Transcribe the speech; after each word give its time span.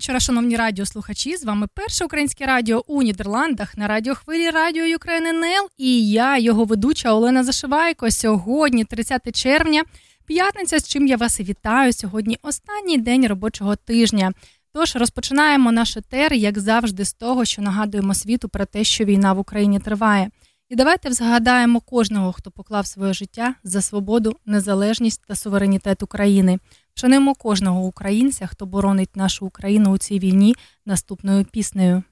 Вечора, 0.00 0.20
шановні 0.20 0.56
радіослухачі. 0.56 1.36
З 1.36 1.44
вами 1.44 1.66
перше 1.74 2.04
українське 2.04 2.46
радіо 2.46 2.84
у 2.86 3.02
Нідерландах 3.02 3.76
на 3.76 3.88
радіохвилі 3.88 4.50
Радіо 4.50 4.96
Україн 4.96 5.26
НЛ 5.26 5.68
і 5.78 6.10
я, 6.10 6.38
його 6.38 6.64
ведуча 6.64 7.12
Олена 7.12 7.44
Зашивайко. 7.44 8.10
Сьогодні, 8.10 8.84
30 8.84 9.36
червня, 9.36 9.82
п'ятниця, 10.26 10.78
з 10.78 10.88
чим 10.88 11.06
я 11.06 11.16
вас 11.16 11.40
і 11.40 11.42
вітаю. 11.42 11.92
Сьогодні 11.92 12.38
останній 12.42 12.98
день 12.98 13.26
робочого 13.26 13.76
тижня. 13.76 14.32
Тож 14.72 14.96
розпочинаємо 14.96 15.72
наш 15.72 15.96
етер, 15.96 16.32
як 16.32 16.58
завжди, 16.58 17.04
з 17.04 17.12
того, 17.12 17.44
що 17.44 17.62
нагадуємо 17.62 18.14
світу 18.14 18.48
про 18.48 18.64
те, 18.64 18.84
що 18.84 19.04
війна 19.04 19.32
в 19.32 19.38
Україні 19.38 19.80
триває. 19.80 20.30
І 20.68 20.76
давайте 20.76 21.12
згадаємо 21.12 21.80
кожного, 21.80 22.32
хто 22.32 22.50
поклав 22.50 22.86
своє 22.86 23.12
життя 23.12 23.54
за 23.64 23.82
свободу, 23.82 24.36
незалежність 24.46 25.22
та 25.26 25.34
суверенітет 25.34 26.02
України. 26.02 26.58
Вшануємо 27.00 27.34
кожного 27.34 27.80
українця, 27.80 28.46
хто 28.46 28.66
боронить 28.66 29.16
нашу 29.16 29.46
Україну 29.46 29.90
у 29.90 29.98
цій 29.98 30.18
війні 30.18 30.54
наступною 30.86 31.44
піснею. 31.44 32.02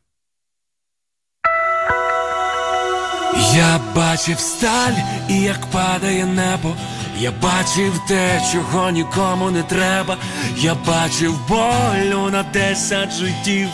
Я 3.55 3.81
бачив 3.97 4.39
сталь 4.39 4.93
і 5.28 5.41
як 5.41 5.66
падає 5.66 6.26
небо. 6.26 6.75
Я 7.19 7.32
бачив 7.43 8.00
те, 8.09 8.43
чого 8.53 8.91
нікому 8.91 9.50
не 9.50 9.62
треба. 9.62 10.16
Я 10.56 10.75
бачив 10.75 11.49
болю 11.49 12.31
на 12.31 12.43
десять 12.53 13.12
життів. 13.12 13.69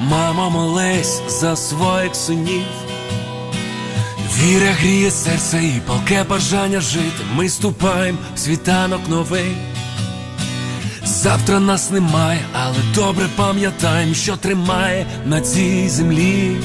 Мамо, 0.00 0.50
молись 0.50 1.22
за 1.28 1.56
своїх 1.56 2.14
синів. 2.16 2.66
Віра 4.38 4.72
гріє 4.72 5.10
серце 5.10 5.64
і 5.64 5.80
палке 5.86 6.24
бажання 6.24 6.80
жити. 6.80 7.24
Ми 7.34 7.48
ступаємо 7.48 8.18
в 8.34 8.38
світанок 8.38 9.08
новий. 9.08 9.56
Завтра 11.04 11.60
нас 11.60 11.90
немає, 11.90 12.40
але 12.52 12.76
добре 12.94 13.26
пам'ятаємо, 13.36 14.14
що 14.14 14.36
тримає 14.36 15.06
на 15.26 15.40
цій 15.40 15.88
землі. 15.88 16.56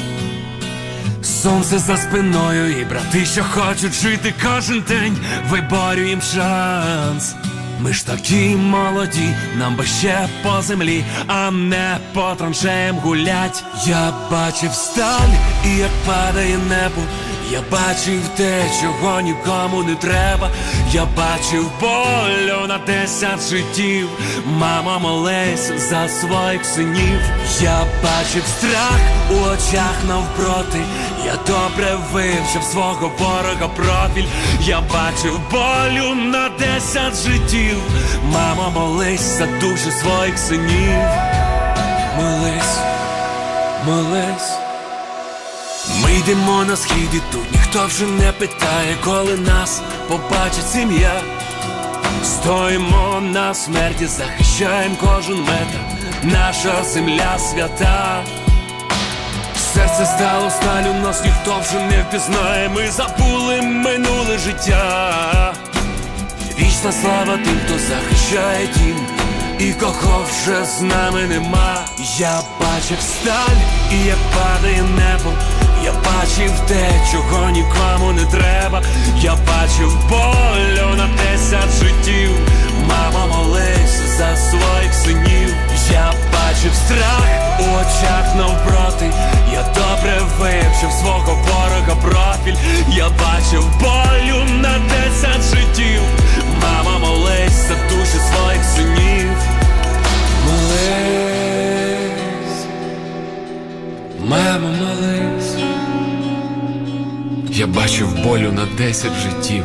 Сонце 1.24 1.80
за 1.80 1.98
спиною, 1.98 2.82
і 2.82 2.86
брати, 2.86 3.26
що 3.26 3.44
хочуть 3.44 3.94
жити 3.94 4.34
кожен 4.44 4.84
день, 4.88 5.18
виборюєм 5.50 6.22
шанс. 6.22 7.36
Ми 7.80 7.94
ж 7.94 8.06
такі 8.06 8.56
молоді, 8.56 9.36
нам 9.58 9.76
би 9.76 9.86
ще 9.86 10.28
по 10.44 10.62
землі, 10.62 11.04
а 11.28 11.52
не 11.52 11.98
по 12.14 12.36
траншеям 12.38 12.96
гулять. 12.96 13.64
Я 13.88 14.14
бачив 14.32 14.74
сталь, 14.74 15.34
і 15.66 15.78
як 15.78 15.92
падає 16.06 16.58
небо. 16.58 17.02
Я 17.52 17.62
бачив 17.72 18.22
те, 18.38 18.64
чого 18.82 19.22
нікому 19.22 19.84
не 19.84 19.96
треба. 19.96 20.50
Я 20.92 21.06
бачив 21.06 21.72
болю 21.82 22.68
на 22.68 22.78
десять 22.78 23.50
життів. 23.50 24.10
Мама 24.46 25.00
молись 25.00 25.72
за 25.90 26.10
своїх 26.10 26.66
синів. 26.66 27.20
Я 27.62 27.80
бачив 28.04 28.44
страх 28.58 29.00
у 29.32 29.34
очах 29.34 29.96
навпроти. 30.08 30.80
Я 31.26 31.36
добре 31.48 31.98
вивчив 32.14 32.64
свого 32.64 33.12
ворога 33.20 33.68
профіль. 33.76 34.30
Я 34.62 34.82
бачив 34.82 35.40
болю 35.52 36.16
на 36.16 36.50
десять 36.50 37.24
життів. 37.24 37.78
Мама 38.24 38.70
молись 38.70 39.38
за 39.38 39.46
душі 39.46 39.92
своїх 39.92 40.40
синів. 40.40 41.00
Молись, 42.18 42.80
молись. 43.86 44.65
Ми 46.04 46.14
йдемо 46.14 46.64
на 46.64 46.76
схід 46.76 47.10
і 47.14 47.22
тут 47.32 47.52
ніхто 47.52 47.86
вже 47.86 48.06
не 48.06 48.32
питає, 48.32 48.98
коли 49.04 49.38
нас 49.38 49.82
побачить 50.08 50.72
сім'я. 50.72 51.22
Стоїмо 52.24 53.22
на 53.22 53.54
смерті, 53.54 54.08
захищаємо 54.08 54.96
кожен 55.02 55.38
метр, 55.40 55.80
наша 56.24 56.84
земля 56.84 57.40
свята. 57.40 58.24
Серце 59.74 60.06
стало 60.06 60.50
сталю, 60.50 60.94
нас 60.94 61.24
ніхто 61.24 61.60
вже 61.60 61.80
не 61.80 62.04
впізнає, 62.04 62.70
ми 62.70 62.92
забули 62.92 63.62
минуле 63.62 64.38
життя. 64.38 65.54
Вічна 66.60 66.92
слава 66.92 67.38
тим, 67.38 67.60
хто 67.66 67.80
захищає 67.80 68.68
дім, 68.78 68.98
і 69.60 69.74
кого 69.74 70.26
вже 70.30 70.66
з 70.66 70.82
нами 70.82 71.24
нема. 71.24 71.86
Я 72.18 72.42
бачив 72.60 72.98
сталь, 73.02 73.62
і 73.92 74.06
як 74.06 74.18
падає 74.34 74.84
небо. 74.84 75.34
Я 75.86 75.92
бачив 75.92 76.52
те, 76.68 76.92
чого 77.12 77.50
нікому 77.50 78.12
не 78.12 78.26
треба. 78.26 78.82
Я 79.22 79.32
бачив 79.36 79.98
болю 80.10 80.96
на 80.98 81.08
десять 81.08 81.74
життів. 81.80 82.30
Мама 82.88 83.26
молись 83.26 84.18
за 84.18 84.38
своїх 84.38 84.94
синів. 84.94 85.56
Я 85.92 86.14
бачив 86.34 86.74
страх 86.86 87.22
у 87.60 87.64
очах 87.64 88.36
навпроти. 88.36 89.12
Я 89.54 89.64
добре 89.64 90.22
вивчив 90.40 90.92
свого 91.00 91.36
ворога 91.36 91.96
профіль. 92.02 92.58
Я 92.90 93.10
бачив 93.10 93.64
болю 93.80 94.44
на 94.62 94.80
десять 94.80 95.44
життів. 95.56 96.02
Мама 96.62 96.98
молись 97.00 97.68
за 97.68 97.76
душі 97.90 98.20
своїх 98.34 98.64
синів. 98.76 99.30
Молись, 100.46 101.36
мама 104.20 104.70
молись. 104.70 105.65
Я 107.58 107.68
бачив 107.68 108.24
болю 108.24 108.52
на 108.52 108.66
десять 108.66 109.14
життів. 109.14 109.64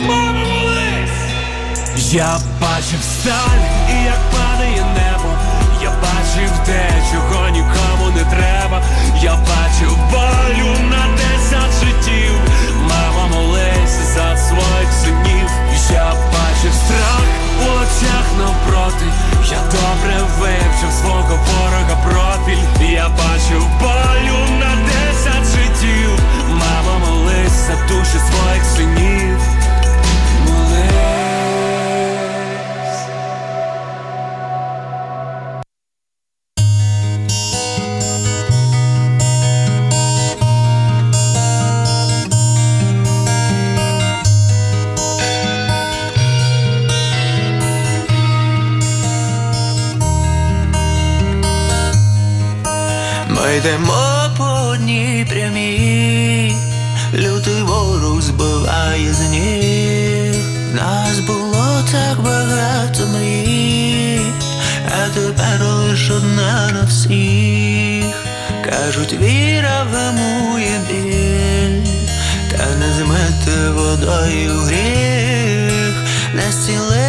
Мама 0.00 0.32
молись! 0.32 2.12
Я 2.12 2.38
бачив 2.60 3.02
сталь 3.02 3.60
і 3.90 4.04
як 4.04 4.18
падає 4.32 4.84
небо. 4.94 5.34
Я 5.82 5.90
бачив 5.90 6.50
те, 6.66 6.90
чого 7.12 7.48
нікому 7.48 8.16
не 8.16 8.24
треба. 8.24 8.82
Я 9.22 9.34
бачив 9.34 9.98
болю 10.10 10.72
на 10.90 11.16
десять 11.16 11.84
життів. 11.84 12.32
Мама 12.82 13.26
молись 13.26 14.14
за 14.14 14.36
своїх 14.36 14.92
синів. 15.02 15.39
Я 15.88 16.12
бачив 16.32 16.74
страх 16.74 17.24
у 17.60 17.70
очах 17.82 18.26
навпроти. 18.38 19.06
Я 19.50 19.58
добре 19.58 20.20
вивчив 20.38 20.92
свого 21.00 21.22
ворога 21.22 21.96
профіль. 22.04 22.90
Я 22.92 23.08
бачив 23.08 23.62
болю 23.80 24.58
на 24.60 24.76
десять 24.86 25.46
життів. 25.56 26.10
Мама 26.48 26.98
молись 27.06 27.70
душі 27.88 28.18
своїх 28.30 28.64
синів. 28.64 29.49
Йдемо 53.60 54.30
по 54.38 54.44
одній 54.44 55.26
прямій, 55.30 56.54
лютий 57.14 57.62
ворог 57.62 58.20
збиває 58.20 59.14
з 59.14 59.20
ніг. 59.20 60.34
Нас 60.74 61.18
було 61.18 61.82
так 61.92 62.20
багато 62.20 63.06
мрій, 63.06 64.20
а 64.86 65.08
тепер 65.14 65.64
лиш 65.64 66.10
одна 66.10 66.70
на 66.72 66.82
всіх. 66.82 68.24
Кажуть, 68.64 69.12
віра 69.12 69.86
вгамує 69.90 70.80
біль, 70.88 71.90
та 72.50 72.66
не 72.80 72.94
змити 72.94 73.70
водою 73.70 74.52
гріх, 74.52 75.94
не 76.34 76.52
зцілити 76.52 76.99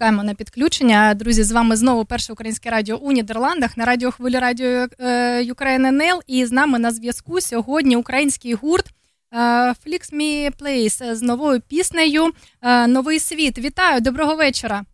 чекаємо 0.00 0.24
на 0.24 0.34
підключення. 0.34 1.14
Друзі, 1.14 1.42
з 1.42 1.52
вами 1.52 1.76
знову 1.76 2.04
перше 2.04 2.32
українське 2.32 2.70
радіо 2.70 2.96
у 2.96 3.12
Нідерландах 3.12 3.76
на 3.76 3.84
радіо 3.84 4.10
хвилі 4.10 4.38
радіо 4.38 4.68
е, 4.68 5.44
Ukraine 5.44 5.86
НЛ. 5.86 6.22
І 6.26 6.46
з 6.46 6.52
нами 6.52 6.78
на 6.78 6.90
зв'язку 6.90 7.40
сьогодні 7.40 7.96
український 7.96 8.54
гурт 8.54 8.86
е, 8.86 9.36
Flix 9.68 10.14
Me 10.14 10.56
Place 10.56 11.14
з 11.14 11.22
новою 11.22 11.60
піснею 11.60 12.32
е, 12.62 12.86
Новий 12.86 13.20
світ. 13.20 13.58
Вітаю, 13.58 14.00
доброго 14.00 14.36
вечора. 14.36 14.84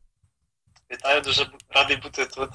Вітаю, 0.93 1.21
дуже 1.21 1.47
радий 1.71 1.97
бути 1.97 2.25
тут. 2.25 2.51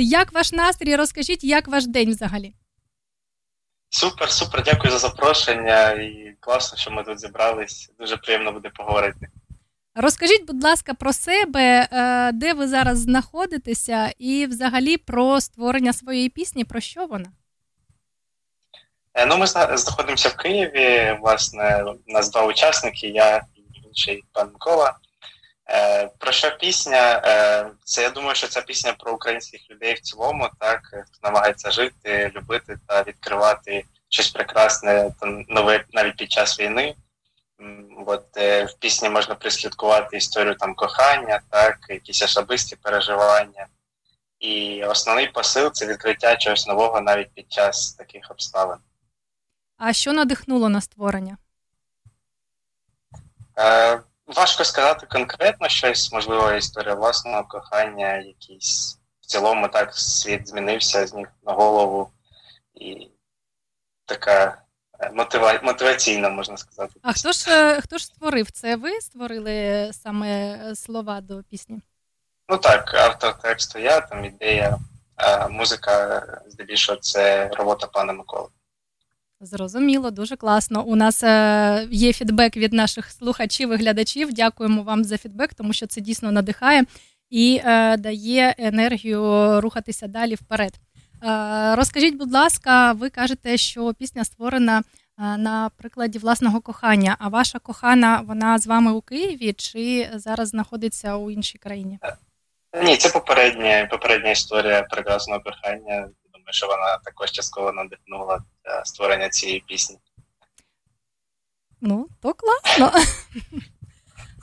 Як 0.00 0.32
ваш 0.32 0.52
настрій? 0.52 0.96
Розкажіть, 0.96 1.44
як 1.44 1.68
ваш 1.68 1.86
день 1.86 2.10
взагалі? 2.10 2.54
Супер, 3.90 4.30
супер, 4.30 4.62
дякую 4.62 4.92
за 4.92 4.98
запрошення 4.98 5.90
і 5.90 6.36
класно, 6.40 6.78
що 6.78 6.90
ми 6.90 7.04
тут 7.04 7.20
зібрались. 7.20 7.90
Дуже 7.98 8.16
приємно 8.16 8.52
буде 8.52 8.70
поговорити. 8.70 9.28
Розкажіть, 10.04 10.46
будь 10.46 10.64
ласка, 10.64 10.94
про 10.94 11.12
себе, 11.12 11.88
е, 11.92 12.32
де 12.32 12.52
ви 12.52 12.68
зараз 12.68 12.98
знаходитеся, 12.98 14.12
і 14.18 14.46
взагалі 14.46 14.96
про 14.96 15.40
створення 15.40 15.92
своєї 15.92 16.28
пісні. 16.28 16.64
Про 16.64 16.80
що 16.80 17.06
вона? 17.06 17.26
Е, 19.14 19.26
Ну, 19.26 19.36
ми 19.36 19.46
зна- 19.46 19.76
знаходимося 19.76 20.28
в 20.28 20.36
Києві. 20.36 21.18
Власне, 21.20 21.84
у 22.06 22.12
нас 22.12 22.30
два 22.30 22.46
учасники, 22.46 23.06
я 23.06 23.36
і 23.54 23.86
інший 23.88 24.22
пан 24.32 24.46
Микола. 24.52 24.98
Е, 25.70 26.10
Про 26.18 26.32
що 26.32 26.56
пісня? 26.60 27.20
Це 27.84 28.02
я 28.02 28.10
думаю, 28.10 28.34
що 28.34 28.46
це 28.48 28.62
пісня 28.62 28.92
про 28.98 29.12
українських 29.14 29.60
людей 29.70 29.94
в 29.94 30.00
цілому, 30.00 30.48
так 30.60 30.80
хто 30.84 31.18
намагається 31.22 31.70
жити, 31.70 32.32
любити 32.36 32.76
та 32.86 33.02
відкривати 33.02 33.84
щось 34.08 34.30
прекрасне 34.30 35.10
та 35.20 35.26
нове 35.48 35.84
навіть 35.92 36.16
під 36.16 36.32
час 36.32 36.60
війни. 36.60 36.94
От 38.06 38.36
е, 38.36 38.64
в 38.64 38.74
пісні 38.74 39.08
можна 39.08 39.34
прислідкувати 39.34 40.16
історію 40.16 40.54
там 40.54 40.74
кохання, 40.74 41.40
так, 41.50 41.78
якісь 41.88 42.22
особисті 42.22 42.76
переживання. 42.76 43.66
І 44.38 44.84
основний 44.84 45.28
посил 45.28 45.72
це 45.72 45.86
відкриття 45.86 46.36
чогось 46.36 46.66
нового 46.66 47.00
навіть 47.00 47.34
під 47.34 47.52
час 47.52 47.92
таких 47.92 48.30
обставин. 48.30 48.78
А 49.76 49.92
що 49.92 50.12
надихнуло 50.12 50.68
на 50.68 50.80
створення? 50.80 51.36
Е, 53.58 54.00
Важко 54.26 54.64
сказати 54.64 55.06
конкретно 55.06 55.68
щось, 55.68 56.12
можливо, 56.12 56.52
історія 56.52 56.94
власного 56.94 57.44
кохання, 57.44 58.16
якийсь 58.16 58.98
в 59.20 59.26
цілому 59.26 59.68
так 59.68 59.94
світ 59.94 60.48
змінився 60.48 61.06
з 61.06 61.14
ніг 61.14 61.28
на 61.46 61.52
голову, 61.52 62.10
і 62.74 63.10
така 64.06 64.63
мотива... 65.14 65.60
мотиваційна, 65.62 66.28
можна 66.28 66.56
сказати. 66.56 66.92
А 67.02 67.12
хто 67.12 67.32
ж 67.32 67.80
хто 67.80 67.98
ж 67.98 68.04
створив 68.04 68.50
це? 68.50 68.76
Ви 68.76 69.00
створили 69.00 69.90
саме 69.92 70.58
слова 70.74 71.20
до 71.20 71.42
пісні? 71.50 71.80
Ну 72.48 72.58
так, 72.58 72.94
автор 72.94 73.38
тексту 73.38 73.78
я, 73.78 74.00
там 74.00 74.24
ідея, 74.24 74.78
а 75.16 75.48
музика 75.48 76.26
здебільшого 76.48 76.98
це 76.98 77.48
робота 77.48 77.86
пана 77.86 78.12
Миколи. 78.12 78.48
Зрозуміло, 79.40 80.10
дуже 80.10 80.36
класно. 80.36 80.84
У 80.84 80.96
нас 80.96 81.22
е, 81.22 81.88
є 81.90 82.12
фідбек 82.12 82.56
від 82.56 82.72
наших 82.72 83.10
слухачів 83.10 83.72
і 83.72 83.76
глядачів. 83.76 84.32
Дякуємо 84.32 84.82
вам 84.82 85.04
за 85.04 85.18
фідбек, 85.18 85.54
тому 85.54 85.72
що 85.72 85.86
це 85.86 86.00
дійсно 86.00 86.32
надихає 86.32 86.84
і 87.30 87.60
е, 87.64 87.96
дає 87.96 88.54
енергію 88.58 89.20
рухатися 89.60 90.06
далі 90.06 90.34
вперед. 90.34 90.72
Е, 91.24 91.76
розкажіть, 91.76 92.16
будь 92.16 92.32
ласка, 92.32 92.92
ви 92.92 93.10
кажете, 93.10 93.56
що 93.56 93.94
пісня 93.94 94.24
створена 94.24 94.78
е, 94.78 94.82
на 95.36 95.70
прикладі 95.76 96.18
власного 96.18 96.60
кохання. 96.60 97.16
А 97.18 97.28
ваша 97.28 97.58
кохана 97.58 98.20
вона 98.26 98.58
з 98.58 98.66
вами 98.66 98.92
у 98.92 99.00
Києві 99.00 99.52
чи 99.52 100.10
зараз 100.14 100.48
знаходиться 100.48 101.16
у 101.16 101.30
іншій 101.30 101.58
країні? 101.58 101.98
Ні, 102.82 102.96
це 102.96 103.08
попередня, 103.08 103.88
попередня 103.90 104.30
історія 104.30 104.82
прекрасного 104.82 105.40
кохання. 105.40 106.08
Думаю, 106.32 106.50
що 106.50 106.66
вона 106.66 106.98
також 107.04 107.30
частково 107.30 107.72
надихнула 107.72 108.38
для 108.64 108.84
створення 108.84 109.28
цієї 109.28 109.64
пісні. 109.66 109.98
Ну, 111.80 112.08
то 112.22 112.34
класно. 112.34 113.00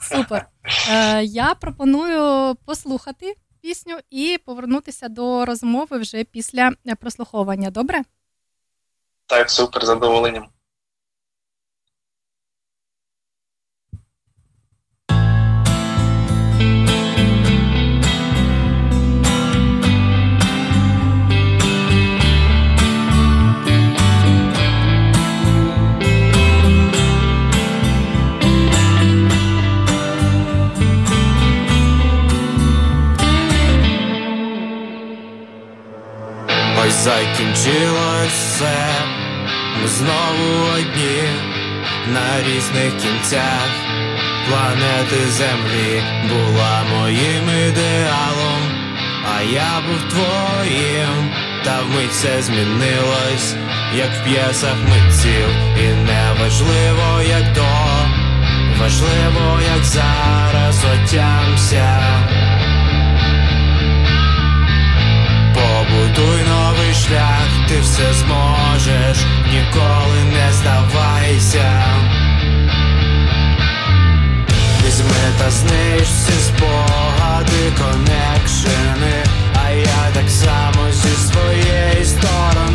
Супер. 0.00 0.46
Е, 0.90 1.24
Я 1.24 1.54
пропоную 1.54 2.54
послухати 2.54 3.34
пісню 3.62 3.98
і 4.10 4.38
повернутися 4.44 5.08
до 5.08 5.44
розмови 5.44 5.98
вже 5.98 6.24
після 6.24 6.72
е, 6.86 6.94
прослуховування. 6.94 7.70
Добре? 7.70 8.02
Так, 9.26 9.50
супер, 9.50 9.84
задоволенням. 9.84 10.48
Закінчилось 37.02 38.32
все, 38.32 38.86
ми 39.82 39.88
знову 39.88 40.68
одні 40.74 41.22
на 42.12 42.42
різних 42.42 42.92
кінцях. 43.02 43.68
Планети 44.48 45.30
Землі 45.30 46.02
була 46.28 46.82
моїм 46.96 47.68
ідеалом, 47.68 48.62
а 49.36 49.42
я 49.42 49.82
був 49.86 50.10
твоїм, 50.10 51.30
та 51.64 51.80
вмить 51.82 52.10
все 52.10 52.42
змінилось, 52.42 53.54
як 53.96 54.10
в 54.10 54.24
п'єсах 54.24 54.76
митців, 54.82 55.48
і 55.76 55.86
не 55.86 56.32
важливо, 56.40 57.22
як 57.28 57.52
до, 57.52 57.66
важливо, 58.80 59.60
як 59.74 59.84
зараз 59.84 60.84
отямся. 60.84 62.00
Побудуй 65.54 66.42
новий 66.48 66.61
шлях, 67.06 67.68
ти 67.68 67.80
все 67.80 68.12
зможеш, 68.12 69.24
ніколи 69.52 70.20
не 70.32 70.52
здавайся. 70.52 71.84
Візьми 74.86 75.24
та 75.38 75.50
знищ 75.50 76.02
всі 76.02 76.32
спогади, 76.32 77.72
конекшени, 77.78 79.24
а 79.64 79.70
я 79.70 80.10
так 80.14 80.30
само 80.30 80.92
зі 80.92 81.32
своєї 81.32 82.04
сторони. 82.04 82.71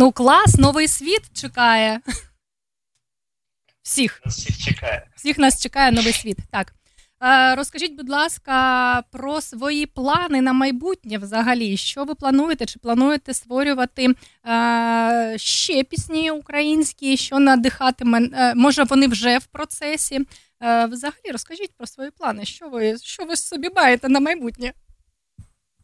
Ну, 0.00 0.12
клас, 0.12 0.54
новий 0.54 0.88
світ 0.88 1.22
чекає. 1.34 2.00
Всіх. 3.82 4.20
Нас 4.24 4.38
всіх 4.38 4.58
чекає. 4.58 5.06
Всіх 5.16 5.38
нас 5.38 5.62
чекає 5.62 5.92
новий 5.92 6.12
світ. 6.12 6.38
Так. 6.50 6.74
Е, 7.22 7.54
розкажіть, 7.54 7.96
будь 7.96 8.08
ласка, 8.08 9.02
про 9.12 9.40
свої 9.40 9.86
плани 9.86 10.40
на 10.40 10.52
майбутнє 10.52 11.18
взагалі. 11.18 11.76
Що 11.76 12.04
ви 12.04 12.14
плануєте? 12.14 12.66
Чи 12.66 12.78
плануєте 12.78 13.34
створювати 13.34 14.14
е, 14.48 15.34
ще 15.38 15.84
пісні 15.84 16.30
українські, 16.30 17.16
що 17.16 17.38
надихатиме? 17.38 18.28
Е, 18.34 18.54
може, 18.54 18.84
вони 18.84 19.06
вже 19.06 19.38
в 19.38 19.46
процесі? 19.46 20.20
Взагалі, 20.60 21.30
розкажіть 21.32 21.76
про 21.76 21.86
свої 21.86 22.10
плани. 22.10 22.44
Що 22.44 22.68
ви, 22.68 22.98
що 22.98 23.24
ви 23.24 23.36
собі 23.36 23.68
маєте 23.76 24.08
на 24.08 24.20
майбутнє? 24.20 24.72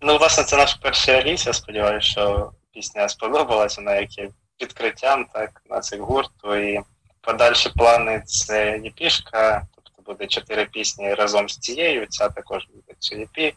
Ну, 0.00 0.18
власне, 0.18 0.44
це 0.44 0.56
наш 0.56 0.74
перший 0.74 1.14
реліз. 1.14 1.46
Я 1.46 1.52
сподіваюся, 1.52 2.06
що 2.06 2.52
пісня 2.74 3.08
сподобалася, 3.08 3.80
вона 3.80 3.96
як 3.96 4.18
є 4.18 4.30
відкриттям, 4.62 5.26
так, 5.34 5.62
на 5.70 5.80
цих 5.80 6.00
гурту. 6.00 6.56
І 6.56 6.80
подальші 7.20 7.70
плани 7.76 8.22
це 8.26 8.80
єпішка, 8.84 9.66
тобто 9.74 10.02
буде 10.02 10.26
чотири 10.26 10.66
пісні 10.66 11.14
разом 11.14 11.48
з 11.48 11.58
цією. 11.58 12.06
Ця 12.06 12.28
також 12.28 12.66
буде 12.74 12.94
цю 12.98 13.16
єпі. 13.16 13.54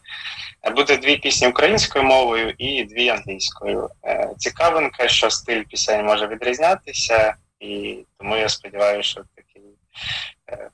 Буде 0.76 0.96
дві 0.96 1.16
пісні 1.16 1.48
українською 1.48 2.04
мовою 2.04 2.54
і 2.58 2.84
дві 2.84 3.08
англійською. 3.08 3.90
Е, 4.04 4.30
цікавинка, 4.38 5.08
що 5.08 5.30
стиль 5.30 5.62
пісень 5.62 6.04
може 6.04 6.26
відрізнятися, 6.26 7.34
і 7.60 7.98
тому 8.18 8.36
я 8.36 8.48
сподіваюся, 8.48 9.08
що 9.08 9.24
такий 9.34 9.62
е, 10.50 10.70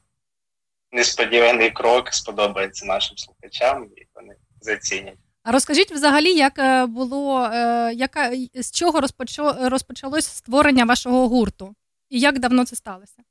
несподіваний 0.93 1.71
крок 1.71 2.15
сподобається 2.15 2.87
нашим 2.87 3.17
слухачам, 3.17 3.89
і 3.97 4.07
вони 4.15 4.35
зацінять. 4.61 5.24
А 5.45 5.53
розкажіть 5.53 5.93
взагалі, 5.93 6.35
як 6.35 6.59
е, 6.59 6.87
було, 6.87 7.51
яка 7.93 8.33
з 8.55 8.71
чого 8.71 9.01
розпочало, 9.01 9.69
розпочалось 9.69 10.27
створення 10.27 10.85
вашого 10.85 11.29
гурту? 11.29 11.75
І 12.09 12.21
як 12.21 12.39
давно 12.39 12.65
це 12.65 12.77
сталося? 12.77 13.23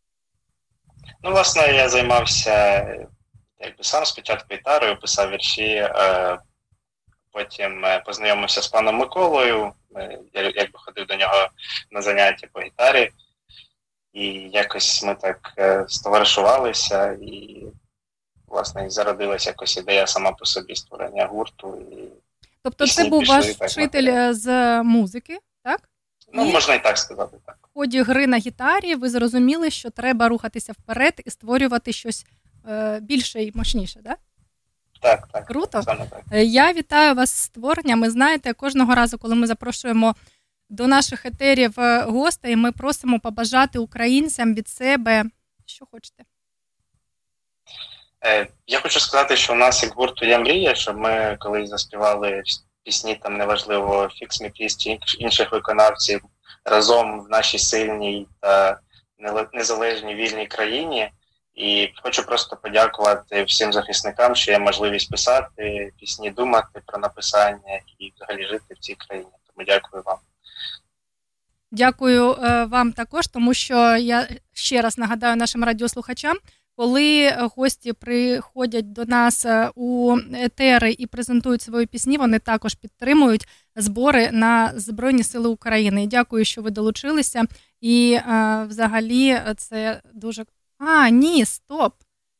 Ну, 1.24 1.32
власне, 1.32 1.74
я 1.74 1.90
займався 1.90 2.54
якби 3.60 3.84
сам 3.84 4.06
спочатку 4.06 4.48
гітарою, 4.56 5.00
писав 5.00 5.32
вірші, 5.32 5.90
Потім 7.34 7.86
е, 7.86 8.00
познайомився 8.06 8.62
з 8.62 8.68
паном 8.68 8.96
Миколою. 8.96 9.72
Я 10.34 10.42
якби 10.56 10.80
ходив 10.80 11.06
до 11.08 11.16
нього 11.16 11.48
на 11.92 12.02
заняття 12.02 12.48
по 12.54 12.62
гітарі, 12.62 13.12
і 14.14 14.26
якось 14.54 15.04
ми 15.04 15.16
так 15.16 15.54
е, 15.58 15.86
стоваришувалися, 15.88 17.18
і, 17.22 17.64
власне, 18.54 18.86
і 18.86 18.90
зародилася 18.90 19.50
якось 19.50 19.78
ідея 19.78 20.08
сама 20.08 20.32
по 20.32 20.46
собі 20.46 20.76
створення 20.76 21.26
гурту. 21.26 21.78
І 21.92 21.96
Тобто 22.64 22.88
це 22.88 23.06
був 23.06 23.26
ваш 23.26 23.46
вчитель 23.46 24.08
е, 24.08 24.34
з 24.34 24.84
музики, 24.84 25.40
так? 25.64 25.82
Ну, 26.34 26.46
і 26.46 26.52
можна 26.52 26.74
і 26.74 26.84
так 26.84 26.98
сказати, 26.98 27.38
так. 27.46 27.58
В 27.62 27.80
ході 27.80 28.02
гри 28.02 28.28
на 28.28 28.38
гітарі 28.38 28.96
ви 28.96 29.10
зрозуміли, 29.10 29.70
що 29.70 29.90
треба 29.90 30.28
рухатися 30.28 30.74
вперед 30.74 31.22
і 31.26 31.30
створювати 31.30 31.94
щось 31.94 32.26
е, 32.70 33.00
більше 33.00 33.44
і 33.44 33.52
мощніше, 33.56 34.00
так? 34.04 34.20
Так, 35.02 35.28
так. 35.28 35.46
Круто. 35.46 35.84
Саме 35.84 36.06
так. 36.06 36.22
Е, 36.32 36.44
я 36.44 36.74
вітаю 36.74 37.16
вас 37.16 37.30
з 37.30 37.44
створенням. 37.44 38.02
Ви 38.02 38.10
знаєте, 38.10 38.54
кожного 38.54 38.96
разу, 38.96 39.18
коли 39.18 39.36
ми 39.36 39.48
запрошуємо 39.48 40.16
до 40.70 40.88
наших 40.88 41.26
етерів 41.26 41.80
е, 41.80 42.02
гостей, 42.02 42.56
ми 42.56 42.72
просимо 42.72 43.20
побажати 43.20 43.80
українцям 43.80 44.54
від 44.54 44.68
себе. 44.68 45.24
Що 45.66 45.86
хочете? 45.92 46.24
Е, 48.26 48.48
я 48.68 48.80
хочу 48.80 49.00
сказати, 49.00 49.36
що 49.36 49.54
у 49.54 49.56
нас 49.56 49.84
як 49.84 49.94
гурту 49.94 50.26
є 50.26 50.38
мрія, 50.38 50.76
що 50.76 50.94
ми 50.94 51.38
коли 51.40 51.68
заспівали 51.68 52.44
пісні, 52.84 53.16
там 53.16 53.38
неважливо 53.38 54.10
фікс 54.16 54.42
Мікліс 54.42 54.78
чи 54.78 54.98
інших 55.20 55.52
виконавців 55.52 56.22
разом 56.66 57.22
в 57.22 57.30
нашій 57.30 57.60
сильній 57.60 58.28
та 58.40 58.80
незалежній 59.54 60.16
вільній 60.16 60.48
країні. 60.48 61.12
І 61.56 61.90
хочу 62.04 62.26
просто 62.26 62.56
подякувати 62.56 63.44
всім 63.44 63.74
захисникам, 63.74 64.36
що 64.36 64.52
є 64.52 64.60
можливість 64.60 65.12
писати 65.12 65.92
пісні, 66.00 66.32
думати 66.32 66.82
про 66.86 67.00
написання 67.00 67.80
і 68.00 68.14
взагалі 68.16 68.48
жити 68.48 68.74
в 68.74 68.80
цій 68.80 68.96
країні. 68.96 69.30
Тому 69.48 69.66
дякую 69.68 70.04
вам. 70.06 70.18
Дякую 71.72 72.34
е, 72.34 72.66
вам 72.66 72.92
також, 72.92 73.28
тому 73.28 73.54
що 73.54 73.96
я 73.96 74.28
ще 74.54 74.82
раз 74.82 74.98
нагадаю 74.98 75.36
нашим 75.36 75.64
радіослухачам, 75.64 76.38
коли 76.76 77.38
гості 77.56 77.94
приходять 77.94 78.94
до 78.94 79.06
нас 79.06 79.46
е, 79.46 79.70
у 79.76 80.18
етери 80.34 80.96
і 80.98 81.08
презентують 81.08 81.62
свої 81.62 81.86
пісні, 81.86 82.18
вони 82.18 82.40
також 82.40 82.76
підтримують 82.76 83.48
збори 83.76 84.30
на 84.32 84.74
Збройні 84.76 85.24
Сили 85.24 85.50
України. 85.50 86.08
Дякую, 86.08 86.46
що 86.46 86.62
ви 86.62 86.72
долучилися. 86.72 87.44
І 87.82 88.14
е, 88.14 88.66
взагалі 88.70 89.42
це 89.58 90.02
дуже 90.14 90.46
а, 90.78 91.10
ні, 91.10 91.46
стоп. 91.46 91.94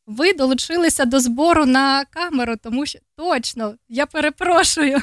Ви 0.08 0.34
долучилися 0.34 1.06
до 1.06 1.20
збору 1.20 1.66
на 1.66 2.06
камеру, 2.06 2.56
тому 2.64 2.86
що 2.86 3.00
точно, 3.16 3.76
я 3.90 4.06
перепрошую. 4.06 4.98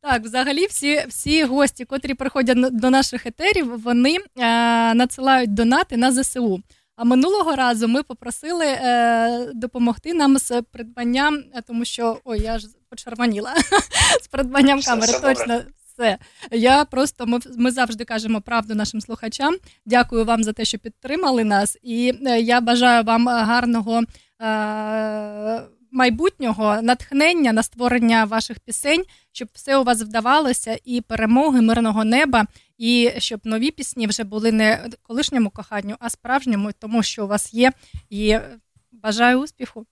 Так, 0.00 0.22
взагалі, 0.22 0.66
всі 0.66 1.04
всі 1.08 1.44
гості, 1.44 1.84
котрі 1.84 2.14
приходять 2.14 2.76
до 2.76 2.90
наших 2.90 3.26
етерів, 3.26 3.80
вони 3.80 4.16
е, 4.16 4.20
надсилають 4.94 5.54
донати 5.54 5.96
на 5.96 6.12
ЗСУ. 6.12 6.62
А 6.96 7.04
минулого 7.04 7.56
разу 7.56 7.88
ми 7.88 8.02
попросили 8.02 8.66
е, 8.66 9.50
допомогти 9.54 10.14
нам 10.14 10.38
з 10.38 10.62
придбанням, 10.62 11.44
е, 11.54 11.62
тому 11.66 11.84
що 11.84 12.18
ой, 12.24 12.40
я 12.40 12.58
ж 12.58 12.66
почервоніла 12.88 13.54
з 14.22 14.26
придбанням 14.26 14.82
камери. 14.82 15.12
Все, 15.12 15.20
точно 15.20 15.46
точно 15.58 15.62
все. 15.94 16.18
Я 16.50 16.84
просто 16.84 17.26
ми 17.26 17.38
ми 17.56 17.70
завжди 17.70 18.04
кажемо 18.04 18.40
правду 18.40 18.74
нашим 18.74 19.00
слухачам. 19.00 19.56
Дякую 19.86 20.24
вам 20.24 20.44
за 20.44 20.52
те, 20.52 20.64
що 20.64 20.78
підтримали 20.78 21.44
нас, 21.44 21.78
і 21.82 22.14
е, 22.26 22.40
я 22.40 22.60
бажаю 22.60 23.04
вам 23.04 23.28
гарного. 23.28 24.02
Е- 24.42 25.62
Майбутнього 25.94 26.82
натхнення 26.82 27.52
на 27.52 27.62
створення 27.62 28.24
ваших 28.24 28.60
пісень, 28.60 29.04
щоб 29.32 29.48
все 29.52 29.76
у 29.78 29.84
вас 29.84 30.02
вдавалося, 30.02 30.78
і 30.84 31.00
перемоги, 31.00 31.60
мирного 31.60 32.04
неба, 32.04 32.46
і 32.78 33.10
щоб 33.18 33.40
нові 33.44 33.70
пісні 33.70 34.06
вже 34.06 34.24
були 34.24 34.52
не 34.52 34.90
колишньому 35.02 35.50
коханню, 35.50 35.96
а 36.00 36.10
справжньому, 36.10 36.72
тому 36.72 37.02
що 37.02 37.24
у 37.24 37.28
вас 37.28 37.54
є. 37.54 37.72
І 38.10 38.38
бажаю 38.92 39.40
успіху. 39.40 39.86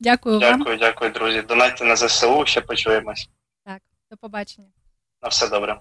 Дякую, 0.00 0.38
дякую 0.38 0.50
вам. 0.50 0.58
Дякую, 0.58 0.76
дякую, 0.78 1.10
друзі. 1.10 1.42
Донайте 1.42 1.84
на 1.84 1.96
ЗСУ, 1.96 2.46
ще 2.46 2.60
почуємось. 2.60 3.28
Так, 3.64 3.82
до 4.10 4.16
побачення. 4.16 4.68
На 5.22 5.28
все 5.28 5.48
добре. 5.48 5.80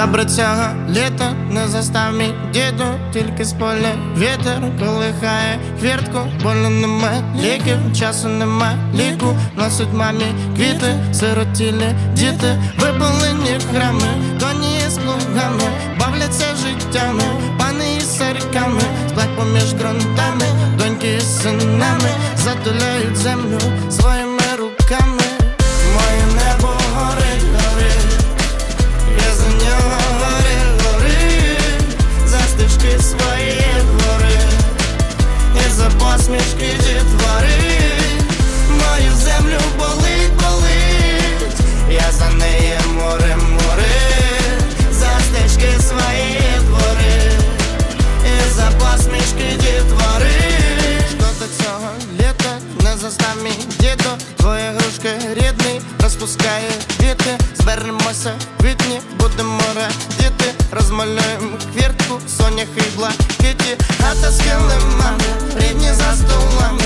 Добре 0.00 0.24
цього 0.24 0.64
літа 0.90 1.32
не 1.50 1.68
застав 1.68 2.12
мій 2.12 2.34
діду, 2.52 2.84
тільки 3.12 3.44
з 3.44 3.52
поля. 3.52 3.92
Вітер 4.16 4.62
колихає 4.78 5.58
хвіртку, 5.80 6.18
больно 6.42 6.70
нема 6.70 7.10
ліків, 7.36 7.76
часу 7.98 8.28
нема 8.28 8.74
ліку, 8.94 9.36
носить 9.56 9.92
мамі 9.92 10.24
квіти, 10.56 10.94
сиротілі 11.12 11.94
діти, 12.12 12.62
випалені 12.78 13.58
грами, 13.72 14.08
коні 14.40 14.80
з 14.88 14.98
плугами, 14.98 15.68
бавляться 16.00 16.46
життями, 16.56 17.24
пани 17.58 17.96
із 17.96 18.16
сарками, 18.18 18.82
сплать 19.08 19.36
поміж 19.36 19.72
ґрунтами, 19.72 20.46
доньки 20.78 21.14
із 21.14 21.42
синами, 21.42 22.10
затуляють 22.36 23.16
землю 23.16 23.58
своїми 23.90 24.27
за 35.88 35.94
посмішки 35.94 36.72
дітвори, 36.76 37.80
мою 38.70 39.16
землю 39.16 39.58
болить, 39.78 40.32
болить, 40.32 41.60
я 41.90 42.12
за 42.12 42.30
неї 42.30 42.78
море, 42.94 43.36
море, 43.36 44.60
за 44.92 45.10
стежки 45.20 45.82
свої 45.82 46.40
двори, 46.60 47.32
і 48.24 48.50
за 48.50 48.70
посмішки 48.78 49.56
дітвори, 49.56 50.40
що 51.08 51.26
до 51.38 51.64
цього 51.64 51.90
застав 53.00 53.42
мій 53.42 53.64
діду, 53.78 54.10
твоя 54.36 54.72
грушка 54.72 55.08
рідний, 55.34 55.80
розпускає 56.02 56.70
квіти, 56.96 57.38
зберемося 57.54 58.32
в 58.58 58.62
квітні, 58.62 59.00
будемо 59.20 59.60
радіти, 59.76 60.54
розмалюємо 60.72 61.58
квіртку, 61.72 62.20
соняхи 62.38 62.82
і 62.88 62.96
блакиті, 62.96 63.76
хата 64.02 64.30
з 64.30 64.40
килимами, 64.40 65.24
рідні 65.56 65.92
за 65.92 66.14
столами, 66.16 66.82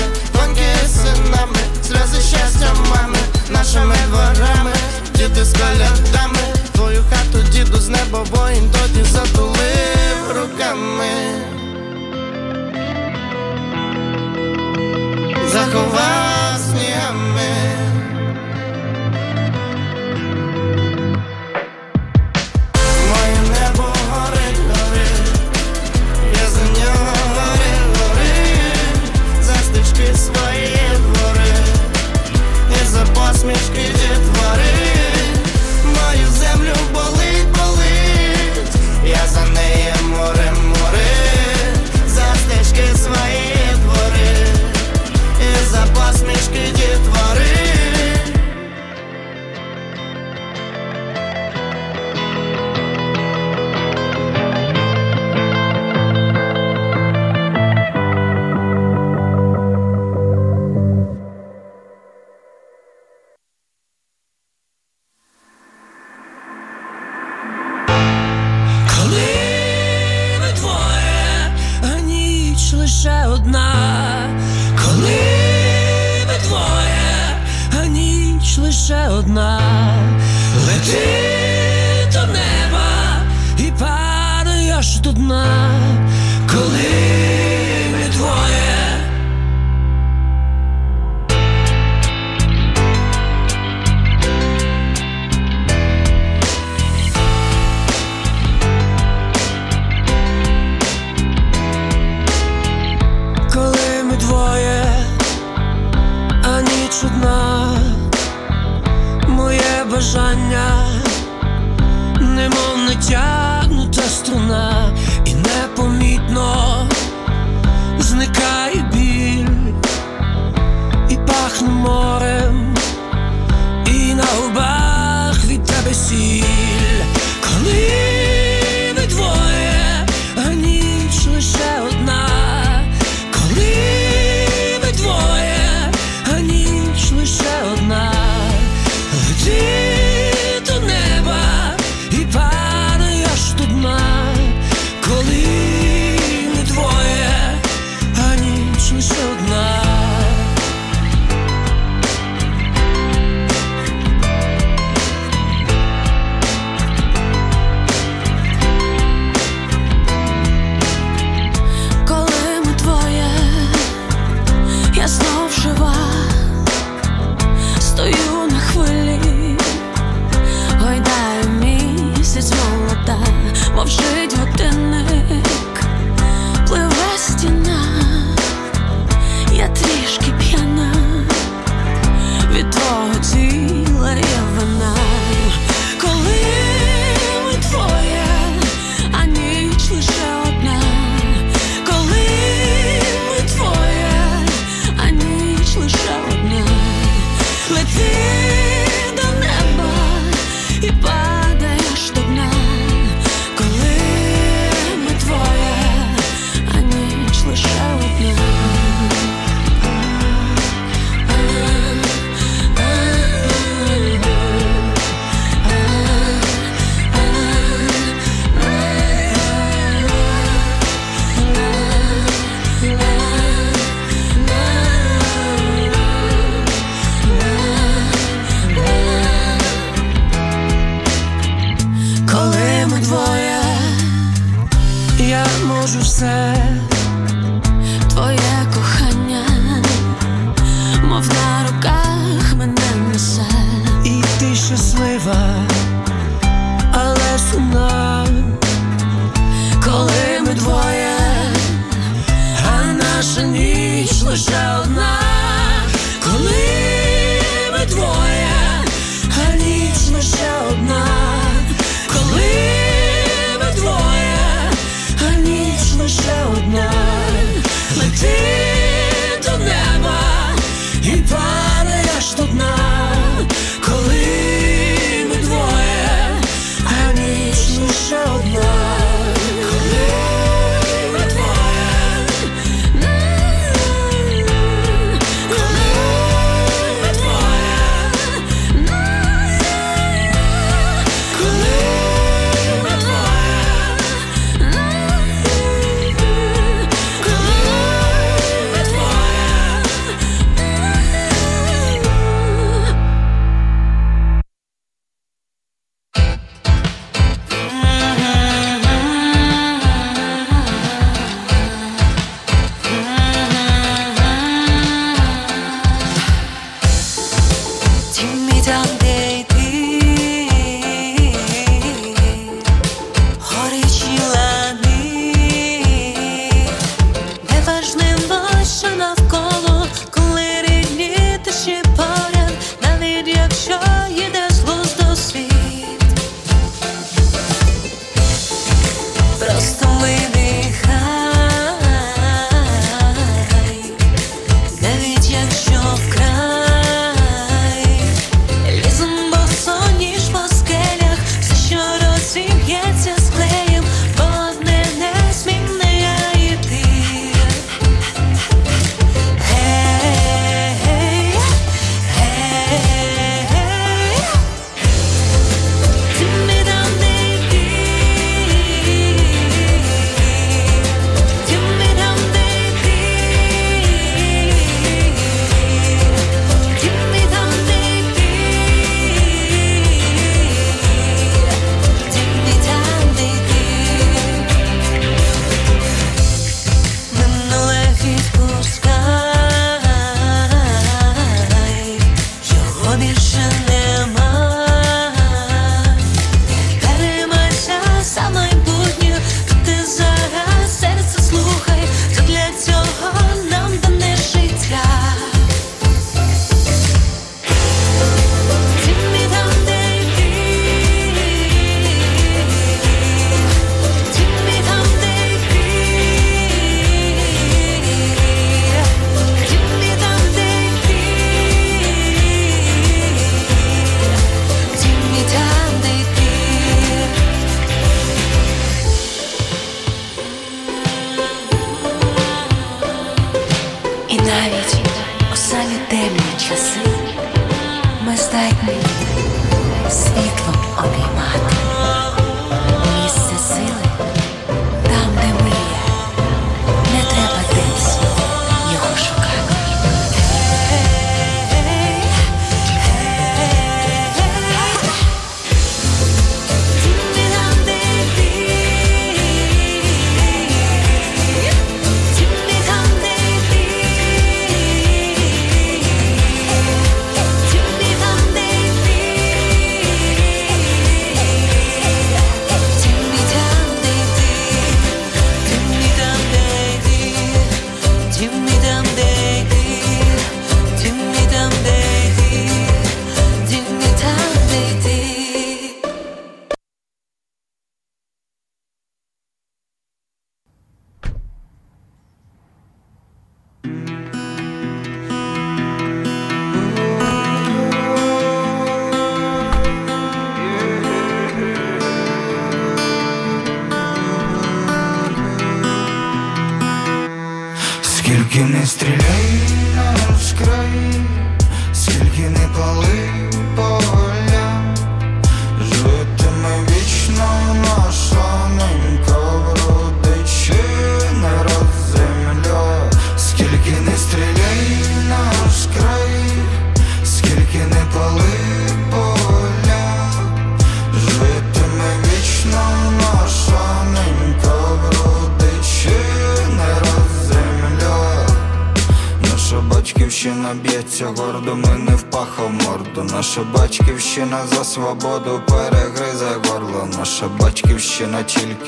з 0.85 0.91
синами, 0.95 1.59
сльози 1.87 2.21
щастя 2.21 2.73
мами, 2.89 3.17
нашими 3.49 3.95
дворами, 4.07 4.71
діти 5.15 5.45
з 5.45 5.53
колядами, 5.53 6.53
твою 6.71 7.03
хату, 7.09 7.49
діду 7.51 7.77
з 7.77 7.89
неба 7.89 8.23
воїн 8.31 8.71
тоді 8.71 9.03
затулив 9.03 10.27
руками. 10.29 11.52
go 15.73 15.79
out 15.79 16.32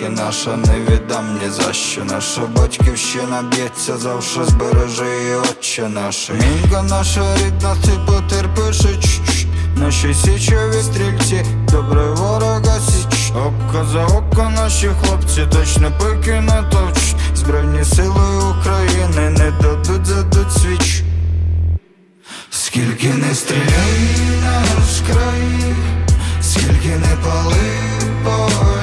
І 0.02 0.10
наша 0.10 0.58
не 0.58 0.80
віддам 0.80 1.40
ні 1.42 1.50
за 1.50 1.74
що. 1.74 2.04
Наша 2.04 2.42
батьківщина 2.42 3.42
б'ється 3.42 3.98
завше 3.98 4.46
збережи 4.46 5.06
і 5.32 5.36
отче 5.36 5.90
наші 5.90 6.34
Мінка 6.34 6.84
наша 6.84 7.36
рідна, 7.38 7.76
ти 7.86 7.92
потерпиши 8.06 9.00
Наші 9.76 10.14
січові 10.14 10.82
стрільці, 10.82 11.46
добре 11.72 12.06
ворога 12.06 12.80
січ. 12.80 13.32
Око 13.32 13.86
за 13.94 14.06
око 14.06 14.52
наші 14.56 14.90
хлопці, 15.02 15.48
точно 15.52 15.92
пики 16.00 16.42
натовч 16.42 17.16
Збройні 17.36 17.84
сили 17.86 18.54
України 18.60 19.30
не 19.30 19.52
дадуть 19.62 20.06
задуть 20.06 20.52
свіч. 20.52 21.04
Скільки 22.50 23.08
не 23.08 23.36
стріляй 23.36 24.10
наш 24.44 25.02
край, 25.12 25.76
скільки 26.42 26.90
не 26.90 27.16
пали 27.24 27.56
по 28.24 28.75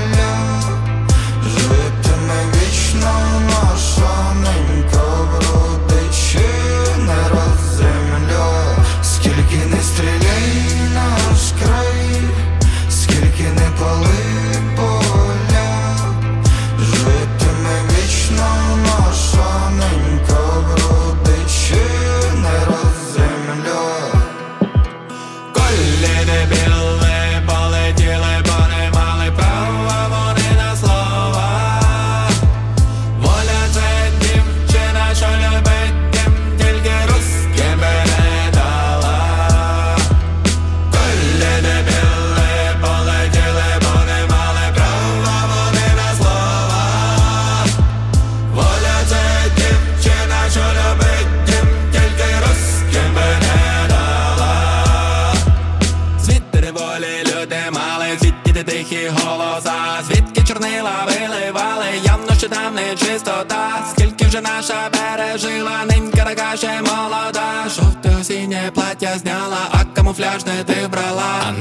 наша 64.43 64.91
пережила, 64.91 65.85
ненька 65.85 66.25
така 66.25 66.57
ще 66.57 66.83
молода, 66.83 67.69
Жовте 67.69 68.25
синє 68.25 68.71
плаття 68.75 69.19
зняла, 69.19 69.69
а 69.73 69.85
камуфляжне 69.85 70.65
ти 70.65 70.89
брала. 70.89 71.55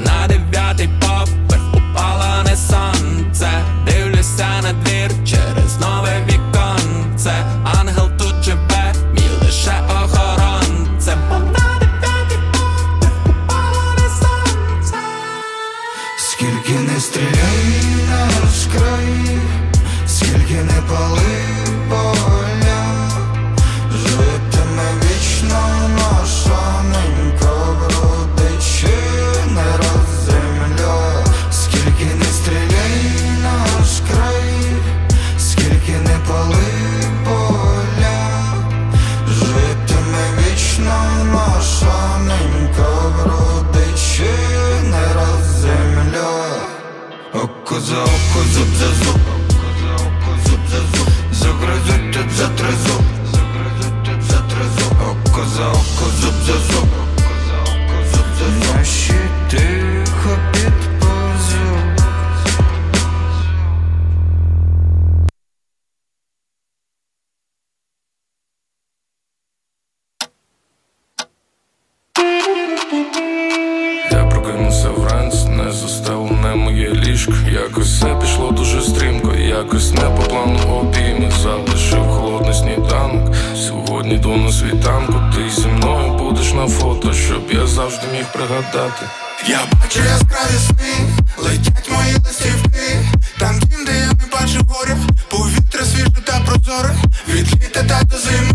Завжди 87.82 88.06
міг 88.12 88.26
пригадати. 88.32 89.06
Я 89.46 89.60
бачу 89.72 90.00
яскраві 90.04 90.58
сни, 90.66 90.94
летять 91.38 91.90
мої 91.90 92.14
листівки, 92.26 92.96
там 93.38 93.60
дім, 93.60 93.84
де 93.84 93.92
я 93.98 94.06
не 94.06 94.26
бачу 94.32 94.66
горя, 94.68 94.96
повітря 95.28 95.84
свіже 95.84 96.22
та 96.24 96.40
прозоре, 96.40 96.94
від 97.28 97.54
літа 97.54 97.82
та 97.82 98.02
до 98.02 98.18
зими, 98.18 98.54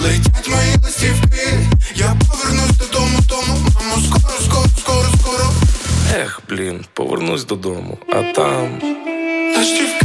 летять 0.00 0.48
мої 0.48 0.76
листівки, 0.84 1.58
я 1.94 2.16
повернусь 2.28 2.76
додому, 2.78 3.18
тому, 3.28 3.58
мамо, 3.74 4.02
скоро, 4.06 4.34
скоро, 4.44 4.68
скоро, 4.78 5.08
скоро. 5.20 5.52
Ех, 6.14 6.40
блін, 6.48 6.84
повернусь 6.94 7.44
додому, 7.44 7.98
а 8.08 8.22
там. 8.32 8.80
Листівки, 9.56 9.56
листівки, 9.58 9.99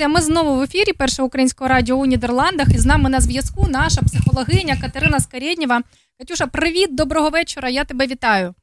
Друзі, 0.00 0.06
ми 0.06 0.20
знову 0.20 0.56
в 0.56 0.62
ефірі 0.62 0.92
Першого 0.92 1.26
українського 1.26 1.68
радіо 1.68 1.96
у 1.96 2.06
Нідерландах. 2.06 2.68
І 2.74 2.78
з 2.78 2.86
нами 2.86 3.10
на 3.10 3.20
зв'язку 3.20 3.66
наша 3.68 4.02
психологиня 4.02 4.76
Катерина 4.80 5.20
Скарєднєва. 5.20 5.82
Катюша, 6.18 6.46
привіт, 6.46 6.94
доброго 6.94 7.30
вечора. 7.30 7.68
Я 7.68 7.84
тебе 7.84 8.06
вітаю. 8.06 8.54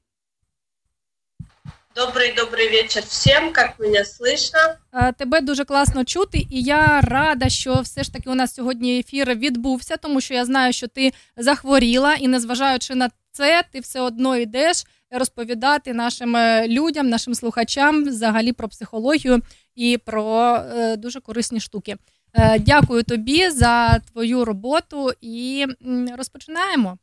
Добрый 1.95 2.33
добрый 2.35 2.69
вечер 2.69 3.03
всем, 3.07 3.53
как 3.53 3.79
меня 3.79 4.03
слышно? 4.03 4.59
Е, 4.93 5.13
Тебе 5.17 5.41
дуже 5.41 5.65
класно 5.65 6.03
чути, 6.03 6.37
і 6.37 6.61
я 6.61 7.01
рада, 7.01 7.49
що 7.49 7.73
все 7.81 8.03
ж 8.03 8.13
таки 8.13 8.29
у 8.29 8.35
нас 8.35 8.53
сьогодні 8.53 8.99
ефір 8.99 9.35
відбувся, 9.35 9.97
тому 9.97 10.21
що 10.21 10.33
я 10.33 10.45
знаю, 10.45 10.73
що 10.73 10.87
ти 10.87 11.13
захворіла, 11.37 12.13
і 12.13 12.27
незважаючи 12.27 12.95
на 12.95 13.09
це, 13.31 13.63
ти 13.71 13.79
все 13.79 14.01
одно 14.01 14.37
йдеш 14.37 14.83
розповідати 15.11 15.93
нашим 15.93 16.35
е, 16.35 16.67
людям, 16.67 17.09
нашим 17.09 17.35
слухачам 17.35 18.03
взагалі 18.03 18.51
про 18.53 18.67
психологію 18.69 19.41
і 19.77 19.97
про 19.97 20.55
е, 20.55 20.95
дуже 20.97 21.19
корисні 21.21 21.59
штуки. 21.59 21.97
Е, 22.33 22.59
Дякую 22.59 23.03
тобі 23.03 23.49
за 23.49 23.99
твою 23.99 24.45
роботу 24.45 25.11
і 25.21 25.65
м, 25.85 26.15
розпочинаємо. 26.17 26.97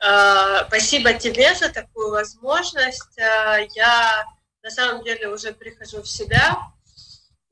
Э, 0.00 0.66
Спасибо 0.68 1.12
тебе 1.12 1.54
за 1.54 1.68
такую 1.68 2.10
возможность. 2.10 3.18
Э, 3.18 3.66
Я 3.74 4.24
на 4.64 4.70
самом 4.70 5.04
деле 5.04 5.28
уже 5.28 5.52
прихожу 5.52 6.00
в 6.00 6.06
себя 6.08 6.56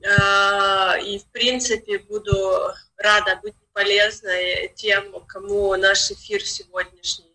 э, 0.02 1.00
и, 1.14 1.18
в 1.18 1.24
принципе, 1.32 1.98
буду 1.98 2.72
рада 2.96 3.40
быть 3.42 3.54
полезной 3.72 4.72
тем, 4.76 5.04
кому 5.26 5.76
наш 5.76 6.10
эфир 6.10 6.42
сегодняшний 6.42 7.26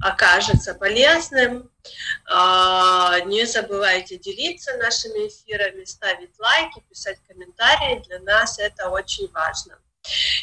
окажется 0.00 0.74
полезным. 0.74 1.70
А, 2.28 3.20
Не 3.20 3.46
забывайте 3.46 4.18
делиться 4.18 4.76
нашими 4.76 5.28
эфирами, 5.28 5.84
ставить 5.84 6.38
лайки, 6.38 6.82
писать 6.88 7.18
комментарии. 7.26 8.02
Для 8.06 8.20
нас 8.20 8.58
это 8.58 8.90
очень 8.90 9.30
важно. 9.32 9.78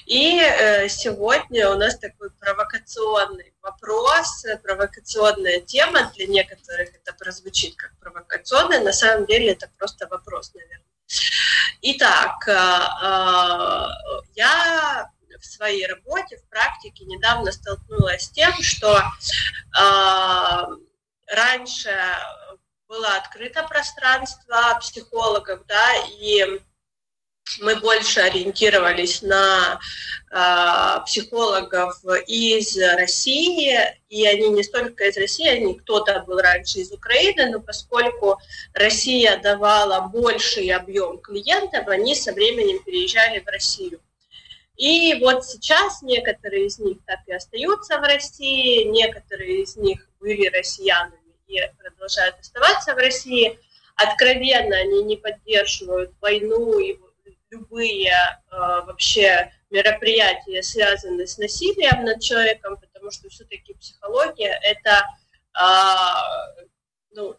И 0.06 0.39
э, 0.39 0.89
сегодня 0.89 1.70
у 1.70 1.78
нас 1.78 1.97
такой 1.97 2.32
провокационный 2.32 3.54
вопрос, 3.62 4.45
провокационная 4.62 5.62
тема. 5.62 6.12
Для 6.16 6.28
некоторых 6.28 6.89
это 6.93 7.14
прозвучит 7.14 7.76
как 7.78 7.97
провокационная, 7.99 8.82
на 8.82 8.91
самом 8.91 9.26
деле 9.26 9.51
это 9.51 9.70
просто 9.78 10.08
вопрос, 10.08 10.54
наверное. 10.54 10.84
Итак, 11.82 12.47
э, 12.47 12.51
э, 12.51 13.88
я 14.36 15.10
в 15.44 15.46
своей 15.46 15.86
работе, 15.86 16.38
в 16.38 16.50
практике 16.50 17.06
недавно 17.06 17.52
столкнулась 17.52 18.24
с 18.24 18.30
тем, 18.32 18.54
что 18.62 18.98
э, 18.98 19.02
раньше 21.28 21.91
было 22.88 23.18
открыто 23.18 23.64
пространство 23.64 24.78
психологов, 24.80 25.66
да, 25.68 25.96
и 26.20 26.62
мы 27.60 27.76
больше 27.76 28.22
ориентировались 28.22 29.22
на 29.22 29.80
э, 30.32 31.02
психологов 31.06 32.02
из 32.26 32.78
России, 32.78 33.78
и 34.08 34.26
они 34.26 34.50
не 34.50 34.64
столько 34.64 35.06
из 35.06 35.18
России, 35.18 35.48
они 35.48 35.76
кто-то 35.76 36.24
был 36.26 36.39
раньше 36.39 36.80
из 36.80 36.91
Украины, 36.91 37.52
но 37.52 37.60
поскольку 37.60 38.39
Россия 38.74 39.38
давала 39.38 40.08
больший 40.08 40.70
объем 40.70 41.20
клиентов, 41.20 41.88
они 41.89 42.16
со 42.16 42.32
временем 42.32 42.82
переезжали 42.84 43.39
в 43.39 43.48
Россию. 43.48 44.00
И 44.76 45.20
вот 45.22 45.46
сейчас 45.46 46.02
некоторые 46.02 46.66
из 46.66 46.80
них 46.80 46.98
так 47.06 47.20
и 47.28 47.34
остаются 47.34 48.00
в 48.00 48.04
России, 48.04 48.86
некоторые 48.86 49.64
из 49.64 49.76
них 49.76 50.08
были 50.20 50.48
россиянами 50.48 51.20
и 51.48 51.60
продолжают 51.78 52.40
оставаться 52.40 52.94
в 52.94 52.98
России. 52.98 53.60
Откровенно 53.96 54.76
они 54.78 55.04
не 55.04 55.18
поддерживают 55.18 56.12
войну 56.20 56.80
и 56.80 56.98
любые 57.52 58.10
э, 58.10 58.32
вообще 58.50 59.54
мероприятия, 59.70 60.64
связанные 60.64 61.28
с 61.28 61.38
насилием 61.38 62.04
над 62.04 62.22
человеком, 62.22 62.78
потому 62.78 63.12
что 63.12 63.30
все-таки 63.30 63.74
психология 63.76 64.60
это, 64.64 65.06
э, 65.56 66.66
ну, 67.12 67.36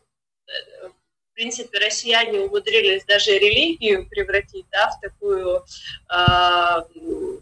э, 0.46 0.88
в 1.34 1.36
принципе, 1.36 1.80
россияне 1.80 2.42
умудрились 2.42 3.04
даже 3.06 3.32
религию 3.32 4.08
превратить, 4.08 4.66
да, 4.70 4.88
в 4.90 5.00
такую, 5.00 5.64
э, 6.08 7.38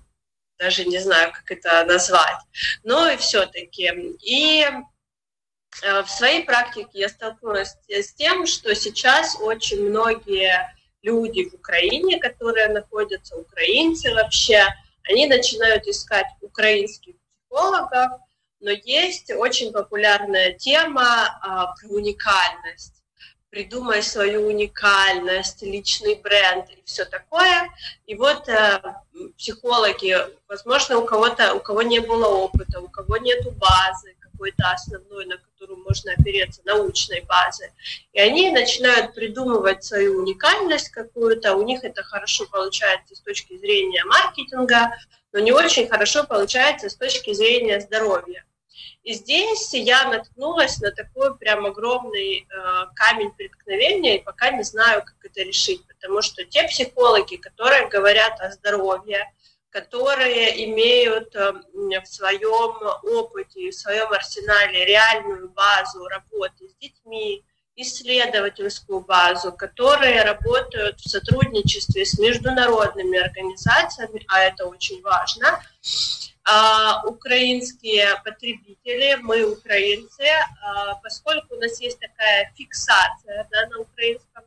даже 0.59 0.87
не 0.87 0.99
знаю, 0.99 1.31
как 1.31 1.51
это 1.51 1.85
назвать, 1.85 2.39
но 2.85 3.11
и 3.11 3.19
все-таки. 3.19 3.93
И 4.23 4.65
э, 5.83 6.03
в 6.03 6.09
своей 6.09 6.43
практике 6.45 7.01
я 7.01 7.11
столкнулась 7.11 7.77
с 7.87 8.15
тем, 8.15 8.47
что 8.47 8.75
сейчас 8.75 9.37
очень 9.39 9.83
многие 9.91 10.75
люди 11.03 11.51
в 11.51 11.55
Украине, 11.55 12.19
которые 12.19 12.69
находятся, 12.69 13.37
украинцы 13.37 14.15
вообще, 14.15 14.65
они 15.03 15.27
начинают 15.27 15.87
искать 15.87 16.29
украинских 16.41 17.15
психологов, 17.51 18.21
но 18.61 18.71
есть 18.71 19.31
очень 19.33 19.71
популярная 19.71 20.55
тема 20.55 21.27
а, 21.43 21.75
про 21.75 21.89
уникальность. 21.89 23.02
Придумай 23.53 24.03
свою 24.03 24.47
уникальность, 24.47 25.61
личный 25.61 26.15
бренд 26.15 26.71
и 26.71 26.83
все 26.87 27.05
такое. 27.05 27.69
И 28.07 28.15
вот 28.15 28.49
э, 28.49 28.81
психологи, 29.37 30.17
возможно, 30.49 30.97
у 30.97 31.05
кого-то, 31.05 31.53
у 31.53 31.61
кого 31.61 31.83
не 31.83 31.99
было 32.01 32.29
опыта, 32.29 32.81
у 32.81 32.89
кого 32.89 33.19
нету 33.19 33.51
базы 33.51 34.17
какой-то 34.21 34.71
основной, 34.71 35.27
на 35.27 35.37
которую 35.37 35.85
можно 35.85 36.13
опереться, 36.13 36.63
научной 36.65 37.21
базы, 37.29 37.71
и 38.15 38.21
они 38.21 38.51
начинают 38.51 39.15
придумывать 39.15 39.85
свою 39.85 40.23
уникальность 40.23 40.89
какую-то, 40.89 41.55
у 41.55 41.63
них 41.63 41.85
это 41.85 42.03
хорошо 42.03 42.47
получается 42.51 43.15
с 43.15 43.21
точки 43.21 43.59
зрения 43.59 44.03
маркетинга, 44.07 44.97
но 45.33 45.41
не 45.41 45.53
очень 45.53 45.89
хорошо 45.89 46.25
получается 46.25 46.89
с 46.89 46.97
точки 46.97 47.35
зрения 47.35 47.81
здоровья. 47.81 48.47
И 49.03 49.15
здесь 49.15 49.75
я 49.75 50.09
наткнулась 50.09 50.79
на 50.81 50.93
такой 50.93 51.37
прям 51.37 51.67
огромный 51.67 52.41
э, 52.41 52.47
камень 52.95 53.33
преткновения, 53.33 54.19
и 54.19 54.23
пока 54.23 54.51
не 54.51 54.63
знаю, 54.63 55.03
как 55.03 55.17
это 55.25 55.43
решить, 55.43 55.87
потому 55.87 56.23
что 56.23 56.45
те 56.45 56.65
психологи, 56.65 57.37
которые 57.37 57.89
говорят 57.89 58.41
о 58.41 58.51
здоровье, 58.51 59.33
которые 59.71 60.65
имеют 60.67 61.35
э, 61.35 61.53
в 61.73 62.07
своем 62.07 62.77
опыте, 63.19 63.71
в 63.71 63.75
своем 63.75 64.13
арсенале 64.13 64.85
реальную 64.85 65.49
базу 65.51 66.07
работы 66.07 66.69
с 66.69 66.75
детьми, 66.77 67.45
исследовательскую 67.77 69.01
базу, 69.01 69.53
которые 69.53 70.23
работают 70.23 71.01
в 71.01 71.09
сотрудничестве 71.09 72.05
с 72.05 72.19
международными 72.19 73.19
организациями, 73.19 74.25
а 74.29 74.41
это 74.41 74.67
очень 74.67 75.01
важно. 75.03 75.63
А, 76.45 77.03
украинские 77.07 78.21
потребители, 78.25 79.17
мы 79.23 79.45
украинцы, 79.45 80.27
а, 80.63 80.97
поскольку 80.97 81.55
у 81.55 81.61
нас 81.61 81.81
есть 81.81 82.01
такая 82.01 82.53
фиксация 82.57 83.49
да, 83.51 83.67
на 83.69 83.81
украинском, 83.81 84.45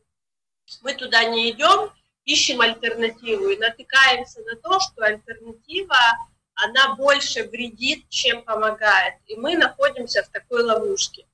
мы 0.81 0.93
туда 0.93 1.23
не 1.23 1.51
идем, 1.51 1.91
ищем 2.25 2.59
альтернативу 2.61 3.47
и 3.49 3.57
натыкаемся 3.57 4.41
на 4.41 4.55
то, 4.57 4.79
что 4.79 5.03
альтернатива, 5.03 5.97
она 6.55 6.95
больше 6.95 7.43
вредит, 7.43 8.09
чем 8.09 8.43
помогает. 8.43 9.15
И 9.27 9.35
мы 9.35 9.55
находимся 9.55 10.23
в 10.23 10.29
такой 10.29 10.63
ловушке. 10.63 11.25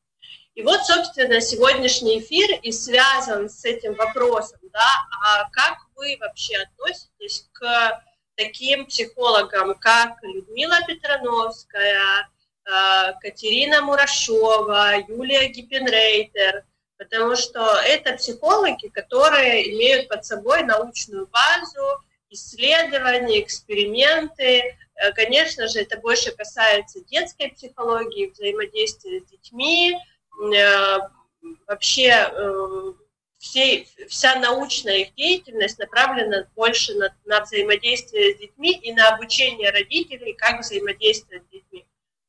И 0.54 0.64
вот, 0.64 0.82
собственно, 0.86 1.40
сегодняшний 1.40 2.20
эфир 2.20 2.60
и 2.62 2.72
связан 2.72 3.50
с 3.50 3.64
этим 3.64 3.94
вопросом, 3.96 4.60
да, 4.74 4.90
а 5.24 5.50
как 5.52 5.78
вы 5.96 6.18
вообще 6.20 6.58
относитесь 6.58 7.48
к 7.54 8.04
таким 8.36 8.86
психологам, 8.86 9.76
как 9.76 10.22
Людмила 10.24 10.78
Петрановская, 10.86 12.30
э, 12.66 13.14
Катерина 13.22 13.82
Мурашова, 13.82 14.98
Юлия 15.08 15.48
Гиппенрейтер, 15.48 16.66
потому 16.98 17.36
что 17.38 17.80
это 17.86 18.14
психологи, 18.14 18.90
которые 18.90 19.74
имеют 19.74 20.10
под 20.10 20.26
собой 20.26 20.64
научную 20.64 21.28
базу, 21.28 22.04
исследования, 22.30 23.42
эксперименты. 23.42 24.78
Э, 24.96 25.14
Конечно 25.14 25.68
же, 25.68 25.80
это 25.80 25.98
больше 25.98 26.32
касается 26.32 27.00
детской 27.06 27.50
психологии, 27.52 28.32
взаимодействия 28.32 29.22
с 29.22 29.30
детьми, 29.32 29.98
вообще 31.68 32.30
э, 32.32 32.94
все, 33.40 33.88
вся 34.08 34.36
научная 34.36 34.98
их 34.98 35.16
деятельность 35.16 35.80
направлена 35.80 36.48
больше 36.56 36.94
на, 36.96 37.16
на 37.26 37.42
взаимодействие 37.42 38.36
с 38.36 38.40
детьми 38.40 38.72
и 38.72 38.94
на 38.94 39.10
обучение 39.10 39.72
родителей, 39.72 40.34
как 40.34 40.62
взаимодействовать 40.62 41.44
с 41.44 41.52
детьми. 41.52 41.86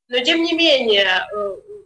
Но 0.08 0.18
тем 0.20 0.42
не 0.42 0.52
менее, 0.52 1.26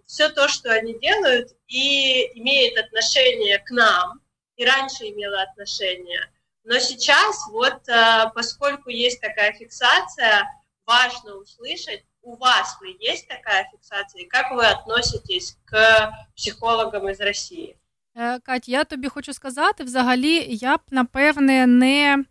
все 0.06 0.28
то, 0.28 0.48
что 0.48 0.72
они 0.72 0.98
делают, 0.98 1.54
и 1.68 2.38
имеет 2.38 2.78
отношение 2.78 3.58
к 3.58 3.70
нам, 3.70 4.20
и 4.56 4.64
раньше 4.64 5.08
имело 5.08 5.42
отношение. 5.42 6.30
Но 6.64 6.78
сейчас, 6.78 7.46
вот 7.50 7.88
э, 7.88 8.30
поскольку 8.34 8.90
есть 8.90 9.20
такая 9.20 9.52
фиксация, 9.52 10.48
важно 10.84 11.36
услышать, 11.36 12.04
у 12.26 12.36
вас 12.36 12.76
ли 12.82 12.96
есть 13.00 13.28
такая 13.28 13.68
фиксация, 13.70 14.22
и 14.22 14.26
как 14.26 14.50
вы 14.50 14.66
относитесь 14.66 15.56
к 15.64 16.12
психологам 16.34 17.08
из 17.08 17.20
России? 17.20 17.76
Е, 18.16 18.38
Кать, 18.40 18.68
я 18.68 18.84
тобі 18.84 19.08
хочу 19.08 19.32
сказати, 19.32 19.84
взагалі, 19.84 20.46
я 20.50 20.76
б 20.76 20.80
напевне 20.90 21.66
не 21.66 22.18
е, 22.18 22.24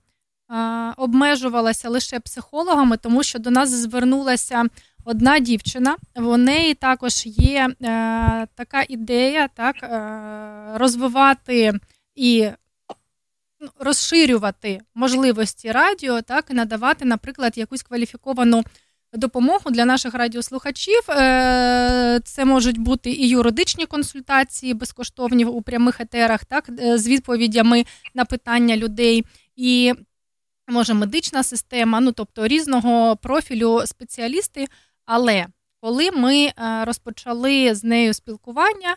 обмежувалася 0.97 1.89
лише 1.89 2.19
психологами, 2.19 2.97
тому 2.97 3.23
що 3.23 3.39
до 3.39 3.51
нас 3.51 3.69
звернулася 3.69 4.63
одна 5.05 5.39
дівчина. 5.39 5.97
В 6.15 6.37
неї 6.37 6.73
також 6.73 7.25
є 7.25 7.69
е, 7.69 8.47
така 8.55 8.83
ідея, 8.89 9.47
так, 9.47 9.75
розвивати 10.79 11.73
і 12.15 12.49
ну, 13.59 13.69
розширювати 13.79 14.81
можливості 14.93 15.71
радіо, 15.71 16.21
так, 16.21 16.45
і 16.49 16.53
надавати, 16.53 17.05
наприклад, 17.05 17.57
якусь 17.57 17.83
кваліфіковану 17.83 18.63
допомогу 19.17 19.71
для 19.71 19.85
наших 19.85 20.13
радіослухачів. 20.13 21.01
Е, 21.09 22.19
Це 22.23 22.45
можуть 22.45 22.77
бути 22.77 23.11
і 23.11 23.27
юридичні 23.27 23.85
консультації 23.85 24.73
безкоштовні 24.73 25.45
у 25.45 25.61
прямих 25.61 26.01
етерах, 26.01 26.45
так, 26.45 26.69
е, 26.79 26.97
з 26.97 27.07
відповідями 27.07 27.85
на 28.13 28.25
питання 28.25 28.77
людей. 28.77 29.25
І 29.55 29.93
може 30.67 30.93
медична 30.93 31.43
система, 31.43 31.99
ну 31.99 32.11
тобто 32.11 32.47
різного 32.47 33.15
профілю 33.15 33.81
спеціалісти. 33.85 34.67
Але 35.05 35.45
коли 35.81 36.11
ми 36.11 36.51
розпочали 36.85 37.75
з 37.75 37.83
нею 37.83 38.13
спілкування, 38.13 38.95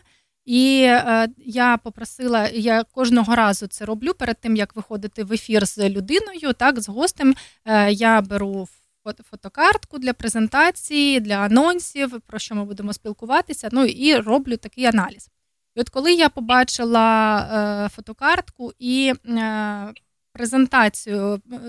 і 0.49 0.81
е, 0.81 1.27
я 1.37 1.77
попросила, 1.77 2.47
я 2.47 2.83
кожного 2.83 3.35
разу 3.35 3.67
це 3.67 3.85
роблю 3.85 4.13
перед 4.13 4.39
тим, 4.41 4.55
як 4.55 4.75
виходити 4.75 5.23
в 5.23 5.33
ефір 5.33 5.67
з 5.67 5.89
людиною, 5.89 6.53
так, 6.53 6.81
з 6.81 6.89
гостем, 6.89 7.35
е, 7.65 7.91
я 7.91 8.21
беру 8.21 8.67
фотокартку 9.03 9.97
для 9.97 10.13
презентації, 10.13 11.19
для 11.19 11.35
анонсів, 11.35 12.21
про 12.21 12.39
що 12.39 12.55
ми 12.55 12.65
будемо 12.65 12.93
спілкуватися. 12.93 13.69
Ну 13.71 13.85
і 13.85 14.15
роблю 14.15 14.57
такий 14.57 14.85
аналіз. 14.85 15.29
І 15.75 15.81
от 15.81 15.89
коли 15.89 16.13
я 16.13 16.29
побачила 16.29 17.39
е, 17.85 17.89
фотокартку 17.89 18.73
і 18.79 19.13
е, 19.27 19.93
презентацію 20.33 21.41
е, 21.53 21.59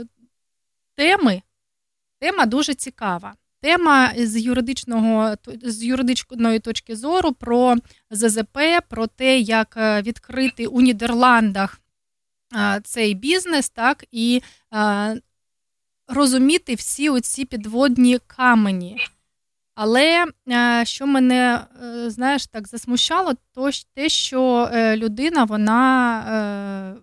теми, 0.95 1.43
тема 2.19 2.47
дуже 2.47 2.75
цікава. 2.75 3.35
Тема 3.63 4.13
з 4.17 4.41
юридичного 4.41 5.35
з 5.63 5.85
юридичної 5.85 6.59
точки 6.59 6.97
зору 6.97 7.33
про 7.33 7.77
ЗЗП, 8.11 8.59
про 8.89 9.07
те, 9.07 9.39
як 9.39 9.77
відкрити 9.77 10.67
у 10.67 10.81
Нідерландах 10.81 11.81
цей 12.85 13.15
бізнес, 13.15 13.71
так 13.71 14.05
і 14.13 14.43
розуміти 16.11 16.75
всі 16.75 17.09
оці 17.09 17.45
підводні 17.45 18.19
камені. 18.27 18.97
Але 19.75 20.27
що 20.85 21.07
мене, 21.07 21.61
знаєш, 22.07 22.47
так 22.47 22.69
засмущало, 22.69 23.33
то 23.55 23.71
те, 23.95 24.09
що 24.09 24.71
людина 24.97 25.45
вона 25.45 26.97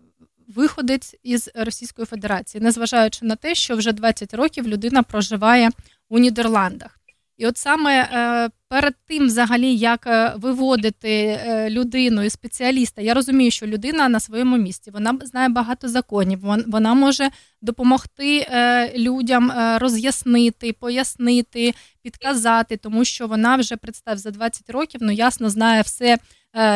виходить 0.47 1.19
із 1.23 1.49
Російської 1.55 2.05
Федерації, 2.05 2.63
незважаючи 2.63 3.25
на 3.25 3.35
те, 3.35 3.55
що 3.55 3.75
вже 3.75 3.91
20 3.91 4.33
років 4.33 4.67
людина 4.67 5.03
проживає 5.03 5.69
у 6.09 6.19
Нідерландах. 6.19 6.99
І 7.37 7.47
от 7.47 7.57
саме 7.57 7.99
е, 8.01 8.49
перед 8.67 8.95
тим, 9.07 9.25
взагалі, 9.25 9.75
як 9.75 10.07
е, 10.07 10.33
виводити 10.37 11.09
е, 11.11 11.69
людину 11.69 12.23
і 12.23 12.29
спеціаліста, 12.29 13.01
я 13.01 13.13
розумію, 13.13 13.51
що 13.51 13.67
людина 13.67 14.09
на 14.09 14.19
своєму 14.19 14.57
місці 14.57 14.91
вона 14.91 15.19
знає 15.21 15.49
багато 15.49 15.89
законів, 15.89 16.39
вона 16.67 16.93
може 16.93 17.29
допомогти 17.61 18.47
людям 18.95 19.51
роз'яснити, 19.77 20.73
пояснити, 20.73 21.73
підказати, 22.01 22.77
тому 22.77 23.05
що 23.05 23.27
вона 23.27 23.55
вже 23.55 23.77
представ 23.77 24.17
за 24.17 24.31
20 24.31 24.69
років, 24.69 25.01
ну 25.03 25.11
ясно 25.11 25.49
знає 25.49 25.81
все, 25.81 26.17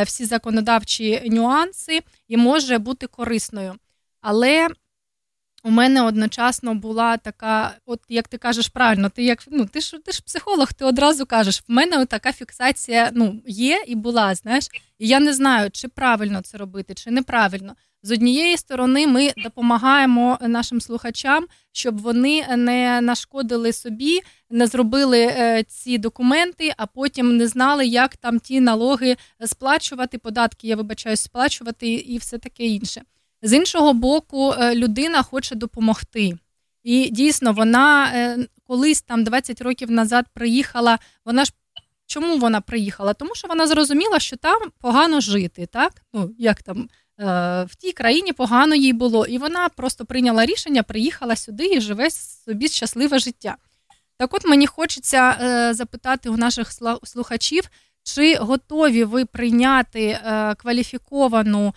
всі 0.06 0.26
законодавчі 0.26 1.22
нюанси 1.26 2.00
і 2.28 2.38
може 2.38 2.78
бути 2.78 3.08
корисною. 3.08 3.76
Але 4.22 4.68
у 5.64 5.70
мене 5.70 6.02
одночасно 6.02 6.76
була 6.76 7.18
така, 7.18 7.76
от 7.86 8.00
як 8.10 8.28
ти 8.28 8.38
кажеш 8.38 8.68
правильно, 8.68 9.10
ти 9.10 9.24
як 9.24 9.44
ну 9.52 9.66
ти 9.66 9.82
ж 9.82 9.98
ти 10.06 10.12
ж 10.12 10.24
психолог, 10.24 10.74
ти 10.74 10.86
одразу 10.86 11.26
кажеш, 11.26 11.64
в 11.68 11.72
мене 11.72 12.06
така 12.06 12.32
фіксація 12.34 13.10
ну, 13.14 13.42
є 13.48 13.84
і 13.88 13.96
була, 13.96 14.36
знаєш, 14.36 14.68
і 15.00 15.08
я 15.08 15.20
не 15.20 15.34
знаю, 15.34 15.72
чи 15.72 15.88
правильно 15.88 16.42
це 16.42 16.58
робити, 16.58 16.94
чи 16.94 17.12
неправильно. 17.12 17.76
З 18.04 18.12
однієї 18.12 18.58
сторони, 18.58 19.08
ми 19.08 19.32
допомагаємо 19.38 20.38
нашим 20.42 20.82
слухачам, 20.82 21.46
щоб 21.72 22.02
вони 22.02 22.58
не 22.58 23.02
нашкодили 23.02 23.74
собі, 23.74 24.20
не 24.50 24.68
зробили 24.68 25.20
е, 25.20 25.64
ці 25.64 25.98
документи, 25.98 26.74
а 26.78 26.86
потім 26.86 27.38
не 27.38 27.48
знали, 27.48 27.88
як 27.88 28.18
там 28.18 28.40
ті 28.40 28.62
налоги 28.62 29.18
сплачувати, 29.46 30.18
податки 30.18 30.68
я 30.68 30.76
вибачаюсь, 30.76 31.22
сплачувати 31.22 31.92
і 31.92 32.18
все 32.18 32.38
таке 32.38 32.64
інше. 32.64 33.02
З 33.42 33.54
іншого 33.54 33.94
боку, 33.94 34.54
е, 34.54 34.76
людина 34.76 35.24
хоче 35.24 35.56
допомогти. 35.56 36.38
І 36.84 37.10
дійсно, 37.10 37.54
вона 37.54 38.12
е, 38.14 38.38
колись 38.64 39.02
там 39.02 39.24
20 39.24 39.62
років 39.62 39.92
назад 39.92 40.26
приїхала. 40.34 41.00
Вона 41.26 41.46
ж 41.46 41.54
чому 42.06 42.38
вона 42.38 42.62
приїхала? 42.62 43.14
Тому 43.14 43.36
що 43.36 43.48
вона 43.48 43.68
зрозуміла, 43.68 44.20
що 44.20 44.38
там 44.38 44.62
погано 44.80 45.22
жити, 45.22 45.66
так? 45.66 45.94
Ну, 46.14 46.32
як 46.38 46.64
там 46.64 46.80
е, 46.80 46.88
в 47.64 47.76
тій 47.76 47.92
країні 47.92 48.34
погано 48.34 48.76
їй 48.76 48.94
було. 48.94 49.26
І 49.26 49.38
вона 49.38 49.70
просто 49.70 50.06
прийняла 50.06 50.46
рішення, 50.46 50.84
приїхала 50.84 51.36
сюди 51.36 51.66
і 51.66 51.82
живе 51.82 52.10
собі 52.46 52.68
щасливе 52.68 53.20
життя. 53.20 53.56
Так 54.18 54.34
от 54.34 54.46
мені 54.46 54.68
хочеться 54.68 55.38
запитати 55.74 56.30
у 56.30 56.38
наших 56.38 56.72
слухачів, 57.04 57.64
чи 58.04 58.36
готові 58.36 59.04
ви 59.04 59.26
прийняти 59.26 60.20
кваліфіковану 60.58 61.74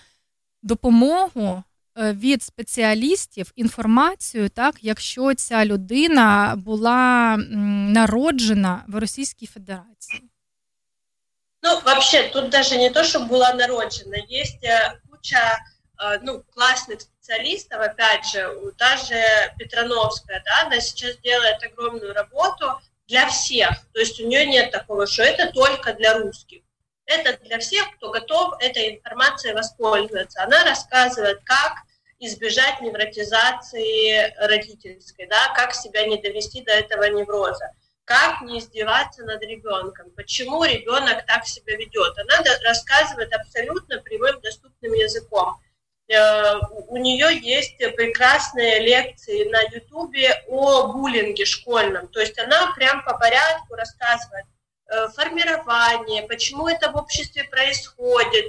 допомогу 0.64 1.64
е, 1.98 2.14
від 2.14 2.44
спеціалістів 2.44 3.52
інформацію, 3.56 4.50
так, 4.50 4.76
якщо 4.82 5.34
ця 5.34 5.66
людина 5.66 6.56
була 6.58 7.38
народжена 7.38 8.84
в 8.88 9.00
Російській 9.00 9.46
Федерації? 9.46 10.30
Ну, 11.62 11.80
вообще, 11.86 12.30
тут 12.30 12.50
даже 12.50 12.78
не 12.78 12.90
то, 12.90 13.04
чтобы 13.04 13.28
была 13.28 13.54
народжена. 13.54 14.18
Есть 14.30 14.64
э, 14.64 15.00
куча 15.10 15.60
э, 16.02 16.20
ну, 16.22 16.44
классных 16.56 17.02
специалистов, 17.02 17.82
опять 17.82 18.26
же, 18.26 18.50
та 18.78 18.96
же 18.98 19.22
Петрановская, 19.58 20.42
да, 20.46 20.68
она 20.68 20.80
сейчас 20.80 21.18
делает 21.18 21.62
огромную 21.64 22.14
работу 22.14 22.80
для 23.08 23.28
всех. 23.28 23.72
То 23.94 24.00
есть 24.00 24.20
у 24.22 24.28
нее 24.28 24.46
нет 24.46 24.72
такого, 24.72 25.06
что 25.06 25.24
это 25.24 25.52
только 25.52 25.94
для 25.94 26.18
русских. 26.18 26.62
Это 27.07 27.39
для 27.45 27.59
всех, 27.59 27.85
кто 27.97 28.11
готов 28.11 28.55
этой 28.61 28.97
информацией 28.97 29.55
воспользоваться. 29.55 30.43
Она 30.43 30.65
рассказывает, 30.65 31.41
как 31.45 31.75
избежать 32.19 32.81
невротизации 32.81 34.35
родительской, 34.39 35.27
да, 35.27 35.53
как 35.55 35.75
себя 35.75 36.07
не 36.07 36.21
довести 36.21 36.63
до 36.63 36.73
этого 36.73 37.05
невроза, 37.05 37.73
как 38.05 38.43
не 38.43 38.59
издеваться 38.59 39.25
над 39.25 39.43
ребенком, 39.43 40.11
почему 40.17 40.65
ребенок 40.65 41.27
так 41.27 41.47
себя 41.47 41.77
ведет. 41.77 42.17
Она 42.19 42.43
рассказывает 42.65 43.33
абсолютно 43.35 44.01
прямым 44.01 44.41
доступным 44.41 44.93
языком. 44.93 45.59
Э, 46.09 46.59
у 46.89 46.97
нее 46.99 47.39
есть 47.41 47.79
прекрасные 47.79 48.81
лекции 48.81 49.49
на 49.49 49.61
Ютубе 49.63 50.43
о 50.49 50.89
буллинге 50.89 51.45
школьном. 51.45 52.09
То 52.09 52.21
есть 52.21 52.39
она 52.39 52.73
прям 52.75 53.05
по 53.05 53.17
порядку 53.17 53.75
рассказывает, 53.75 54.45
формирование, 55.15 56.23
почему 56.23 56.69
это 56.69 56.91
в 56.91 56.97
обществе 56.97 57.45
происходит, 57.45 58.47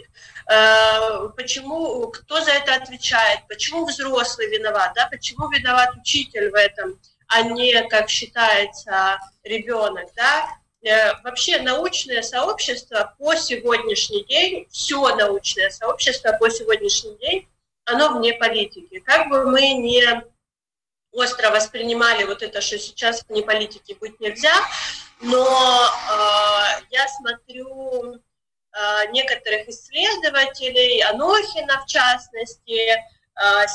э, 0.50 1.30
почему, 1.36 2.10
кто 2.10 2.42
за 2.42 2.52
это 2.52 2.76
отвечает, 2.76 3.42
почему 3.48 3.86
взрослый 3.86 4.50
виноват, 4.50 4.94
да, 4.96 5.08
почему 5.08 5.50
виноват 5.50 5.96
учитель 5.96 6.50
в 6.50 6.56
этом, 6.56 7.00
а 7.28 7.42
не, 7.42 7.88
как 7.90 8.10
считается, 8.10 9.20
ребенок, 9.44 10.10
да. 10.16 10.48
Э, 10.84 11.14
вообще 11.24 11.60
научное 11.62 12.22
сообщество 12.22 13.16
по 13.18 13.36
сегодняшний 13.36 14.24
день, 14.26 14.68
все 14.72 15.16
научное 15.16 15.70
сообщество 15.70 16.34
по 16.40 16.50
сегодняшний 16.50 17.16
день, 17.18 17.48
оно 17.86 18.18
вне 18.18 18.34
политики. 18.34 19.00
Как 19.00 19.30
бы 19.30 19.50
мы 19.50 19.74
не 19.74 20.04
остро 21.12 21.50
воспринимали 21.50 22.24
вот 22.26 22.44
это, 22.44 22.62
что 22.62 22.78
сейчас 22.78 23.24
вне 23.28 23.42
политики 23.42 23.98
быть 24.00 24.20
нельзя, 24.20 24.54
но 25.22 25.44
э, 25.44 26.84
я 26.92 27.08
смотрю 27.08 28.16
э, 28.16 29.12
некоторых 29.12 29.68
исследователей, 29.70 31.02
Анохина 31.04 31.82
в 31.84 31.88
частности, 31.88 32.90
э, 32.90 33.00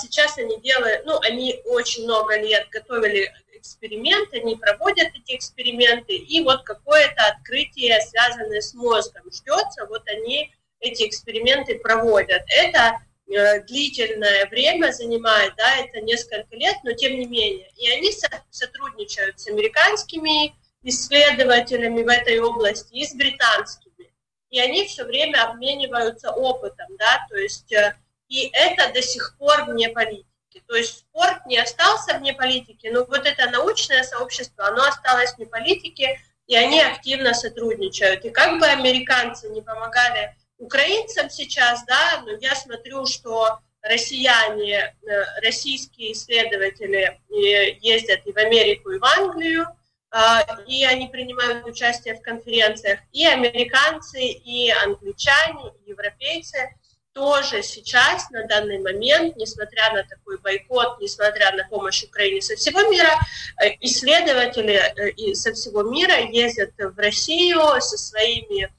сейчас 0.00 0.38
они 0.38 0.60
делают, 0.60 1.04
ну, 1.06 1.18
они 1.20 1.60
очень 1.66 2.04
много 2.04 2.38
лет 2.38 2.68
готовили 2.70 3.32
эксперименты, 3.52 4.40
они 4.40 4.56
проводят 4.56 5.08
эти 5.14 5.36
эксперименты, 5.36 6.14
и 6.14 6.42
вот 6.42 6.62
какое-то 6.64 7.26
открытие, 7.26 8.00
связанное 8.00 8.60
с 8.60 8.74
мозгом, 8.74 9.30
ждется, 9.32 9.86
вот 9.86 10.02
они 10.08 10.52
эти 10.80 11.06
эксперименты 11.06 11.78
проводят. 11.78 12.42
Это 12.48 12.98
э, 13.28 13.60
длительное 13.64 14.46
время 14.46 14.92
занимает, 14.92 15.54
да, 15.56 15.76
это 15.76 16.00
несколько 16.00 16.56
лет, 16.56 16.76
но 16.84 16.92
тем 16.92 17.12
не 17.18 17.26
менее. 17.26 17.70
И 17.76 17.90
они 17.90 18.12
со- 18.12 18.44
сотрудничают 18.50 19.38
с 19.38 19.46
американскими 19.46 20.54
исследователями 20.82 22.02
в 22.02 22.08
этой 22.08 22.38
области 22.40 22.94
и 22.94 23.06
с 23.06 23.14
британскими. 23.14 24.12
И 24.50 24.58
они 24.60 24.86
все 24.86 25.04
время 25.04 25.44
обмениваются 25.44 26.30
опытом, 26.32 26.88
да, 26.98 27.26
то 27.28 27.36
есть 27.36 27.72
э, 27.72 27.94
и 28.28 28.48
это 28.52 28.92
до 28.92 29.02
сих 29.02 29.36
пор 29.38 29.64
вне 29.64 29.88
политики. 29.90 30.26
То 30.66 30.76
есть 30.76 30.98
спорт 30.98 31.46
не 31.46 31.58
остался 31.58 32.16
вне 32.18 32.32
политики, 32.32 32.88
но 32.88 33.04
вот 33.04 33.26
это 33.26 33.50
научное 33.50 34.02
сообщество, 34.02 34.68
оно 34.68 34.84
осталось 34.84 35.34
вне 35.36 35.46
политики, 35.46 36.18
и 36.46 36.56
они 36.56 36.80
активно 36.80 37.34
сотрудничают. 37.34 38.24
И 38.24 38.30
как 38.30 38.58
бы 38.58 38.66
американцы 38.66 39.48
не 39.50 39.62
помогали 39.62 40.34
украинцам 40.58 41.30
сейчас, 41.30 41.84
да, 41.86 42.22
но 42.24 42.32
я 42.40 42.54
смотрю, 42.54 43.06
что 43.06 43.60
россияне, 43.82 44.76
э, 44.76 45.40
российские 45.42 46.12
исследователи 46.12 47.20
э, 47.30 47.78
ездят 47.80 48.26
и 48.26 48.32
в 48.32 48.36
Америку, 48.36 48.90
и 48.90 48.98
в 48.98 49.04
Англию, 49.04 49.66
и 50.66 50.84
они 50.84 51.06
принимают 51.08 51.66
участие 51.66 52.16
в 52.16 52.22
конференциях, 52.22 53.00
и 53.12 53.26
американцы, 53.26 54.20
и 54.20 54.70
англичане, 54.70 55.72
и 55.84 55.90
европейцы. 55.90 56.74
тоже 57.12 57.62
сейчас, 57.62 58.30
на 58.30 58.46
данный 58.46 58.78
момент, 58.78 59.36
несмотря 59.36 59.92
на 59.92 60.04
такой 60.04 60.38
бойкот, 60.38 61.00
несмотря 61.00 61.50
на 61.56 61.66
помощь 61.68 62.04
Украине 62.04 62.40
со 62.40 62.54
всего 62.54 62.82
мира, 62.82 63.10
э, 63.62 63.70
исследователи 63.80 64.74
э, 64.74 65.34
со 65.34 65.52
всего 65.52 65.82
мира 65.82 66.18
ездят 66.18 66.70
в 66.78 66.96
Россию 66.98 67.60
со 67.80 67.98
своими 67.98 68.72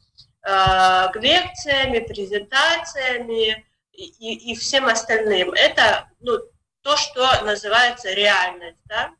э, 0.43 1.19
лекциями, 1.19 1.99
презентациями 1.99 3.65
и, 3.91 4.51
и 4.51 4.55
всем 4.55 4.87
остальным. 4.87 5.51
Это 5.51 6.09
ну, 6.21 6.39
то, 6.81 6.97
что 6.97 7.43
называется 7.43 8.11
реальность. 8.11 8.79
Да? 8.85 9.11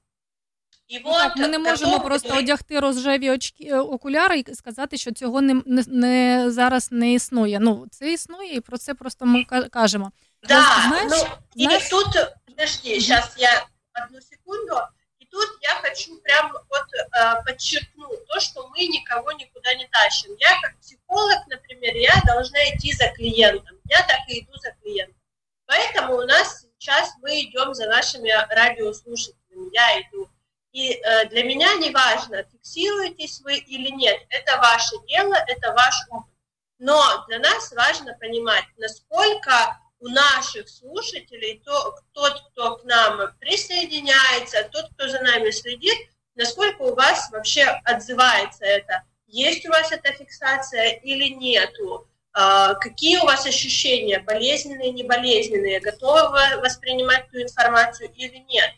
І 0.90 1.00
ну, 1.04 1.12
так, 1.12 1.36
Ми 1.36 1.48
не 1.48 1.58
можемо 1.58 2.00
просто 2.00 2.38
одягти 2.38 2.80
розжеві 2.80 3.30
очки 3.30 3.74
окуляри 3.74 4.38
і 4.38 4.54
сказати, 4.54 4.96
що 4.96 5.12
цього 5.12 5.40
не, 5.40 5.62
не, 5.66 5.84
не 5.86 6.44
зараз 6.50 6.88
не 6.92 7.12
існує. 7.12 7.58
Ну 7.60 7.86
це 7.90 8.12
існує, 8.12 8.54
і 8.54 8.60
про 8.60 8.78
це 8.78 8.94
просто 8.94 9.26
ми 9.26 9.44
кажемо. 9.70 10.12
Да, 10.48 10.82
знаешь, 10.88 11.10
ну, 11.10 11.16
знаешь... 11.54 11.86
и 11.86 11.90
тут, 11.90 12.06
подожди, 12.46 13.00
сейчас 13.00 13.34
я 13.38 13.66
одну 14.04 14.20
секунду, 14.20 14.74
и 15.18 15.24
тут 15.24 15.48
я 15.60 15.74
хочу 15.82 16.20
прям 16.22 16.52
вот 16.52 16.86
э, 16.94 17.42
подчеркнуть 17.44 18.26
то, 18.28 18.40
что 18.40 18.68
мы 18.68 18.86
никого 18.86 19.32
никуда 19.32 19.74
не 19.74 19.88
тащим. 19.88 20.36
Я 20.38 20.60
как 20.60 20.78
психолог, 20.78 21.38
например, 21.48 21.96
я 21.96 22.22
должна 22.26 22.58
идти 22.70 22.92
за 22.92 23.08
клиентом, 23.08 23.76
я 23.86 23.98
так 24.02 24.20
и 24.28 24.40
иду 24.40 24.52
за 24.62 24.70
клиентом. 24.82 25.20
Поэтому 25.66 26.16
у 26.18 26.22
нас 26.22 26.64
сейчас 26.78 27.12
мы 27.22 27.42
идем 27.42 27.74
за 27.74 27.86
нашими 27.86 28.30
радиослушателями, 28.54 29.74
я 29.74 30.00
иду 30.02 30.28
и 30.71 30.93
э, 30.93 31.27
для 31.29 31.43
меня 31.43 31.73
не 31.75 31.91
важно, 31.91 32.43
фиксируетесь 32.43 33.41
вы 33.41 33.57
или 33.57 33.89
нет, 33.89 34.17
это 34.29 34.57
ваше 34.57 34.95
дело, 35.07 35.35
это 35.47 35.73
ваш 35.73 35.95
опыт. 36.09 36.31
Но 36.79 37.25
для 37.27 37.39
нас 37.39 37.71
важно 37.73 38.15
понимать, 38.19 38.65
насколько 38.77 39.77
у 39.99 40.07
наших 40.07 40.67
слушателей, 40.67 41.61
то, 41.63 41.95
тот, 42.13 42.41
кто 42.49 42.77
к 42.77 42.83
нам 42.85 43.19
присоединяется, 43.39 44.67
тот, 44.71 44.89
кто 44.93 45.07
за 45.07 45.21
нами 45.21 45.51
следит, 45.51 46.09
насколько 46.35 46.81
у 46.81 46.95
вас 46.95 47.29
вообще 47.31 47.63
отзывается 47.85 48.65
это. 48.65 49.03
Есть 49.27 49.65
у 49.67 49.69
вас 49.69 49.91
эта 49.91 50.11
фиксация 50.11 50.93
или 51.03 51.29
нету? 51.29 52.07
А, 52.33 52.73
какие 52.75 53.17
у 53.17 53.25
вас 53.25 53.45
ощущения, 53.45 54.19
болезненные, 54.19 54.91
неболезненные? 54.91 55.79
Готовы 55.81 56.29
вы 56.29 56.61
воспринимать 56.61 57.29
ту 57.29 57.41
информацию 57.41 58.11
или 58.15 58.37
нет? 58.49 58.71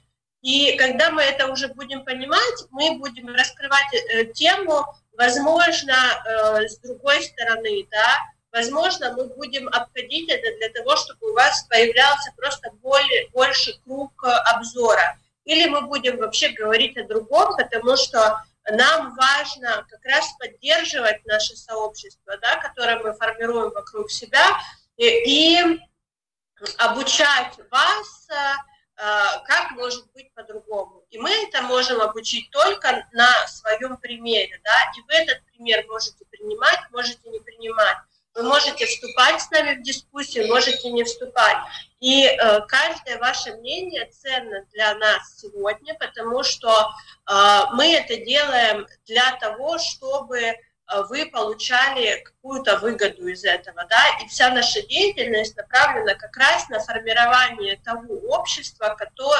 И 0.43 0.75
когда 0.75 1.09
мы 1.09 1.21
это 1.21 1.47
уже 1.47 1.69
будем 1.69 2.03
понимать, 2.03 2.65
мы 2.69 2.97
будем 2.97 3.27
раскрывать 3.33 3.93
э, 3.93 4.25
тему, 4.25 4.85
возможно, 5.17 5.93
э, 5.93 6.67
с 6.67 6.77
другой 6.79 7.23
стороны, 7.23 7.87
да, 7.89 8.17
возможно, 8.51 9.13
мы 9.13 9.25
будем 9.35 9.69
обходить 9.69 10.29
это 10.29 10.57
для 10.57 10.69
того, 10.69 10.97
чтобы 10.97 11.31
у 11.31 11.33
вас 11.33 11.65
появлялся 11.69 12.33
просто 12.35 12.71
более, 12.81 13.29
больше 13.29 13.79
круг 13.85 14.11
э, 14.25 14.29
обзора. 14.53 15.17
Или 15.45 15.69
мы 15.69 15.83
будем 15.83 16.17
вообще 16.17 16.49
говорить 16.49 16.97
о 16.97 17.07
другом, 17.07 17.55
потому 17.55 17.95
что 17.95 18.43
нам 18.69 19.15
важно 19.15 19.87
как 19.89 20.03
раз 20.03 20.29
поддерживать 20.37 21.25
наше 21.25 21.55
сообщество, 21.55 22.37
да, 22.41 22.57
которое 22.57 22.99
мы 22.99 23.13
формируем 23.13 23.71
вокруг 23.71 24.11
себя, 24.11 24.45
и, 24.97 25.05
и 25.05 25.79
обучать 26.77 27.57
вас 27.71 28.27
Э, 28.33 28.55
как 28.95 29.71
может 29.71 30.05
быть 30.13 30.31
по-другому. 30.33 31.03
И 31.09 31.17
мы 31.17 31.29
это 31.29 31.61
можем 31.63 31.99
обучить 32.01 32.49
только 32.51 33.07
на 33.11 33.47
своем 33.47 33.97
примере, 33.97 34.59
да, 34.63 34.91
и 34.95 35.01
вы 35.01 35.13
этот 35.13 35.43
пример 35.45 35.83
можете 35.87 36.25
принимать, 36.25 36.79
можете 36.91 37.29
не 37.29 37.39
принимать. 37.39 37.97
Вы 38.35 38.43
можете 38.43 38.87
вступать 38.87 39.41
с 39.41 39.51
нами 39.51 39.75
в 39.75 39.83
дискуссию, 39.83 40.47
можете 40.47 40.89
не 40.89 41.03
вступать. 41.03 41.57
И 41.99 42.25
э, 42.25 42.61
каждое 42.67 43.19
ваше 43.19 43.53
мнение 43.57 44.07
ценно 44.07 44.65
для 44.73 44.95
нас 44.95 45.37
сегодня, 45.37 45.93
потому 45.95 46.41
что 46.43 46.89
э, 47.29 47.59
мы 47.73 47.93
это 47.93 48.17
делаем 48.17 48.87
для 49.05 49.31
того, 49.37 49.77
чтобы 49.77 50.39
Э, 50.39 50.55
вы 51.09 51.25
получали 51.25 52.21
какую-то 52.23 52.77
выгоду 52.77 53.27
из 53.27 53.43
этого, 53.43 53.85
да, 53.89 54.03
и 54.21 54.27
вся 54.27 54.49
наша 54.49 54.81
деятельность 54.81 55.55
направлена 55.55 56.15
как 56.15 56.35
раз 56.37 56.69
на 56.69 56.79
формирование 56.79 57.77
того 57.77 58.15
общества, 58.29 58.97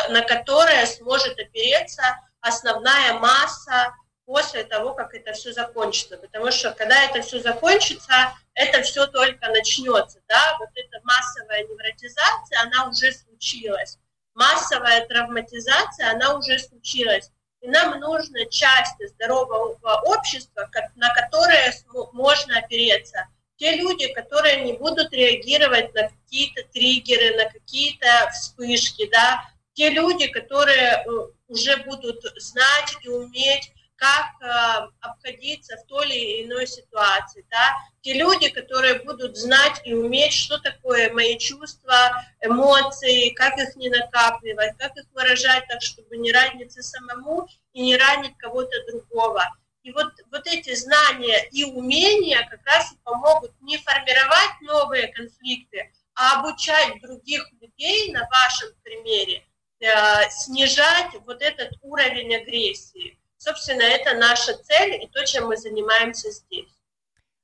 на 0.10 0.22
которое 0.22 0.86
сможет 0.86 1.40
опереться 1.40 2.04
основная 2.42 3.14
масса 3.14 3.94
после 4.26 4.64
того, 4.64 4.94
как 4.94 5.14
это 5.14 5.34
все 5.34 5.52
закончится. 5.52 6.18
Потому 6.18 6.52
что 6.52 6.72
когда 6.72 7.04
это 7.04 7.22
все 7.22 7.40
закончится, 7.40 8.34
это 8.54 8.82
все 8.82 9.08
только 9.08 9.48
начнется, 9.50 10.20
да, 10.28 10.58
вот 10.60 10.70
эта 10.76 11.00
массовая 11.04 11.64
невротизация, 11.64 12.62
она 12.62 12.88
уже 12.90 13.12
случилась. 13.12 14.00
Массовая 14.34 15.06
травматизация, 15.08 16.12
она 16.12 16.36
уже 16.36 16.58
случилась. 16.60 17.32
И 17.64 17.70
нам 17.70 17.98
нужно 18.02 18.46
часть 18.48 18.98
здорового 19.16 20.02
общества, 20.06 20.70
на 20.96 21.14
которое 21.14 21.74
можно 22.12 22.60
опереться. 22.60 23.26
Те 23.56 23.78
люди, 23.78 24.12
которые 24.12 24.66
не 24.66 24.74
будут 24.74 25.14
реагировать 25.14 25.94
на 25.94 26.10
какие-то 26.10 26.64
триггеры, 26.74 27.38
на 27.38 27.50
какие-то 27.50 28.30
вспышки, 28.34 29.10
да, 29.10 29.50
те 29.76 29.92
люди, 29.92 30.28
которые 30.28 31.06
э, 31.06 31.10
уже 31.48 31.78
будут 31.78 32.22
знать 32.36 32.98
и 33.02 33.08
уметь 33.08 33.72
как 34.04 34.34
э, 34.42 34.90
обходиться 35.00 35.78
в 35.78 35.88
той 35.88 36.10
или 36.10 36.46
иной 36.46 36.68
ситуации. 36.68 37.46
Да? 37.50 37.78
Те 38.02 38.16
люди, 38.16 38.50
которые 38.50 38.96
будут 38.96 39.38
знать 39.38 39.80
и 39.86 39.94
уметь, 39.94 40.34
что 40.34 40.58
такое 40.58 41.14
мои 41.14 41.38
чувства, 41.38 42.26
эмоции, 42.42 43.30
как 43.30 43.58
их 43.58 43.78
не 43.78 43.90
накапливать, 43.90 44.76
как 44.78 44.98
их 44.98 45.06
выражать 45.14 45.66
так, 45.70 45.82
чтобы 45.82 46.18
не 46.18 46.34
раниться 46.34 46.82
самому 46.82 47.48
и 47.72 47.82
не 47.82 47.96
ранить 47.96 48.38
кого-то 48.38 48.76
другого. 48.88 49.46
И 49.84 49.92
вот, 49.94 50.12
вот 50.32 50.48
эти 50.48 50.76
знания 50.76 51.48
и 51.52 51.64
умения 51.64 52.46
как 52.50 52.60
раз 52.66 52.92
и 52.92 52.98
помогут 53.06 53.54
не 53.62 53.78
формировать 53.78 54.62
новые 54.62 55.14
конфликты, 55.14 55.94
а 56.14 56.42
обучать 56.42 57.02
других 57.02 57.50
людей 57.62 58.12
на 58.12 58.28
вашем 58.28 58.70
примере, 58.84 59.46
э, 59.80 60.30
снижать 60.30 61.14
вот 61.26 61.42
этот 61.42 61.72
уровень 61.82 62.36
агрессии. 62.36 63.18
Собственно, 63.46 63.84
это 63.84 64.14
наша 64.14 64.54
цель 64.54 64.90
і 64.90 65.10
то, 65.14 65.24
чим 65.24 65.48
ми 65.48 65.58
займаємося 65.58 66.32
здесь. 66.32 66.74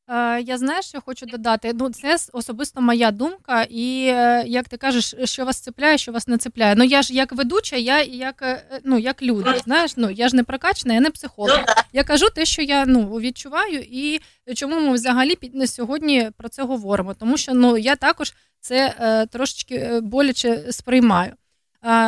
Е, 0.10 0.42
я 0.42 0.58
знаю, 0.58 0.84
що 0.84 0.98
я 0.98 1.02
хочу 1.02 1.26
додати. 1.26 1.72
Ну, 1.76 1.90
це 1.90 2.18
особисто 2.34 2.82
моя 2.82 3.12
думка, 3.12 3.64
і 3.70 4.08
е, 4.08 4.44
як 4.48 4.70
ти 4.70 4.78
кажеш, 4.78 5.16
що 5.24 5.46
вас 5.46 5.60
цепляє, 5.60 5.98
що 5.98 6.12
вас 6.12 6.28
не 6.28 6.38
цепляє. 6.38 6.76
Ну 6.78 6.84
я 6.84 7.02
ж 7.02 7.14
як 7.14 7.32
ведуча, 7.32 7.76
я 7.76 8.02
як 8.02 8.42
е, 8.42 8.82
ну 8.84 8.98
як 8.98 9.22
люди. 9.22 9.62
Знаєш, 9.64 9.94
ну 9.98 10.10
я 10.10 10.28
ж 10.28 10.36
не 10.36 10.44
прокачана, 10.44 10.94
я 10.94 11.00
не 11.00 11.10
психолог. 11.10 11.60
Ну, 11.68 11.74
я 11.94 12.04
кажу 12.04 12.30
те, 12.30 12.46
що 12.46 12.62
я 12.62 12.86
ну 12.86 13.20
відчуваю, 13.20 13.80
і 13.80 14.22
чому 14.56 14.80
ми 14.80 14.94
взагалі 14.94 15.36
під 15.36 15.70
сьогодні 15.70 16.32
про 16.38 16.50
це 16.50 16.64
говоримо. 16.64 17.14
Тому 17.14 17.38
що 17.38 17.54
ну 17.54 17.78
я 17.78 17.96
також 17.96 18.34
це 18.60 18.96
е, 19.00 19.26
трошечки 19.26 20.00
боляче 20.02 20.72
сприймаю. 20.72 21.34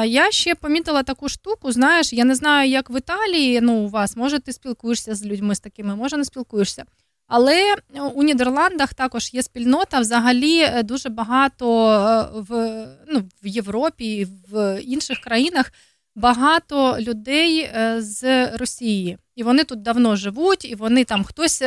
Я 0.05 0.31
ще 0.31 0.55
помітила 0.55 1.03
таку 1.03 1.29
штуку. 1.29 1.71
Знаєш, 1.71 2.13
я 2.13 2.25
не 2.25 2.35
знаю, 2.35 2.69
як 2.69 2.89
в 2.89 2.97
Італії 2.97 3.61
ну, 3.61 3.73
у 3.73 3.89
вас, 3.89 4.15
може, 4.15 4.39
ти 4.39 4.53
спілкуєшся 4.53 5.15
з 5.15 5.25
людьми 5.25 5.55
з 5.55 5.59
такими, 5.59 5.95
може 5.95 6.17
не 6.17 6.25
спілкуєшся. 6.25 6.85
Але 7.33 7.75
у 8.13 8.23
Нідерландах 8.23 8.93
також 8.93 9.33
є 9.33 9.43
спільнота. 9.43 9.99
Взагалі 9.99 10.59
е, 10.59 10.83
дуже 10.83 11.09
багато 11.09 11.91
е, 11.91 12.39
в 12.39 12.85
ну, 13.07 13.23
в 13.43 13.47
Європі 13.47 14.15
і 14.15 14.27
в 14.51 14.81
інших 14.81 15.19
країнах 15.19 15.73
багато 16.15 16.97
людей 16.99 17.59
е, 17.59 17.95
з 18.01 18.47
Росії. 18.57 19.17
І 19.35 19.43
вони 19.43 19.63
тут 19.63 19.81
давно 19.81 20.15
живуть, 20.15 20.65
і 20.65 20.75
вони 20.75 21.03
там 21.03 21.23
хтось 21.23 21.63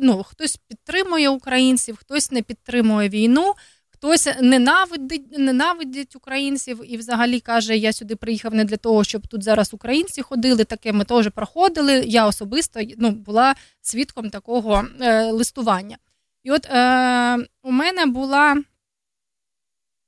ну, 0.00 0.22
хтось 0.22 0.56
підтримує 0.56 1.28
українців, 1.28 1.96
хтось 2.00 2.30
не 2.30 2.42
підтримує 2.42 3.08
війну. 3.08 3.54
Хтось 4.02 4.28
ненавидить 4.40 5.38
ненавидить 5.38 6.16
українців 6.16 6.80
і 6.84 6.96
взагалі 6.96 7.40
каже: 7.40 7.76
Я 7.76 7.92
сюди 7.92 8.16
приїхав 8.16 8.54
не 8.54 8.64
для 8.64 8.76
того, 8.76 9.04
щоб 9.04 9.26
тут 9.26 9.42
зараз 9.42 9.74
українці 9.74 10.22
ходили. 10.22 10.64
Таке 10.64 10.92
ми 10.92 11.04
теж 11.04 11.30
проходили. 11.30 12.02
Я 12.06 12.26
особисто 12.26 12.80
ну, 12.98 13.10
була 13.10 13.54
свідком 13.80 14.30
такого 14.30 14.84
е, 15.00 15.30
листування. 15.30 15.98
І 16.42 16.50
от 16.50 16.66
е, 16.66 17.38
у 17.62 17.70
мене 17.70 18.06
була 18.06 18.62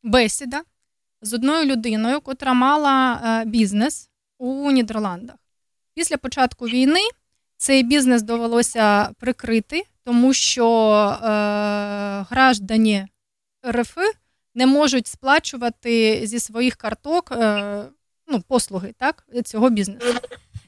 бесіда 0.02 0.62
з 1.22 1.34
одною 1.34 1.64
людиною, 1.66 2.20
котра 2.20 2.52
мала 2.54 3.20
е, 3.24 3.44
бізнес 3.44 4.10
у 4.38 4.70
Нідерландах. 4.70 5.36
Після 5.94 6.16
початку 6.16 6.66
війни 6.66 7.08
цей 7.56 7.82
бізнес 7.82 8.22
довелося 8.22 9.10
прикрити, 9.18 9.82
тому 10.04 10.32
що 10.32 10.66
е, 11.22 11.26
граждані 12.30 13.06
РФ 13.66 13.98
не 14.54 14.66
можуть 14.66 15.06
сплачувати 15.06 16.20
зі 16.26 16.40
своїх 16.40 16.76
карток 16.76 17.32
е, 17.32 17.84
ну, 18.26 18.40
послуги 18.40 18.94
так, 18.98 19.26
цього 19.44 19.70
бізнесу. 19.70 20.14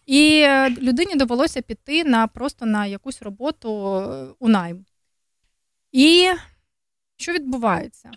І 0.06 0.40
е, 0.44 0.70
людині 0.70 1.14
довелося 1.14 1.62
піти 1.62 2.04
на 2.04 2.26
просто 2.26 2.66
на 2.66 2.86
якусь 2.86 3.22
роботу 3.22 3.96
е, 3.96 4.26
у 4.38 4.48
найм. 4.48 4.84
І 5.92 6.30
що 7.16 7.32
відбувається? 7.32 8.10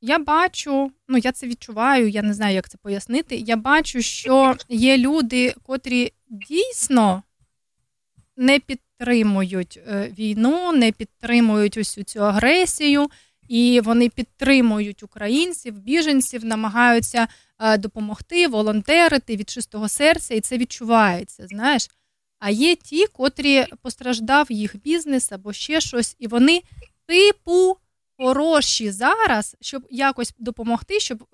я 0.00 0.18
бачу, 0.18 0.92
ну 1.08 1.18
я 1.18 1.32
це 1.32 1.46
відчуваю, 1.46 2.08
я 2.08 2.22
не 2.22 2.34
знаю, 2.34 2.54
як 2.54 2.68
це 2.68 2.78
пояснити. 2.78 3.36
Я 3.36 3.56
бачу, 3.56 4.02
що 4.02 4.56
є 4.68 4.98
люди, 4.98 5.54
котрі 5.62 6.12
дійсно 6.28 7.22
не 8.36 8.58
підтримують 8.58 9.80
війну, 10.18 10.72
не 10.72 10.92
підтримують 10.92 11.76
усю 11.76 12.02
цю 12.02 12.24
агресію, 12.24 13.06
і 13.50 13.80
вони 13.80 14.08
підтримують 14.08 15.02
українців, 15.02 15.78
біженців, 15.78 16.44
намагаються 16.44 17.28
е, 17.58 17.78
допомогти, 17.78 18.48
волонтерити 18.48 19.36
від 19.36 19.50
чистого 19.50 19.88
серця, 19.88 20.34
і 20.34 20.40
це 20.40 20.58
відчувається. 20.58 21.46
Знаєш. 21.46 21.90
А 22.38 22.50
є 22.50 22.74
ті, 22.74 23.06
котрі 23.06 23.66
постраждав 23.82 24.52
їх 24.52 24.76
бізнес 24.82 25.32
або 25.32 25.52
ще 25.52 25.80
щось, 25.80 26.16
і 26.18 26.26
вони, 26.26 26.62
типу, 27.06 27.76
хороші 28.18 28.90
зараз, 28.90 29.56
щоб 29.60 29.86
якось 29.90 30.34
допомогти, 30.38 31.00
щоб 31.00 31.24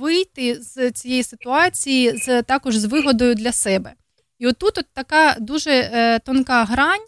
вийти 0.00 0.62
з 0.62 0.90
цієї 0.90 1.22
ситуації 1.22 2.16
з 2.16 2.42
також 2.42 2.76
з 2.76 2.84
вигодою 2.84 3.34
для 3.34 3.52
себе. 3.52 3.94
І 4.38 4.46
отут 4.46 4.78
от 4.78 4.86
така 4.92 5.36
дуже 5.40 5.70
е, 5.70 6.18
тонка 6.18 6.64
грань, 6.64 7.06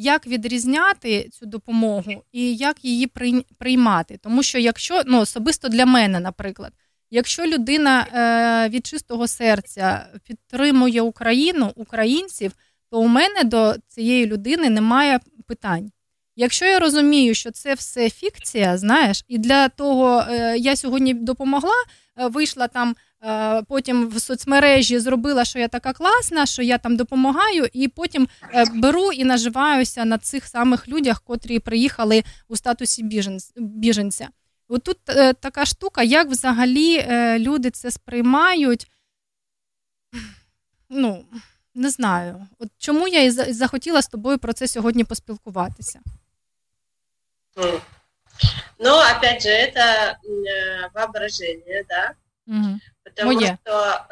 як 0.00 0.26
відрізняти 0.26 1.28
цю 1.28 1.46
допомогу 1.46 2.24
і 2.32 2.56
як 2.56 2.84
її 2.84 3.10
приймати. 3.58 4.18
Тому 4.22 4.42
що, 4.42 4.58
якщо 4.58 5.02
ну 5.06 5.20
особисто 5.20 5.68
для 5.68 5.86
мене, 5.86 6.20
наприклад, 6.20 6.72
якщо 7.10 7.46
людина 7.46 8.00
е, 8.00 8.68
від 8.68 8.86
чистого 8.86 9.28
серця 9.28 10.06
підтримує 10.24 11.00
Україну, 11.00 11.72
українців, 11.76 12.52
то 12.90 13.00
у 13.00 13.06
мене 13.06 13.44
до 13.44 13.74
цієї 13.88 14.26
людини 14.26 14.70
немає 14.70 15.20
питань. 15.46 15.90
Якщо 16.36 16.64
я 16.64 16.78
розумію, 16.78 17.34
що 17.34 17.50
це 17.50 17.74
все 17.74 18.10
фікція, 18.10 18.78
знаєш, 18.78 19.24
і 19.28 19.38
для 19.38 19.68
того 19.68 20.24
е, 20.30 20.58
я 20.58 20.76
сьогодні 20.76 21.14
допомогла, 21.14 21.84
е, 22.16 22.26
вийшла 22.26 22.68
там 22.68 22.96
потім 23.68 24.08
в 24.08 24.20
соцмережі, 24.20 24.98
зробила, 24.98 25.44
що 25.44 25.58
я 25.58 25.68
така 25.68 25.92
класна, 25.92 26.46
що 26.46 26.62
я 26.62 26.78
там 26.78 26.96
допомагаю, 26.96 27.68
і 27.72 27.88
потім 27.88 28.28
е, 28.54 28.64
беру 28.74 29.12
і 29.12 29.24
наживаюся 29.24 30.04
на 30.04 30.18
цих 30.18 30.46
самих 30.46 30.88
людях, 30.88 31.22
котрі 31.22 31.58
приїхали 31.58 32.24
у 32.48 32.56
статусі 32.56 33.28
біженця. 33.56 34.28
Отут 34.68 34.98
е, 35.08 35.32
така 35.32 35.64
штука, 35.64 36.02
як 36.02 36.28
взагалі 36.28 36.96
е, 36.96 37.38
люди 37.38 37.70
це 37.70 37.90
сприймають. 37.90 38.86
Ну, 40.88 41.24
не 41.74 41.90
знаю. 41.90 42.46
От 42.58 42.68
чому 42.78 43.08
я 43.08 43.22
і 43.22 43.30
захотіла 43.30 44.02
з 44.02 44.08
тобою 44.08 44.38
про 44.38 44.52
це 44.52 44.68
сьогодні 44.68 45.04
поспілкуватися. 45.04 46.00
Ну, 48.78 48.90
опять 48.90 49.42
же, 49.42 49.48
это 49.48 50.16
э, 50.24 50.88
воображение, 50.94 51.84
да? 51.88 52.14
Угу. 52.46 52.78
Потому 53.10 53.32
Мое. 53.32 53.58
что 53.62 54.06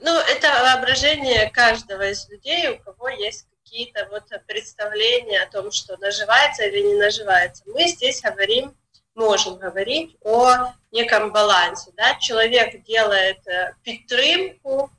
ну, 0.00 0.18
это 0.18 0.48
воображение 0.48 1.50
каждого 1.50 2.10
из 2.10 2.28
людей, 2.28 2.68
у 2.68 2.78
кого 2.78 3.08
есть 3.08 3.46
какие-то 3.62 4.08
вот 4.10 4.24
представления 4.46 5.42
о 5.42 5.50
том, 5.50 5.70
что 5.70 5.96
наживается 5.98 6.64
или 6.64 6.80
не 6.80 6.94
наживается. 6.94 7.64
Мы 7.66 7.86
здесь 7.88 8.22
говорим, 8.22 8.74
можем 9.14 9.56
говорить 9.56 10.16
о 10.22 10.72
неком 10.92 11.32
балансе, 11.32 11.90
да, 11.96 12.14
человек 12.20 12.82
делает 12.84 13.46
э, 13.46 13.74
підтримку 13.82 14.90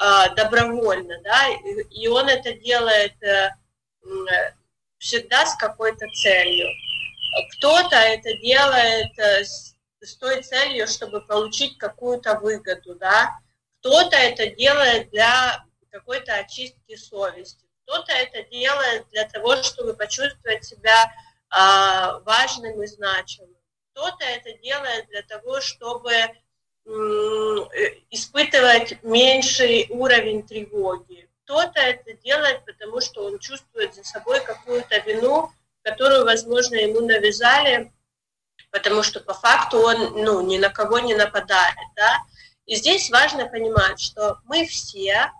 э, 0.00 0.34
добровольно, 0.36 1.20
да, 1.22 1.48
и 1.90 2.06
он 2.06 2.28
это 2.28 2.52
делает 2.52 3.14
всегда 4.98 5.44
с 5.44 5.56
какой-то 5.56 6.06
целью. 6.22 6.68
Кто-то 7.56 7.96
это 7.96 8.36
делает 8.38 9.18
э, 9.18 9.44
с, 9.44 9.73
с 10.04 10.16
той 10.16 10.42
целью, 10.42 10.86
чтобы 10.86 11.20
получить 11.20 11.78
какую-то 11.78 12.38
выгоду, 12.38 12.94
да. 12.94 13.38
Кто-то 13.80 14.16
это 14.16 14.46
делает 14.48 15.10
для 15.10 15.64
какой-то 15.90 16.34
очистки 16.34 16.96
совести. 16.96 17.64
Кто-то 17.84 18.12
это 18.12 18.42
делает 18.50 19.06
для 19.10 19.28
того, 19.28 19.62
чтобы 19.62 19.94
почувствовать 19.94 20.64
себя 20.64 21.04
э, 21.04 22.20
важным 22.24 22.82
и 22.82 22.86
значимым. 22.86 23.56
Кто-то 23.92 24.24
это 24.24 24.52
делает 24.58 25.06
для 25.08 25.22
того, 25.22 25.60
чтобы 25.60 26.12
э, 26.12 26.30
испытывать 28.10 29.02
меньший 29.02 29.86
уровень 29.90 30.46
тревоги 30.46 31.28
кто-то 31.44 31.80
это 31.80 32.14
делает, 32.14 32.64
потому 32.64 33.00
что 33.00 33.24
он 33.24 33.38
чувствует 33.38 33.94
за 33.94 34.02
собой 34.02 34.40
какую-то 34.40 34.98
вину, 35.00 35.50
которую, 35.82 36.24
возможно, 36.24 36.76
ему 36.76 37.00
навязали, 37.00 37.92
потому 38.74 39.04
что 39.04 39.20
по 39.20 39.34
факту 39.34 39.78
он 39.78 40.24
ну, 40.24 40.40
ни 40.40 40.58
на 40.58 40.68
кого 40.68 40.98
не 40.98 41.14
нападает. 41.14 41.76
Да? 41.94 42.18
И 42.66 42.74
здесь 42.74 43.08
важно 43.08 43.46
понимать, 43.46 44.00
что 44.00 44.40
мы 44.46 44.66
все, 44.66 45.30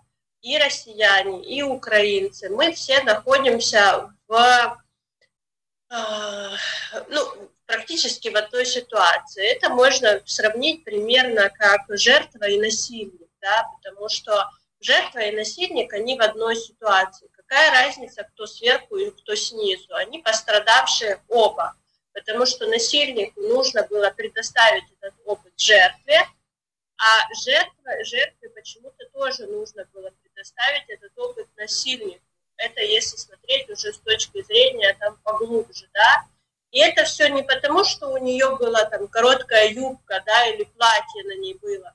и 0.41 0.57
россияне, 0.57 1.43
и 1.43 1.61
украинцы, 1.61 2.49
мы 2.49 2.71
все 2.71 3.03
находимся 3.03 4.09
в 4.29 4.81
э, 5.89 5.95
ну, 7.09 7.51
практически 7.65 8.29
в 8.29 8.37
одной 8.37 8.65
ситуации. 8.65 9.45
Это 9.45 9.69
можно 9.69 10.21
сравнить 10.25 10.85
примерно 10.85 11.49
как 11.49 11.81
жертва 11.89 12.45
и 12.45 12.57
насильник, 12.57 13.29
да, 13.41 13.69
потому 13.75 14.07
что 14.07 14.49
жертва 14.79 15.19
и 15.19 15.35
насильник, 15.35 15.91
они 15.91 16.17
в 16.17 16.21
одной 16.21 16.55
ситуации. 16.55 17.27
Какая 17.33 17.71
разница, 17.71 18.23
кто 18.23 18.47
сверху 18.47 18.95
и 18.95 19.11
кто 19.11 19.35
снизу? 19.35 19.93
Они 19.93 20.19
пострадавшие 20.19 21.21
оба, 21.27 21.75
потому 22.15 22.47
что 22.47 22.65
насильнику 22.65 23.39
нужно 23.41 23.83
было 23.83 24.09
предоставить 24.09 24.85
этот 24.99 25.13
опыт 25.25 25.53
жертве, 25.57 26.19
а 26.97 27.33
жертва, 27.45 28.03
жертве 28.03 28.49
почему-то 28.49 29.05
тоже 29.13 29.45
нужно 29.45 29.85
было 29.93 30.09
предоставить 30.23 30.89
этот 30.89 31.11
опыт 31.17 31.47
насильнику. 31.57 32.23
Это 32.57 32.81
если 32.81 33.17
смотреть 33.17 33.69
уже 33.69 33.93
с 33.93 33.99
точки 33.99 34.41
зрения 34.41 34.97
там 34.99 35.19
поглубже, 35.23 35.87
да. 35.93 36.25
И 36.71 36.79
это 36.79 37.03
все 37.03 37.27
не 37.27 37.43
потому, 37.43 37.83
что 37.83 38.07
у 38.07 38.17
нее 38.17 38.55
была 38.55 38.85
там 38.85 39.07
короткая 39.07 39.69
юбка, 39.69 40.23
да, 40.25 40.47
или 40.47 40.63
платье 40.63 41.23
на 41.25 41.35
ней 41.35 41.53
было, 41.55 41.93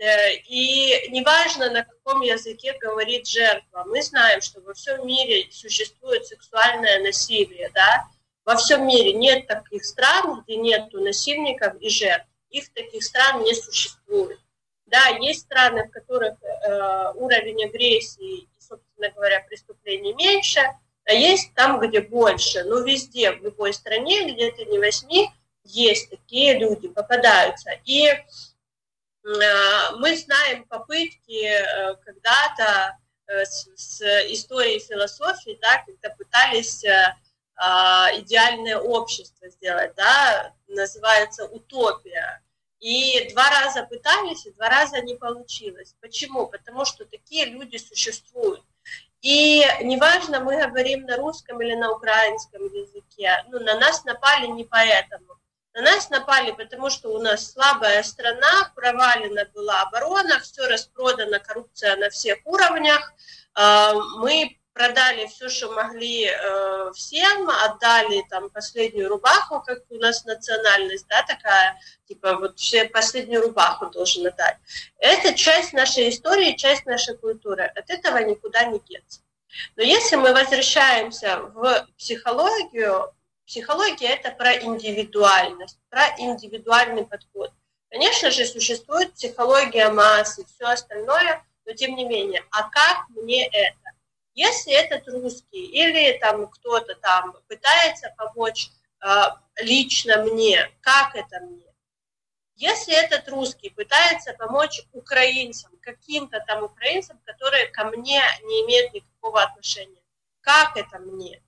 Э, 0.00 0.34
и 0.48 1.10
неважно, 1.10 1.70
на 1.70 1.84
каком 1.84 2.22
языке 2.22 2.74
говорит 2.80 3.26
жертва, 3.26 3.84
мы 3.86 4.02
знаем, 4.02 4.40
что 4.40 4.62
во 4.62 4.72
всем 4.72 5.06
мире 5.06 5.46
существует 5.52 6.26
сексуальное 6.26 7.02
насилие, 7.02 7.70
да, 7.74 8.08
во 8.44 8.56
всем 8.56 8.86
мире 8.86 9.12
нет 9.12 9.46
таких 9.46 9.84
стран, 9.84 10.42
где 10.42 10.56
нет 10.56 10.92
насильников 10.92 11.74
и 11.80 11.88
жертв. 11.88 12.26
Их 12.50 12.72
таких 12.72 13.04
стран 13.04 13.42
не 13.42 13.54
существует. 13.54 14.40
Да, 14.86 15.06
есть 15.20 15.42
страны, 15.42 15.86
в 15.86 15.90
которых 15.90 16.34
э, 16.42 17.12
уровень 17.14 17.64
агрессии 17.64 18.40
и, 18.40 18.48
собственно 18.58 19.10
говоря, 19.10 19.40
преступлений 19.48 20.14
меньше, 20.14 20.60
а 21.04 21.12
есть 21.12 21.54
там, 21.54 21.78
где 21.78 22.00
больше. 22.00 22.64
Но 22.64 22.80
везде, 22.80 23.32
в 23.32 23.42
любой 23.42 23.72
стране, 23.72 24.32
где 24.32 24.50
ты 24.50 24.64
не 24.64 24.78
возьми, 24.78 25.30
есть 25.62 26.10
такие 26.10 26.58
люди, 26.58 26.88
попадаются. 26.88 27.70
И 27.84 28.10
Э, 29.24 29.96
мы 29.96 30.16
знаем 30.16 30.64
попытки 30.64 31.44
э, 31.44 31.94
когда-то 31.96 32.96
э, 33.26 33.44
с, 33.44 34.00
историей 34.32 34.80
философии, 34.80 35.58
да, 35.60 35.84
когда 35.84 36.10
пытались 36.16 36.84
а, 36.84 37.16
идеальное 37.60 38.78
общество 38.78 39.48
сделать, 39.50 39.94
да, 39.94 40.54
называется 40.66 41.46
утопия. 41.46 42.42
И 42.78 43.28
два 43.32 43.50
раза 43.50 43.84
пытались, 43.84 44.46
и 44.46 44.52
два 44.52 44.70
раза 44.70 45.02
не 45.02 45.14
получилось. 45.14 45.94
Почему? 46.00 46.46
Потому 46.46 46.86
что 46.86 47.04
такие 47.04 47.44
люди 47.44 47.76
существуют. 47.76 48.64
И 49.20 49.66
неважно, 49.82 50.40
мы 50.40 50.66
говорим 50.66 51.04
на 51.04 51.18
русском 51.18 51.60
или 51.60 51.74
на 51.74 51.92
украинском 51.92 52.62
языке, 52.72 53.44
ну, 53.50 53.60
на 53.60 53.78
нас 53.78 54.04
напали 54.04 54.46
не 54.46 54.64
поэтому. 54.64 55.36
На 55.74 55.82
нас 55.82 56.08
напали, 56.10 56.52
потому 56.52 56.88
что 56.90 57.10
у 57.10 57.18
нас 57.18 57.52
слабая 57.52 58.02
страна, 58.02 58.72
провалена 58.74 59.44
была 59.54 59.82
оборона, 59.82 60.40
все 60.40 60.66
распродано, 60.66 61.38
коррупция 61.38 61.96
на 61.96 62.08
всех 62.08 62.38
уровнях. 62.44 63.12
А, 63.54 63.92
мы 64.18 64.58
продали 64.80 65.26
все, 65.26 65.50
что 65.50 65.70
могли 65.72 66.24
э, 66.24 66.90
всем, 66.94 67.50
отдали 67.50 68.24
там 68.30 68.48
последнюю 68.48 69.10
рубаху, 69.10 69.60
как 69.60 69.80
у 69.90 69.96
нас 69.96 70.24
национальность, 70.24 71.06
да, 71.06 71.22
такая, 71.22 71.78
типа 72.08 72.36
вот 72.36 72.58
все 72.58 72.86
последнюю 72.86 73.42
рубаху 73.42 73.86
должен 73.90 74.26
отдать. 74.26 74.56
Это 74.96 75.34
часть 75.34 75.74
нашей 75.74 76.08
истории, 76.08 76.56
часть 76.56 76.86
нашей 76.86 77.14
культуры. 77.14 77.64
От 77.64 77.90
этого 77.90 78.16
никуда 78.18 78.64
не 78.64 78.80
деться. 78.80 79.20
Но 79.76 79.82
если 79.82 80.16
мы 80.16 80.32
возвращаемся 80.32 81.40
в 81.54 81.86
психологию, 81.98 83.12
Психология– 83.46 84.06
это 84.14 84.30
про 84.30 84.54
индивидуальность, 84.54 85.76
про 85.88 86.06
индивидуальный 86.18 87.04
подход. 87.04 87.50
Конечно 87.90 88.30
же, 88.30 88.44
существует 88.44 89.12
психология 89.14 89.88
массы, 89.88 90.44
все 90.44 90.66
остальное, 90.66 91.44
но 91.66 91.72
тем 91.72 91.96
не 91.96 92.04
менее, 92.04 92.44
а 92.52 92.70
как 92.70 93.08
мне 93.08 93.48
это? 93.48 93.79
Если 94.40 94.72
этот 94.72 95.06
русский 95.06 95.66
или 95.66 96.16
там 96.18 96.46
кто-то 96.48 96.94
там 96.94 97.36
пытается 97.46 98.14
помочь 98.16 98.70
лично 99.60 100.24
мне, 100.24 100.66
как 100.80 101.14
это 101.14 101.40
мне. 101.40 101.66
Если 102.54 102.94
этот 102.94 103.28
русский 103.28 103.68
пытается 103.68 104.32
помочь 104.32 104.80
украинцам, 104.92 105.70
каким-то 105.82 106.42
там 106.46 106.62
украинцам, 106.62 107.20
которые 107.26 107.66
ко 107.66 107.84
мне 107.84 108.22
не 108.44 108.62
имеют 108.64 108.94
никакого 108.94 109.42
отношения, 109.42 110.02
как 110.40 110.74
это 110.74 110.98
мне? 111.00 111.42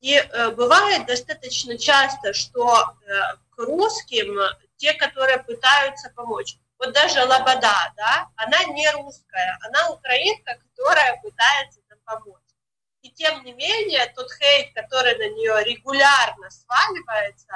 И 0.00 0.14
э, 0.14 0.50
бывает 0.52 1.04
достаточно 1.04 1.76
часто, 1.76 2.32
что 2.32 2.76
э, 2.76 3.36
к 3.50 3.58
русским 3.58 4.38
те, 4.76 4.94
которые 4.94 5.42
пытаются 5.42 6.10
помочь, 6.16 6.56
вот 6.78 6.94
даже 6.94 7.24
Лобода, 7.24 7.92
да, 7.96 8.30
она 8.36 8.64
не 8.64 8.90
русская, 8.92 9.58
она 9.62 9.90
украинка, 9.90 10.58
которая 10.62 11.20
пытается 11.22 11.80
помочь. 12.06 12.40
И 13.02 13.10
тем 13.10 13.44
не 13.44 13.52
менее, 13.52 14.10
тот 14.16 14.28
хейт, 14.32 14.72
который 14.74 15.16
на 15.18 15.28
нее 15.34 15.62
регулярно 15.64 16.50
сваливается, 16.50 17.52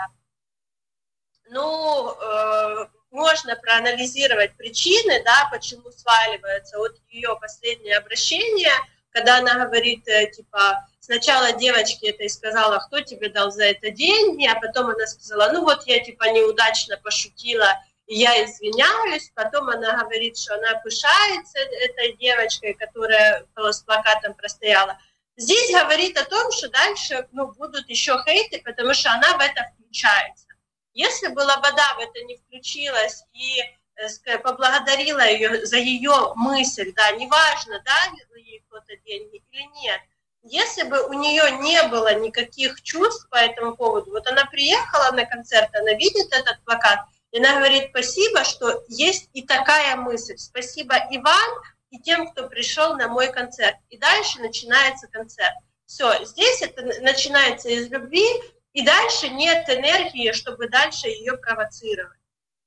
ну, 1.49 2.13
э, 2.13 2.87
можно 3.11 3.57
проанализировать 3.57 4.57
причины, 4.57 5.23
да, 5.25 5.49
почему 5.51 5.91
сваливается. 5.91 6.79
Вот 6.79 6.97
ее 7.09 7.37
последнее 7.41 7.99
обращение, 7.99 8.73
когда 9.11 9.39
она 9.39 9.65
говорит, 9.65 10.07
э, 10.07 10.31
типа, 10.31 10.87
сначала 11.01 11.53
девочке 11.53 12.11
это 12.11 12.23
и 12.23 12.29
сказала, 12.29 12.79
кто 12.79 13.01
тебе 13.01 13.29
дал 13.29 13.51
за 13.51 13.65
это 13.65 13.91
деньги, 13.91 14.47
а 14.47 14.55
потом 14.55 14.91
она 14.91 15.07
сказала, 15.07 15.51
ну 15.53 15.63
вот 15.63 15.87
я, 15.87 15.99
типа, 15.99 16.25
неудачно 16.31 16.97
пошутила, 16.99 17.75
я 18.15 18.45
извиняюсь. 18.45 19.31
Потом 19.35 19.69
она 19.69 19.97
говорит, 19.99 20.37
что 20.37 20.55
она 20.55 20.81
пышается 20.81 21.59
этой 21.59 22.17
девочкой, 22.17 22.75
которая 22.75 23.47
с 23.57 23.83
плакатом 23.83 24.35
простояла. 24.35 24.99
Здесь 25.37 25.71
говорит 25.71 26.19
о 26.19 26.25
том, 26.25 26.51
что 26.53 26.69
дальше 26.69 27.27
ну, 27.33 27.53
будут 27.53 27.89
еще 27.89 28.23
хейты, 28.25 28.61
потому 28.63 28.93
что 28.95 29.11
она 29.13 29.39
в 29.39 29.41
это 29.41 29.73
включается. 29.75 30.47
Если 30.93 31.29
бы 31.29 31.41
Лобода 31.41 31.95
в 31.97 32.01
это 32.01 32.25
не 32.25 32.37
включилась 32.37 33.25
и 33.33 33.61
э, 33.97 34.39
поблагодарила 34.39 35.25
ее 35.25 35.65
за 35.65 35.77
ее 35.77 36.33
мысль, 36.35 36.93
да, 36.95 37.13
неважно, 37.13 37.81
да, 37.85 38.13
ей 38.37 38.63
кто-то 38.69 38.97
деньги 39.07 39.43
или 39.51 39.63
нет, 39.83 40.01
если 40.43 40.83
бы 40.83 41.07
у 41.07 41.13
нее 41.13 41.59
не 41.59 41.83
было 41.85 42.15
никаких 42.15 42.83
чувств 42.83 43.29
по 43.31 43.37
этому 43.37 43.77
поводу, 43.77 44.11
вот 44.11 44.27
она 44.27 44.47
приехала 44.47 45.13
на 45.13 45.25
концерт, 45.27 45.71
она 45.75 45.93
видит 45.93 46.33
этот 46.33 46.63
плакат, 46.65 47.01
и 47.33 47.39
она 47.39 47.57
говорит 47.57 47.91
спасибо, 47.91 48.45
что 48.45 48.85
есть 48.89 49.31
и 49.33 49.43
такая 49.43 49.97
мысль. 49.97 50.37
Спасибо 50.37 50.97
Иван 51.11 51.51
и 51.91 51.99
тем, 52.01 52.29
кто 52.31 52.49
пришел 52.49 52.97
на 52.97 53.09
мой 53.09 53.33
концерт. 53.33 53.77
И 53.89 53.99
дальше 53.99 54.41
начинается 54.41 55.07
концерт. 55.09 55.55
Все, 55.87 56.25
здесь 56.25 56.63
это 56.63 56.83
начинается 57.03 57.69
из 57.69 57.89
любви, 57.89 58.25
и 58.73 58.85
дальше 58.85 59.29
нет 59.29 59.69
энергии, 59.69 60.33
чтобы 60.33 60.69
дальше 60.69 61.09
ее 61.09 61.37
провоцировать. 61.37 62.17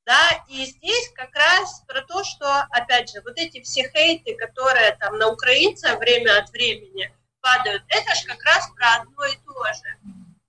Да, 0.05 0.43
и 0.49 0.65
здесь 0.65 1.09
как 1.15 1.33
раз 1.33 1.81
про 1.87 2.01
то, 2.01 2.25
что, 2.25 2.45
опять 2.71 3.09
же, 3.09 3.21
вот 3.21 3.37
эти 3.37 3.61
все 3.61 3.89
хейты, 3.89 4.35
которые 4.35 4.97
там 4.99 5.17
на 5.17 5.29
украинцев 5.29 5.97
время 5.97 6.39
от 6.39 6.49
времени 6.49 7.09
падают, 7.39 7.83
это 7.87 8.13
же 8.15 8.27
как 8.27 8.43
раз 8.43 8.69
про 8.75 8.95
одно 8.95 9.25
и 9.25 9.37
то 9.45 9.63
же. 9.73 9.97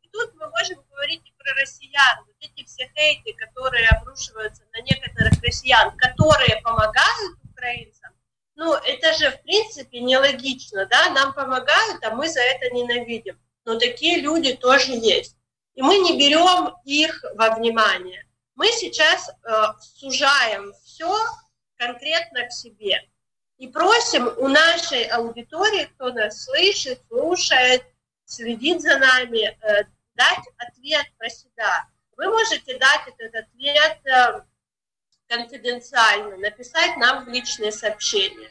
И 0.02 0.08
тут 0.08 0.34
мы 0.34 0.50
можем 0.50 0.82
говорить 0.90 1.22
про 1.44 1.54
россиян. 1.60 2.24
Вот 2.26 2.36
эти 2.40 2.66
все 2.66 2.90
хейты, 2.96 3.34
которые 3.34 3.86
обрушиваются 3.90 4.62
на 4.72 4.80
некоторых 4.80 5.40
россиян, 5.42 5.96
которые 5.96 6.60
помогают 6.62 7.38
украинцам, 7.44 8.10
ну, 8.56 8.72
это 8.74 9.12
же, 9.14 9.30
в 9.30 9.42
принципе, 9.42 10.00
нелогично, 10.00 10.86
да, 10.86 11.10
нам 11.10 11.32
помогают, 11.34 12.02
а 12.04 12.10
мы 12.10 12.28
за 12.28 12.40
это 12.40 12.74
ненавидим. 12.74 13.38
Но 13.64 13.78
такие 13.78 14.20
люди 14.20 14.54
тоже 14.54 14.92
есть 14.92 15.36
и 15.74 15.82
мы 15.82 15.98
не 15.98 16.18
берем 16.18 16.74
их 16.84 17.24
во 17.34 17.50
внимание. 17.50 18.26
Мы 18.54 18.68
сейчас 18.68 19.28
э, 19.28 19.52
сужаем 19.80 20.72
все 20.84 21.12
конкретно 21.76 22.46
к 22.46 22.52
себе 22.52 23.02
и 23.58 23.68
просим 23.68 24.32
у 24.38 24.48
нашей 24.48 25.04
аудитории, 25.04 25.86
кто 25.94 26.12
нас 26.12 26.44
слышит, 26.44 27.00
слушает, 27.08 27.84
следит 28.24 28.80
за 28.80 28.98
нами, 28.98 29.58
э, 29.60 29.84
дать 30.14 30.44
ответ 30.58 31.06
про 31.18 31.28
себя. 31.28 31.88
Вы 32.16 32.28
можете 32.28 32.78
дать 32.78 33.08
этот 33.08 33.34
ответ 33.34 33.98
э, 34.06 34.42
конфиденциально, 35.28 36.36
написать 36.36 36.96
нам 36.96 37.24
в 37.24 37.28
личные 37.28 37.72
сообщения. 37.72 38.50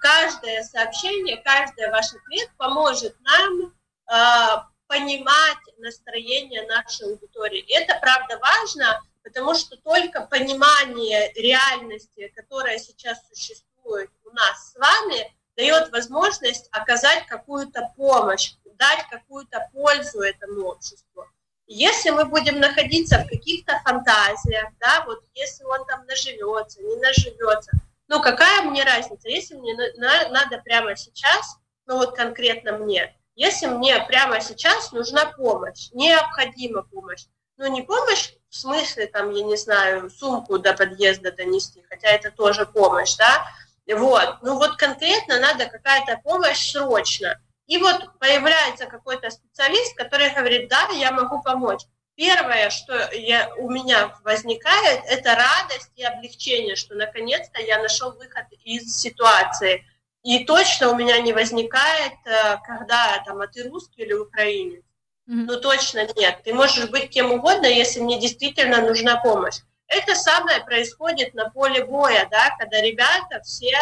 Каждое 0.00 0.62
сообщение, 0.62 1.36
каждый 1.38 1.90
ваш 1.90 2.06
ответ 2.14 2.50
поможет 2.56 3.16
нам 3.20 3.72
э, 4.10 4.62
понимать 4.86 5.58
настроение 5.78 6.66
нашей 6.66 7.06
аудитории. 7.06 7.64
Это 7.76 7.98
правда 8.00 8.38
важно, 8.38 9.00
потому 9.22 9.54
что 9.54 9.76
только 9.78 10.26
понимание 10.26 11.32
реальности, 11.34 12.32
которая 12.36 12.78
сейчас 12.78 13.18
существует 13.28 14.10
у 14.24 14.30
нас 14.30 14.72
с 14.72 14.76
вами, 14.76 15.32
дает 15.62 15.92
возможность 15.92 16.68
оказать 16.72 17.24
какую-то 17.26 17.92
помощь, 17.96 18.54
дать 18.74 19.06
какую-то 19.08 19.68
пользу 19.72 20.20
этому 20.20 20.66
обществу. 20.66 21.26
Если 21.68 22.10
мы 22.10 22.24
будем 22.24 22.58
находиться 22.58 23.20
в 23.20 23.28
каких-то 23.28 23.80
фантазиях, 23.84 24.70
да, 24.80 25.04
вот 25.06 25.20
если 25.34 25.62
он 25.64 25.86
там 25.86 26.04
наживется, 26.06 26.82
не 26.82 26.96
наживется, 26.96 27.70
ну 28.08 28.20
какая 28.20 28.62
мне 28.62 28.82
разница, 28.82 29.28
если 29.28 29.54
мне 29.54 29.74
надо 29.96 30.58
прямо 30.58 30.96
сейчас, 30.96 31.56
ну 31.86 31.98
вот 31.98 32.16
конкретно 32.16 32.78
мне, 32.78 33.16
если 33.36 33.66
мне 33.66 34.04
прямо 34.08 34.40
сейчас 34.40 34.90
нужна 34.90 35.26
помощь, 35.26 35.90
необходима 35.92 36.82
помощь, 36.82 37.26
ну 37.56 37.68
не 37.68 37.82
помощь 37.82 38.32
в 38.48 38.54
смысле, 38.56 39.06
там, 39.06 39.30
я 39.30 39.44
не 39.44 39.56
знаю, 39.56 40.10
сумку 40.10 40.58
до 40.58 40.74
подъезда 40.74 41.32
донести, 41.32 41.82
хотя 41.88 42.08
это 42.08 42.30
тоже 42.30 42.66
помощь, 42.66 43.16
да, 43.16 43.46
вот, 43.88 44.38
ну 44.42 44.56
вот 44.56 44.76
конкретно 44.76 45.40
надо 45.40 45.66
какая-то 45.66 46.20
помощь 46.22 46.70
срочно. 46.70 47.40
И 47.66 47.78
вот 47.78 48.18
появляется 48.18 48.86
какой-то 48.86 49.30
специалист, 49.30 49.96
который 49.96 50.30
говорит, 50.30 50.68
да, 50.68 50.88
я 50.90 51.10
могу 51.10 51.42
помочь. 51.42 51.82
Первое, 52.14 52.68
что 52.70 53.10
я, 53.12 53.52
у 53.56 53.70
меня 53.70 54.14
возникает, 54.22 55.00
это 55.06 55.34
радость 55.34 55.90
и 55.96 56.04
облегчение, 56.04 56.76
что 56.76 56.94
наконец-то 56.94 57.60
я 57.62 57.80
нашел 57.80 58.12
выход 58.12 58.44
из 58.64 59.00
ситуации. 59.00 59.84
И 60.22 60.44
точно 60.44 60.90
у 60.90 60.96
меня 60.96 61.18
не 61.20 61.32
возникает, 61.32 62.12
э, 62.26 62.58
когда 62.66 63.22
там, 63.26 63.40
а 63.40 63.46
ты 63.46 63.68
русский 63.68 64.02
или 64.02 64.12
украинец. 64.12 64.84
Mm-hmm. 65.28 65.44
Ну 65.46 65.60
точно 65.60 66.06
нет. 66.16 66.42
Ты 66.44 66.52
можешь 66.52 66.90
быть 66.90 67.10
кем 67.10 67.32
угодно, 67.32 67.66
если 67.66 68.00
мне 68.00 68.20
действительно 68.20 68.82
нужна 68.82 69.16
помощь. 69.16 69.60
Это 69.92 70.14
самое 70.14 70.64
происходит 70.64 71.34
на 71.34 71.50
поле 71.50 71.84
боя, 71.84 72.26
да, 72.30 72.56
когда 72.58 72.80
ребята 72.80 73.42
все 73.42 73.76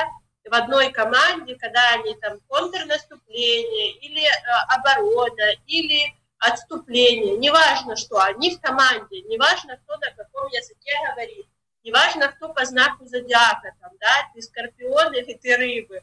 в 0.44 0.52
одной 0.52 0.90
команде, 0.90 1.54
когда 1.54 1.80
они 1.90 2.16
там 2.16 2.40
контрнаступление 2.48 3.92
или 3.98 4.24
э, 4.24 4.30
оборона, 4.74 5.52
или 5.68 6.12
отступление, 6.38 7.36
неважно 7.36 7.94
что, 7.94 8.18
они 8.18 8.56
в 8.56 8.61
команде, 8.61 9.22
неважно 9.22 9.76
кто 9.76 9.96
на 9.98 10.11
каком 10.11 10.48
языке 10.48 10.90
говорит, 11.11 11.46
неважно 11.84 12.26
кто 12.26 12.48
по 12.48 12.64
знаку 12.64 13.06
зодиака, 13.06 13.72
там, 13.80 13.92
да, 14.00 14.30
ты 14.34 14.42
скорпион 14.42 15.14
или 15.14 15.34
ты 15.34 15.56
рыбы, 15.56 16.02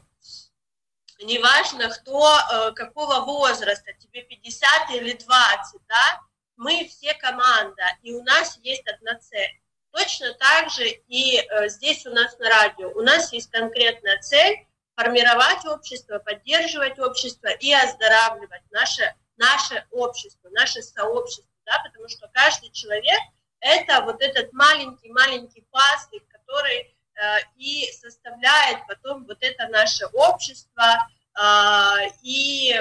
неважно, 1.20 1.90
кто, 1.90 2.34
э, 2.34 2.72
какого 2.72 3.26
возраста, 3.26 3.92
тебе 3.98 4.22
50 4.22 4.90
или 4.92 5.12
20, 5.12 5.82
да, 5.86 6.20
мы 6.56 6.88
все 6.88 7.12
команда, 7.12 7.84
и 8.02 8.14
у 8.14 8.22
нас 8.22 8.58
есть 8.62 8.88
одна 8.88 9.18
цель. 9.18 9.60
Точно 9.92 10.34
так 10.34 10.70
же 10.70 10.86
и 10.86 11.38
э, 11.38 11.68
здесь 11.68 12.06
у 12.06 12.10
нас 12.10 12.38
на 12.38 12.48
радио. 12.48 12.90
У 12.90 13.02
нас 13.02 13.32
есть 13.32 13.50
конкретная 13.50 14.20
цель 14.20 14.66
формировать 14.94 15.64
общество, 15.66 16.18
поддерживать 16.18 16.98
общество 16.98 17.48
и 17.48 17.72
оздоравливать 17.72 18.62
наше, 18.70 19.14
наше 19.36 19.86
общество, 19.90 20.48
наше 20.50 20.82
сообщество, 20.82 21.48
да, 21.64 21.80
потому 21.84 22.08
что 22.08 22.28
каждый 22.32 22.70
человек– 22.70 23.20
это 23.60 24.02
вот 24.02 24.20
этот 24.20 24.52
маленький-маленький 24.52 25.66
пазлик, 25.70 26.26
который 26.28 26.94
Э, 27.20 27.38
и 27.56 27.90
составляет 27.92 28.86
потом 28.86 29.24
вот 29.24 29.38
это 29.40 29.66
наше 29.68 30.06
общество, 30.06 31.08
а, 31.34 31.96
и 32.22 32.72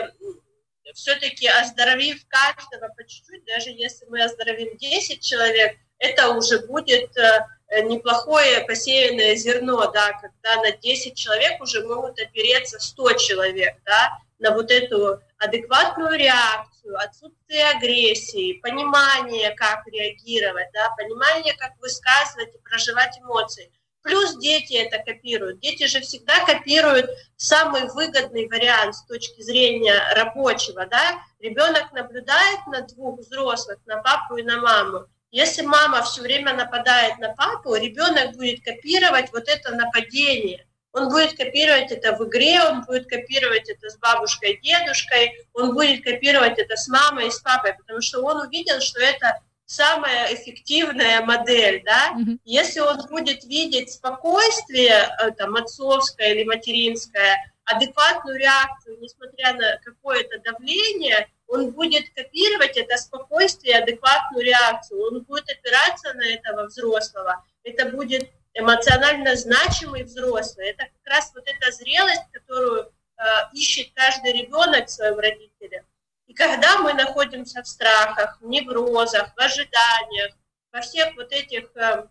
все-таки 0.93 1.47
оздоровив 1.47 2.23
каждого 2.27 2.89
по 2.89 3.03
чуть-чуть, 3.03 3.45
даже 3.45 3.71
если 3.71 4.05
мы 4.05 4.23
оздоровим 4.23 4.77
10 4.77 5.23
человек, 5.23 5.77
это 5.99 6.29
уже 6.29 6.59
будет 6.59 7.15
э, 7.17 7.81
неплохое 7.83 8.61
посеянное 8.61 9.35
зерно, 9.35 9.91
да, 9.91 10.13
когда 10.21 10.61
на 10.61 10.71
10 10.71 11.15
человек 11.15 11.61
уже 11.61 11.85
могут 11.85 12.19
опереться 12.19 12.79
100 12.79 13.13
человек, 13.13 13.75
да, 13.85 14.19
на 14.39 14.51
вот 14.51 14.71
эту 14.71 15.19
адекватную 15.37 16.17
реакцию, 16.17 16.97
отсутствие 16.99 17.69
агрессии, 17.69 18.59
понимание, 18.61 19.53
как 19.55 19.85
реагировать, 19.87 20.69
да, 20.73 20.89
понимание, 20.97 21.55
как 21.57 21.71
высказывать 21.79 22.55
и 22.55 22.59
проживать 22.59 23.17
эмоции. 23.19 23.71
Плюс 24.07 24.37
дети 24.37 24.73
это 24.73 24.99
копируют. 24.99 25.59
Дети 25.59 25.85
же 25.85 25.99
всегда 25.99 26.45
копируют 26.45 27.09
самый 27.35 27.89
выгодный 27.89 28.47
вариант 28.47 28.95
с 28.95 29.05
точки 29.05 29.41
зрения 29.41 30.01
рабочего. 30.15 30.85
Да? 30.85 31.21
Ребенок 31.41 31.91
наблюдает 31.91 32.65
на 32.67 32.83
двух 32.83 33.19
взрослых, 33.19 33.79
на 33.85 34.01
папу 34.01 34.37
и 34.37 34.43
на 34.43 34.61
маму. 34.61 35.07
Если 35.31 35.61
мама 35.61 36.03
все 36.03 36.21
время 36.21 36.53
нападает 36.53 37.17
на 37.19 37.33
папу, 37.33 37.75
ребенок 37.75 38.35
будет 38.35 38.63
копировать 38.63 39.31
вот 39.31 39.47
это 39.47 39.75
нападение. 39.75 40.65
Он 40.93 41.09
будет 41.09 41.37
копировать 41.37 41.91
это 41.91 42.15
в 42.15 42.27
игре, 42.27 42.61
он 42.63 42.83
будет 42.83 43.07
копировать 43.07 43.69
это 43.69 43.89
с 43.89 43.97
бабушкой 43.97 44.59
дедушкой, 44.63 45.31
он 45.53 45.73
будет 45.73 46.03
копировать 46.03 46.57
это 46.57 46.75
с 46.75 46.87
мамой 46.87 47.27
и 47.27 47.31
с 47.31 47.39
папой, 47.39 47.73
потому 47.75 48.01
что 48.01 48.21
он 48.21 48.47
увидел, 48.47 48.79
что 48.79 48.99
это 48.99 49.41
самая 49.67 50.33
эффективная 50.33 51.21
модель, 51.23 51.83
да, 51.85 52.13
mm-hmm. 52.17 52.39
если 52.45 52.79
он 52.79 53.05
будет 53.07 53.43
видеть 53.43 53.91
спокойствие, 53.91 55.09
э, 55.21 55.31
там, 55.31 55.55
отцовское 55.55 56.33
или 56.33 56.45
материнское, 56.45 57.53
адекватную 57.65 58.39
реакцию, 58.39 58.97
несмотря 59.01 59.53
на 59.53 59.77
какое-то 59.83 60.39
давление, 60.39 61.27
он 61.47 61.71
будет 61.71 62.09
копировать 62.13 62.77
это 62.77 62.97
спокойствие, 62.97 63.77
адекватную 63.77 64.45
реакцию, 64.45 65.01
он 65.01 65.23
будет 65.23 65.49
опираться 65.49 66.13
на 66.13 66.25
этого 66.25 66.65
взрослого, 66.65 67.43
это 67.63 67.89
будет 67.89 68.29
эмоционально 68.53 69.35
значимый 69.35 70.03
взрослый, 70.03 70.69
это 70.69 70.85
как 70.85 71.13
раз 71.13 71.31
вот 71.33 71.47
эта 71.47 71.71
зрелость, 71.71 72.23
которую 72.31 72.83
э, 72.83 73.23
ищет 73.53 73.91
каждый 73.93 74.33
ребенок 74.33 74.87
в 74.87 74.91
своем 74.91 75.19
родителе. 75.19 75.85
И 76.25 76.33
когда 76.33 76.79
мы 76.79 76.93
находимся 76.93 77.63
в 77.63 77.67
страхах, 77.67 78.39
в 78.41 78.45
неврозах, 78.45 79.33
в 79.35 79.39
ожиданиях, 79.39 80.33
во 80.71 80.81
всех 80.81 81.15
вот 81.15 81.31
этих 81.31 81.75
э, 81.75 82.07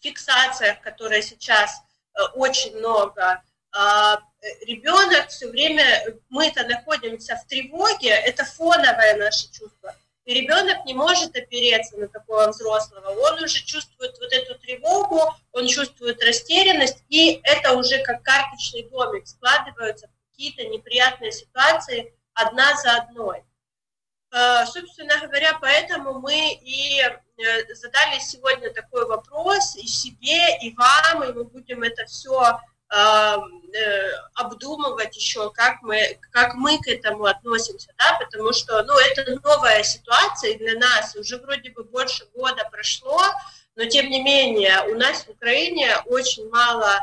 фиксациях, 0.00 0.80
которые 0.80 1.22
сейчас 1.22 1.82
э, 2.14 2.22
очень 2.34 2.76
много, 2.76 3.42
ребенок 4.66 5.28
все 5.28 5.48
время, 5.48 5.84
мы-то 6.28 6.64
находимся 6.66 7.36
в 7.36 7.46
тревоге, 7.46 8.10
это 8.10 8.44
фоновое 8.44 9.16
наше 9.16 9.50
чувство. 9.52 9.94
И 10.28 10.34
ребенок 10.34 10.84
не 10.84 10.92
может 10.92 11.34
опереться 11.36 11.96
на 11.96 12.06
такого 12.06 12.48
взрослого. 12.48 13.08
Он 13.08 13.42
уже 13.42 13.64
чувствует 13.64 14.14
вот 14.20 14.30
эту 14.30 14.58
тревогу, 14.58 15.34
он 15.52 15.66
чувствует 15.66 16.22
растерянность, 16.22 17.02
и 17.08 17.40
это 17.44 17.72
уже 17.72 18.02
как 18.02 18.22
карточный 18.22 18.82
домик 18.90 19.26
складываются 19.26 20.10
какие-то 20.30 20.64
неприятные 20.66 21.32
ситуации, 21.32 22.12
одна 22.34 22.76
за 22.76 22.96
одной. 22.96 23.42
Э, 24.30 24.66
собственно 24.66 25.18
говоря, 25.22 25.58
поэтому 25.60 26.20
мы 26.20 26.52
и 26.60 27.00
э, 27.00 27.74
задали 27.74 28.18
сегодня 28.20 28.70
такой 28.70 29.06
вопрос 29.06 29.76
и 29.76 29.86
себе, 29.86 30.58
и 30.60 30.74
вам, 30.74 31.24
и 31.24 31.32
мы 31.32 31.44
будем 31.44 31.82
это 31.82 32.04
все 32.04 32.38
э, 32.42 32.56
обдумывать 34.34 35.14
еще, 35.14 35.50
как 35.50 35.82
мы, 35.82 36.18
как 36.32 36.54
мы 36.54 36.78
к 36.78 36.88
этому 36.88 37.26
относимся, 37.26 37.92
да, 37.98 38.18
потому 38.18 38.52
что, 38.52 38.82
ну, 38.84 38.98
это 38.98 39.38
новая 39.42 39.82
ситуация 39.82 40.56
для 40.56 40.78
нас, 40.78 41.14
уже 41.14 41.36
вроде 41.38 41.70
бы 41.70 41.84
больше 41.84 42.26
года 42.34 42.66
прошло, 42.72 43.20
но 43.76 43.84
тем 43.84 44.08
не 44.08 44.22
менее 44.22 44.82
у 44.90 44.94
нас 44.94 45.24
в 45.24 45.30
Украине 45.30 45.96
очень 46.06 46.48
мало 46.48 46.98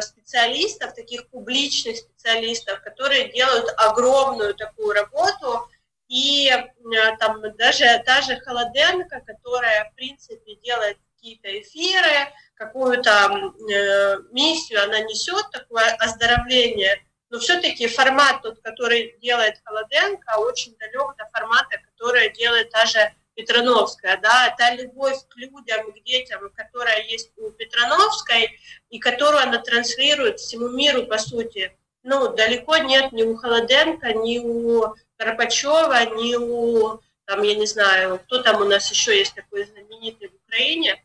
специалистов, 0.00 0.94
таких 0.94 1.28
публичных 1.28 1.96
специалистов, 1.96 2.82
которые 2.82 3.32
делают 3.32 3.72
огромную 3.78 4.54
такую 4.54 4.92
работу, 4.92 5.68
и 6.08 6.50
там 7.18 7.40
даже 7.56 8.02
та 8.04 8.22
же 8.22 8.40
Холоденко, 8.40 9.20
которая, 9.20 9.90
в 9.90 9.94
принципе, 9.94 10.56
делает 10.56 10.98
какие-то 11.14 11.48
эфиры, 11.60 12.32
какую-то 12.58 13.10
э, 13.10 14.18
миссию 14.32 14.82
она 14.82 15.00
несет, 15.00 15.50
такое 15.52 15.94
оздоровление, 15.98 17.02
но 17.30 17.38
все-таки 17.38 17.86
формат 17.86 18.42
тот, 18.42 18.60
который 18.60 19.16
делает 19.20 19.60
Холоденко, 19.64 20.38
очень 20.38 20.74
далек 20.76 21.16
до 21.16 21.26
формата, 21.32 21.78
который 21.78 22.30
делает 22.32 22.70
та 22.70 22.86
же 22.86 23.12
Петрановская, 23.34 24.18
да, 24.20 24.54
та 24.58 24.74
любовь 24.74 25.18
к 25.28 25.36
людям, 25.36 25.92
к 25.92 26.02
детям, 26.04 26.50
которая 26.56 27.02
есть 27.04 27.30
у 27.36 27.50
Петрановской, 27.50 28.58
и 28.90 28.98
которую 28.98 29.42
она 29.42 29.58
транслирует 29.58 30.40
всему 30.40 30.68
миру, 30.70 31.06
по 31.06 31.18
сути, 31.18 31.76
ну, 32.02 32.34
далеко 32.34 32.78
нет 32.78 33.12
ни 33.12 33.22
у 33.22 33.36
Холоденко, 33.36 34.12
ни 34.14 34.38
у 34.38 34.94
Карпачева, 35.18 36.16
ни 36.16 36.34
у, 36.34 37.00
там, 37.26 37.42
я 37.42 37.54
не 37.54 37.66
знаю, 37.66 38.18
кто 38.18 38.42
там 38.42 38.62
у 38.62 38.64
нас 38.64 38.90
еще 38.90 39.16
есть 39.16 39.34
такой 39.34 39.64
знаменитый 39.66 40.28
в 40.28 40.34
Украине. 40.46 41.00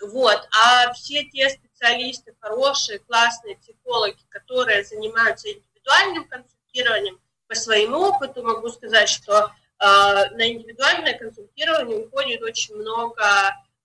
Вот, 0.00 0.48
а 0.56 0.92
все 0.92 1.24
те 1.24 1.50
специалисты, 1.50 2.34
хорошие, 2.40 2.98
классные 3.00 3.56
психологи, 3.56 4.18
которые 4.28 4.84
занимаются 4.84 5.48
индивидуальным 5.48 6.28
консультированием, 6.28 7.20
по 7.46 7.54
своему 7.54 7.98
опыту 7.98 8.42
могу 8.42 8.68
сказать, 8.68 9.08
что 9.08 9.52
а, 9.78 10.30
на 10.30 10.48
индивидуальное 10.48 11.18
консультирование 11.18 12.06
уходит 12.06 12.42
очень 12.42 12.76
много 12.76 13.24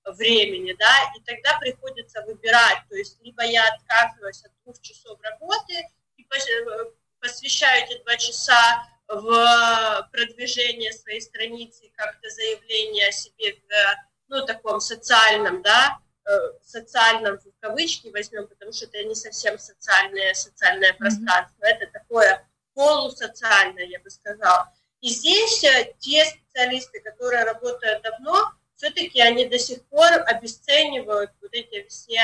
времени, 0.06 0.76
да, 0.78 0.94
и 1.18 1.22
тогда 1.22 1.58
приходится 1.60 2.22
выбирать, 2.24 2.78
то 2.90 2.96
есть 2.96 3.18
либо 3.24 3.44
я 3.44 3.64
отказываюсь 3.74 4.44
от 4.44 4.52
двух 4.64 4.80
часов 4.82 5.20
работы 5.22 5.88
и 6.18 6.28
посвящаю 7.20 7.86
эти 7.86 8.02
два 8.04 8.16
часа 8.18 8.88
в 9.08 10.10
продвижение 10.12 10.92
своей 10.92 11.22
страницы, 11.22 11.90
как-то 11.96 12.30
заявление 12.30 13.08
о 13.08 13.12
себе 13.12 13.54
в 13.54 13.70
ну, 14.28 14.46
таком 14.46 14.80
социальном, 14.80 15.62
да, 15.62 15.98
э, 15.98 16.05
социальном 16.64 17.38
в 17.40 17.60
кавычки 17.60 18.10
возьмем, 18.10 18.48
потому 18.48 18.72
что 18.74 18.86
это 18.86 19.04
не 19.04 19.16
совсем 19.16 19.58
социальное, 19.60 20.34
социальное 20.34 20.94
пространство, 20.94 21.64
mm-hmm. 21.64 21.68
это 21.68 21.88
такое 21.92 22.48
полусоциальное, 22.74 23.86
я 23.86 24.00
бы 24.00 24.10
сказала. 24.10 24.74
И 25.02 25.10
здесь 25.10 25.64
э, 25.64 25.94
те 26.00 26.26
специалисты, 26.26 27.00
которые 27.02 27.44
работают 27.44 28.02
давно, 28.02 28.52
все-таки 28.76 29.22
они 29.22 29.46
до 29.46 29.60
сих 29.60 29.86
пор 29.86 30.12
обесценивают 30.26 31.32
вот 31.42 31.54
эти 31.54 31.88
все 31.88 32.22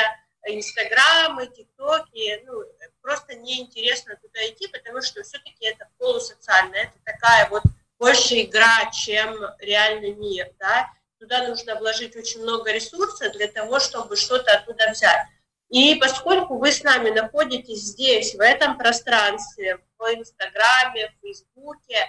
инстаграмы, 0.47 1.47
тиктоки, 1.47 2.43
ну, 2.45 2.63
просто 3.01 3.35
неинтересно 3.35 4.15
туда 4.15 4.39
идти, 4.49 4.67
потому 4.67 5.01
что 5.01 5.23
все-таки 5.23 5.65
это 5.65 5.87
полусоциально, 5.97 6.75
это 6.75 6.97
такая 7.03 7.47
вот 7.49 7.63
больше 7.99 8.41
игра, 8.41 8.89
чем 8.91 9.37
реальный 9.59 10.13
мир, 10.13 10.51
да, 10.59 10.89
туда 11.21 11.47
нужно 11.47 11.75
вложить 11.75 12.15
очень 12.15 12.41
много 12.41 12.71
ресурсов 12.71 13.31
для 13.33 13.47
того, 13.47 13.79
чтобы 13.79 14.15
что-то 14.17 14.53
оттуда 14.53 14.89
взять. 14.91 15.21
И 15.69 15.95
поскольку 15.95 16.57
вы 16.57 16.71
с 16.71 16.83
нами 16.83 17.11
находитесь 17.11 17.81
здесь, 17.81 18.33
в 18.33 18.41
этом 18.41 18.77
пространстве, 18.77 19.77
в 19.99 20.03
Инстаграме, 20.13 21.09
в 21.09 21.21
Фейсбуке, 21.21 22.07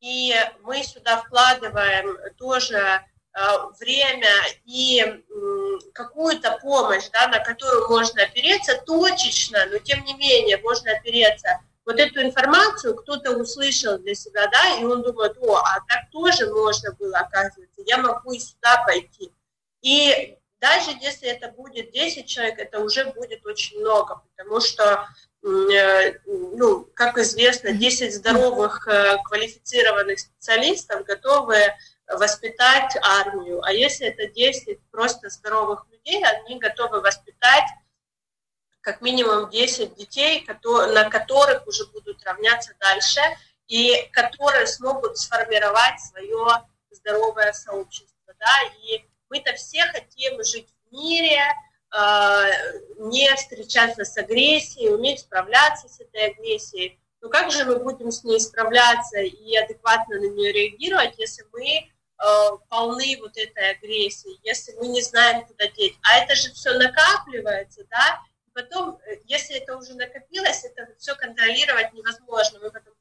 и 0.00 0.34
мы 0.62 0.82
сюда 0.82 1.18
вкладываем 1.18 2.16
тоже 2.38 2.78
э, 2.78 3.40
время 3.78 4.32
и 4.64 5.22
какую-то 5.92 6.58
помощь, 6.62 7.08
да, 7.12 7.28
на 7.28 7.40
которую 7.40 7.88
можно 7.90 8.22
опереться 8.22 8.80
точечно, 8.86 9.66
но 9.66 9.78
тем 9.78 10.02
не 10.04 10.14
менее 10.14 10.56
можно 10.56 10.92
опереться. 10.92 11.60
Вот 11.86 12.00
эту 12.00 12.20
информацию 12.20 12.96
кто-то 12.96 13.38
услышал 13.38 13.96
для 13.98 14.16
себя, 14.16 14.48
да, 14.48 14.80
и 14.80 14.84
он 14.84 15.02
думает, 15.02 15.36
о, 15.38 15.54
а 15.54 15.78
так 15.88 16.10
тоже 16.10 16.52
можно 16.52 16.92
было, 16.94 17.18
оказывается, 17.18 17.80
я 17.86 17.98
могу 17.98 18.32
и 18.32 18.40
сюда 18.40 18.82
пойти. 18.84 19.32
И 19.82 20.36
даже 20.60 20.90
если 21.00 21.28
это 21.28 21.48
будет 21.52 21.92
10 21.92 22.26
человек, 22.26 22.58
это 22.58 22.80
уже 22.80 23.04
будет 23.12 23.46
очень 23.46 23.78
много, 23.78 24.20
потому 24.34 24.60
что, 24.60 25.06
э, 25.44 26.18
ну, 26.26 26.88
как 26.92 27.18
известно, 27.18 27.70
10 27.70 28.16
здоровых 28.16 28.88
э, 28.88 29.18
квалифицированных 29.24 30.18
специалистов 30.18 31.04
готовы 31.04 31.56
воспитать 32.08 32.96
армию. 33.00 33.62
А 33.62 33.72
если 33.72 34.08
это 34.08 34.26
10 34.26 34.80
просто 34.90 35.28
здоровых 35.30 35.86
людей, 35.92 36.24
они 36.24 36.58
готовы 36.58 37.00
воспитать 37.00 37.64
как 38.86 39.00
минимум 39.00 39.50
10 39.50 39.96
детей, 39.96 40.46
на 40.62 41.10
которых 41.10 41.66
уже 41.66 41.86
будут 41.86 42.22
равняться 42.24 42.72
дальше, 42.78 43.20
и 43.66 44.08
которые 44.12 44.68
смогут 44.68 45.18
сформировать 45.18 46.00
свое 46.00 46.62
здоровое 46.92 47.52
сообщество. 47.52 48.32
Да? 48.38 48.46
И 48.84 49.04
мы-то 49.28 49.54
все 49.54 49.86
хотим 49.86 50.40
жить 50.44 50.68
в 50.88 50.94
мире, 50.94 51.42
а, 51.90 52.44
не 52.98 53.28
встречаться 53.34 54.04
с 54.04 54.16
агрессией, 54.16 54.94
уметь 54.94 55.18
справляться 55.18 55.88
с 55.88 55.98
этой 55.98 56.30
агрессией. 56.30 57.00
Но 57.20 57.28
как 57.28 57.50
же 57.50 57.64
мы 57.64 57.80
будем 57.80 58.12
с 58.12 58.22
ней 58.22 58.38
справляться 58.38 59.18
и 59.18 59.56
адекватно 59.56 60.14
на 60.20 60.28
нее 60.30 60.52
реагировать, 60.52 61.18
если 61.18 61.44
мы 61.52 61.90
Э, 62.18 62.56
полны 62.70 63.18
вот 63.20 63.36
этой 63.36 63.72
агрессии, 63.72 64.40
если 64.42 64.72
мы 64.80 64.88
не 64.88 65.02
знаем, 65.02 65.44
куда 65.44 65.68
деть. 65.68 65.98
А 66.02 66.18
это 66.18 66.34
же 66.34 66.50
все 66.52 66.72
накапливается, 66.72 67.84
да, 67.90 68.20
потом, 68.56 68.98
э, 69.06 69.18
если 69.26 69.56
это 69.56 69.76
уже 69.76 69.94
накопилось, 69.94 70.64
это 70.64 70.88
все 70.98 71.14
контролировать 71.14 71.92
невозможно, 71.92 72.58
мы 72.60 72.70
потом 72.70 72.94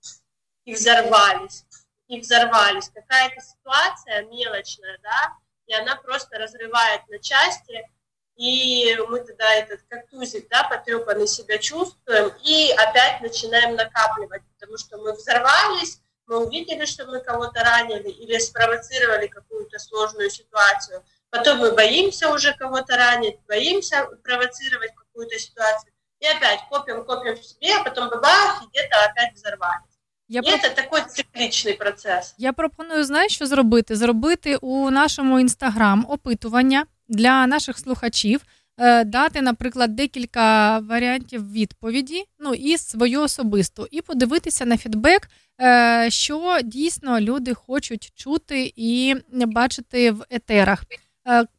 и 0.66 0.74
взорвались, 0.74 1.64
и 2.08 2.20
взорвались. 2.20 2.89
Какая-то 2.89 3.39
ситуация 3.41 4.24
мелочная, 4.24 4.99
да, 5.01 5.34
и 5.68 5.74
она 5.74 5.95
просто 5.95 6.38
разрывает 6.38 7.08
на 7.08 7.20
части, 7.20 7.89
и 8.36 8.97
мы 9.08 9.22
тогда 9.22 9.53
этот 9.56 9.82
как 9.88 10.06
да, 10.49 10.64
потрепанный 10.66 11.28
себя 11.28 11.58
чувствуем, 11.58 12.34
и 12.43 12.72
опять 12.78 13.22
начинаем 13.22 13.76
накапливать, 13.76 14.43
потому 14.53 14.78
что 14.78 14.97
мы 14.97 15.14
взорвались, 15.14 16.01
мы 16.28 16.45
увидели, 16.45 16.84
что 16.86 17.06
мы 17.06 17.22
кого-то 17.22 17.64
ранили 17.64 18.10
или 18.10 18.38
спровоцировали 18.39 19.28
какую-то 19.28 19.80
сложную 19.80 20.30
ситуацию, 20.30 21.06
потом 21.30 21.60
мы 21.60 21.72
боимся 21.72 22.30
уже 22.30 22.53
кого-то 22.53 22.97
ранить, 22.97 23.39
боимся 23.47 24.06
провоцировать 24.22 24.93
какую-то 25.16 25.39
ситуацию, 25.39 25.91
и 26.20 26.26
опять 26.26 26.59
копим, 26.70 27.05
копим 27.05 27.36
в 27.36 27.45
себе, 27.45 27.74
а 27.80 27.84
потом 27.84 28.09
бабах, 28.09 28.63
і 28.63 28.68
где-то 28.68 29.11
опять 29.11 29.34
взорвались. 29.36 29.95
Я 30.28 30.41
і 30.41 30.59
це 30.59 30.70
такий 30.70 31.01
циклічний 31.09 31.74
процес. 31.74 32.36
Я 32.38 32.53
пропоную, 32.53 33.03
знаєш, 33.03 33.36
що 33.36 33.45
зробити? 33.45 33.95
Зробити 33.95 34.55
у 34.55 34.89
нашому 34.89 35.39
інстаграм 35.39 36.05
опитування 36.09 36.86
для 37.07 37.47
наших 37.47 37.80
слухачів, 37.80 38.41
е, 38.78 39.03
дати, 39.03 39.41
наприклад, 39.41 39.95
декілька 39.95 40.80
варіантів 40.80 41.51
відповіді, 41.51 42.24
ну 42.39 42.53
і 42.53 42.78
свою 42.78 43.22
особисту, 43.22 43.88
і 43.91 44.01
подивитися 44.01 44.66
на 44.66 44.78
фідбек, 44.78 45.30
е, 45.61 46.07
що 46.11 46.59
дійсно 46.63 47.20
люди 47.20 47.53
хочуть 47.53 48.11
чути 48.16 48.74
і 48.76 49.16
бачити 49.32 50.11
в 50.11 50.26
етерах. 50.30 50.84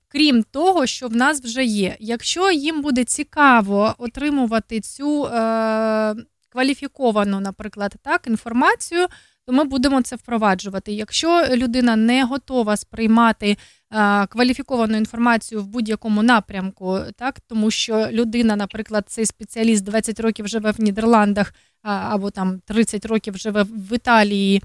Крім 0.09 0.43
того, 0.43 0.87
що 0.87 1.09
в 1.09 1.17
нас 1.17 1.41
вже 1.43 1.65
є. 1.65 1.97
Якщо 2.01 2.51
їм 2.51 2.83
буде 2.83 3.05
цікаво 3.05 3.95
отримувати 3.99 4.81
цю 4.81 5.25
е, 5.25 6.15
кваліфіковану, 6.49 7.41
наприклад, 7.41 7.95
так, 8.03 8.27
інформацію, 8.27 9.07
то 9.47 9.53
ми 9.53 9.65
будемо 9.65 10.03
це 10.03 10.17
впроваджувати. 10.17 10.93
Якщо 10.93 11.47
людина 11.51 11.97
не 11.97 12.25
готова 12.25 12.77
сприймати 12.77 13.57
е, 13.93 14.27
кваліфіковану 14.27 14.97
інформацію 14.97 15.63
в 15.63 15.67
будь-якому 15.67 16.23
напрямку, 16.23 16.99
так 17.17 17.41
тому 17.41 17.71
що 17.71 18.09
людина, 18.11 18.57
наприклад, 18.57 19.05
цей 19.09 19.27
спеціаліст 19.27 19.85
20 19.85 20.21
років 20.21 20.49
живе 20.49 20.71
в 20.71 20.81
Нідерландах 20.81 21.55
або 21.83 22.31
там 22.31 22.61
30 22.67 23.07
років 23.07 23.37
живе 23.37 23.63
в 23.63 23.95
Італії 23.95 24.63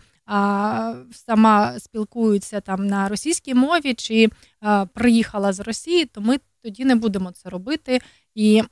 сама 1.12 1.74
спілкується 1.78 2.60
там 2.60 2.86
на 2.86 3.08
російській 3.08 3.54
мові 3.54 3.94
чи 3.94 4.28
а, 4.60 4.86
приїхала 4.86 5.52
з 5.52 5.60
Росії, 5.60 6.04
то 6.04 6.20
ми 6.20 6.38
тоді 6.62 6.84
не 6.84 6.94
будемо 6.94 7.32
це 7.32 7.48
робити 7.48 8.00
і 8.34 8.62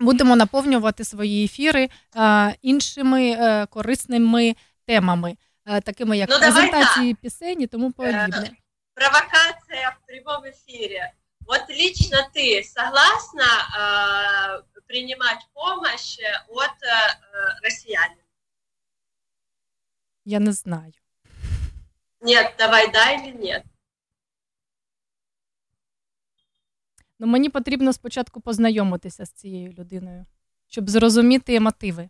будемо 0.00 0.36
наповнювати 0.36 1.04
свої 1.04 1.44
ефіри 1.44 1.88
а, 2.14 2.52
іншими 2.62 3.32
а, 3.32 3.62
е, 3.62 3.66
корисними 3.66 4.56
темами, 4.86 5.36
а, 5.64 5.80
такими 5.80 6.18
як 6.18 6.28
ну, 6.30 6.38
презентації 6.38 7.14
пісень 7.14 7.62
і 7.62 7.66
тому 7.66 7.92
подібне. 7.92 8.50
Провокация 8.94 9.90
в 9.90 10.06
прямом 10.06 10.42
эфире. 10.44 11.12
Вот 11.46 11.68
лично 11.68 12.18
ты 12.34 12.62
согласна 12.64 13.46
э, 13.46 14.80
принимать 14.86 15.46
помощь 15.54 16.18
от 16.48 16.82
э, 16.82 17.16
россиян? 17.62 18.10
Я 20.24 20.38
не 20.38 20.52
знаю. 20.52 20.92
Нет, 22.20 22.54
давай 22.58 22.92
да 22.92 23.12
или 23.12 23.32
нет. 23.32 23.64
Ну, 27.18 27.26
мені 27.26 27.48
потрібно 27.48 27.92
спочатку 27.92 28.40
познайомитися 28.40 29.24
з 29.24 29.32
цією 29.32 29.72
людиною, 29.72 30.26
щоб 30.66 30.90
зрозуміти 30.90 31.60
мотиви. 31.60 32.08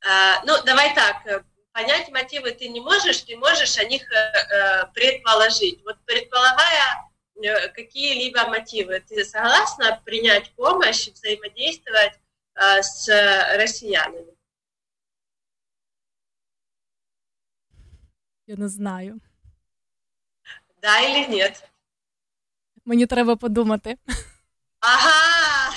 А, 0.00 0.44
ну, 0.46 0.52
давай 0.66 0.94
так. 0.94 1.16
Э, 1.26 1.42
понять 1.76 2.08
мотивы 2.10 2.52
ты 2.52 2.68
не 2.68 2.80
можешь, 2.80 3.22
ты 3.22 3.36
можешь 3.36 3.78
о 3.78 3.84
них 3.84 4.02
э, 4.10 4.86
предположить. 4.94 5.82
Вот 5.84 5.96
предполагая 6.06 7.10
э, 7.42 7.68
какие-либо 7.68 8.46
мотивы, 8.48 9.00
ты 9.00 9.24
согласна 9.24 10.00
принять 10.04 10.52
помощь, 10.54 11.08
взаимодействовать 11.08 12.14
э, 12.54 12.82
с 12.82 13.08
россиянами? 13.56 14.36
Я 18.50 18.56
не 18.56 18.68
знаю. 18.68 19.20
Да 20.82 21.00
или 21.00 21.36
нет? 21.36 21.68
Мені 22.84 23.06
треба 23.06 23.36
подумати. 23.36 23.98
Ага. 24.80 25.72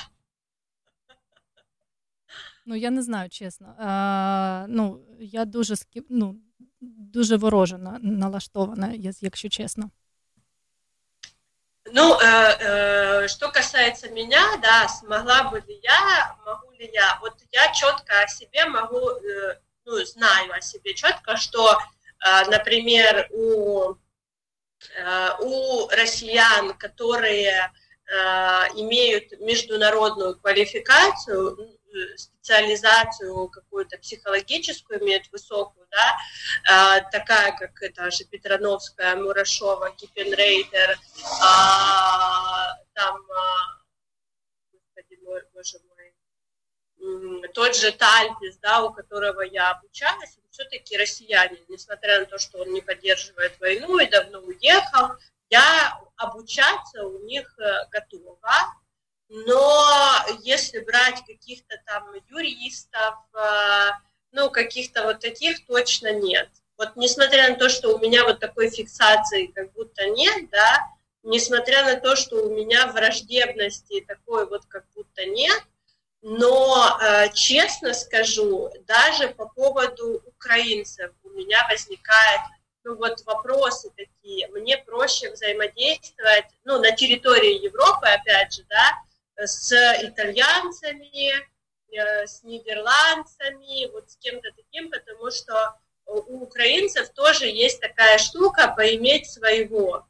Ну, 2.65 2.75
я 2.75 2.89
не 2.89 3.01
знаю, 3.01 3.29
чесно. 3.29 3.75
А, 3.79 4.65
Ну, 4.69 4.99
я 5.19 5.45
дуже 5.45 5.75
ну, 6.09 6.35
дуже 6.81 7.35
вороже 7.37 7.77
налаштована, 8.01 8.93
якщо 9.21 9.49
чесно. 9.49 9.89
Ну, 11.93 12.13
э, 12.13 12.57
э, 12.59 13.27
что 13.27 13.49
касается 13.49 14.09
меня, 14.09 14.57
да, 14.61 14.87
смогла 14.87 15.43
бы 15.49 15.59
ли 15.67 15.79
я, 15.81 16.35
могу 16.45 16.71
ли 16.71 16.89
я, 16.93 17.17
вот 17.21 17.33
я 17.51 17.71
четко 17.73 18.23
о 18.23 18.27
себе 18.27 18.65
могу, 18.65 19.09
э, 19.09 19.59
ну, 19.85 20.05
знаю 20.05 20.53
о 20.53 20.61
себе 20.61 20.93
четко, 20.93 21.37
что 21.37 21.71
а, 21.71 21.77
например, 22.24 23.28
у, 23.32 23.94
а, 25.04 25.36
у 25.40 25.88
россиян, 25.88 26.76
которые 26.78 27.70
а, 28.10 28.66
имеют 28.74 29.38
международную 29.40 30.38
квалификацию, 30.38 31.78
специализацию 32.16 33.48
какую-то 33.48 33.98
психологическую 33.98 35.00
имеют 35.00 35.30
высокую, 35.30 35.86
да, 35.92 37.00
такая, 37.12 37.56
как 37.56 37.80
это 37.82 38.10
же 38.10 38.24
Петрановская, 38.24 39.14
Мурашова, 39.14 39.94
Кипенрейдер, 39.94 40.98
там, 42.94 43.20
господи 44.72 45.20
боже 45.54 45.78
мой, 45.86 45.93
тот 47.52 47.76
же 47.76 47.92
Тальпис, 47.92 48.56
да, 48.58 48.82
у 48.82 48.92
которого 48.92 49.42
я 49.42 49.70
обучалась, 49.70 50.38
все-таки 50.50 50.96
россиянин, 50.96 51.58
несмотря 51.68 52.20
на 52.20 52.26
то, 52.26 52.38
что 52.38 52.58
он 52.58 52.72
не 52.72 52.80
поддерживает 52.80 53.58
войну 53.60 53.98
и 53.98 54.06
давно 54.06 54.38
уехал, 54.38 55.16
я 55.50 55.98
обучаться 56.16 57.04
у 57.04 57.24
них 57.24 57.58
э, 57.58 57.86
готова, 57.90 58.38
но 59.28 59.86
если 60.42 60.78
брать 60.80 61.24
каких-то 61.26 61.76
там 61.86 62.08
юристов, 62.30 63.14
э, 63.34 63.90
ну, 64.32 64.50
каких-то 64.50 65.04
вот 65.04 65.20
таких 65.20 65.66
точно 65.66 66.12
нет. 66.12 66.48
Вот 66.76 66.96
несмотря 66.96 67.50
на 67.50 67.56
то, 67.56 67.68
что 67.68 67.94
у 67.94 67.98
меня 67.98 68.24
вот 68.24 68.40
такой 68.40 68.68
фиксации 68.68 69.46
как 69.46 69.72
будто 69.72 70.08
нет, 70.10 70.50
да, 70.50 70.88
несмотря 71.22 71.84
на 71.84 72.00
то, 72.00 72.16
что 72.16 72.36
у 72.44 72.54
меня 72.54 72.86
враждебности 72.88 74.04
такой 74.06 74.46
вот 74.46 74.66
как 74.66 74.84
будто 74.94 75.24
нет, 75.24 75.62
но, 76.26 76.98
э, 77.02 77.28
честно 77.34 77.92
скажу, 77.92 78.72
даже 78.86 79.28
по 79.28 79.46
поводу 79.46 80.22
украинцев 80.24 81.10
у 81.22 81.28
меня 81.28 81.66
возникает 81.68 82.40
ну, 82.82 82.96
вот 82.96 83.22
вопросы 83.26 83.90
такие. 83.94 84.48
Мне 84.48 84.78
проще 84.78 85.30
взаимодействовать, 85.30 86.46
ну, 86.64 86.80
на 86.80 86.92
территории 86.92 87.62
Европы, 87.62 88.06
опять 88.06 88.54
же, 88.54 88.62
да, 88.70 88.92
с 89.36 89.70
итальянцами, 90.02 91.30
э, 91.92 92.26
с 92.26 92.42
нидерландцами, 92.42 93.90
вот 93.92 94.10
с 94.10 94.16
кем-то 94.16 94.48
таким, 94.56 94.90
потому 94.90 95.30
что 95.30 95.74
у 96.06 96.40
украинцев 96.40 97.10
тоже 97.10 97.48
есть 97.48 97.82
такая 97.82 98.16
штука 98.16 98.72
поиметь 98.74 99.30
своего. 99.30 100.06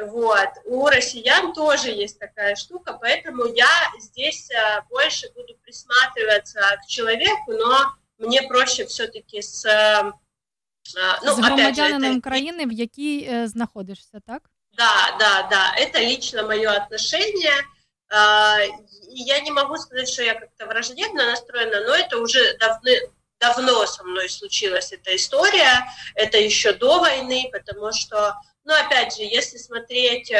Вот. 0.00 0.48
У 0.64 0.86
россиян 0.86 1.52
тоже 1.52 1.90
есть 1.90 2.18
такая 2.18 2.54
штука, 2.54 2.98
поэтому 3.00 3.46
я 3.46 3.68
здесь 3.98 4.50
э, 4.50 4.82
больше 4.90 5.28
буду 5.34 5.54
присматриваться 5.64 6.60
к 6.82 6.86
человеку, 6.86 7.52
но 7.52 7.92
мне 8.18 8.42
проще 8.42 8.84
все-таки 8.84 9.42
с 9.42 9.64
э, 9.64 10.12
ну, 11.22 11.34
з 11.34 11.38
громадянином 11.38 12.16
это... 12.16 12.20
країни, 12.20 12.66
в 12.66 12.72
якій 12.72 13.46
знаходишся, 13.46 14.20
так? 14.26 14.42
Да, 14.72 15.16
да, 15.18 15.48
да. 15.50 15.74
Это 15.76 16.00
лично 16.00 16.42
мое 16.42 16.70
отношение. 16.70 17.64
Я 19.10 19.40
не 19.40 19.50
могу 19.50 19.76
сказать, 19.76 20.08
что 20.08 20.22
я 20.22 20.34
как-то 20.34 20.66
враждебно 20.66 21.26
настроена, 21.26 21.80
но 21.80 21.94
это 21.94 22.18
уже 22.18 22.56
давно, 22.58 22.90
давно 23.40 23.86
со 23.86 24.04
мной 24.04 24.28
случилась 24.28 24.92
эта 24.92 25.14
история. 25.16 25.84
Это 26.14 26.38
еще 26.38 26.72
до 26.72 27.00
войны, 27.00 27.50
потому 27.52 27.92
что 27.92 28.34
но 28.68 28.74
опять 28.74 29.16
же, 29.16 29.22
если 29.22 29.56
смотреть 29.56 30.30
э, 30.30 30.38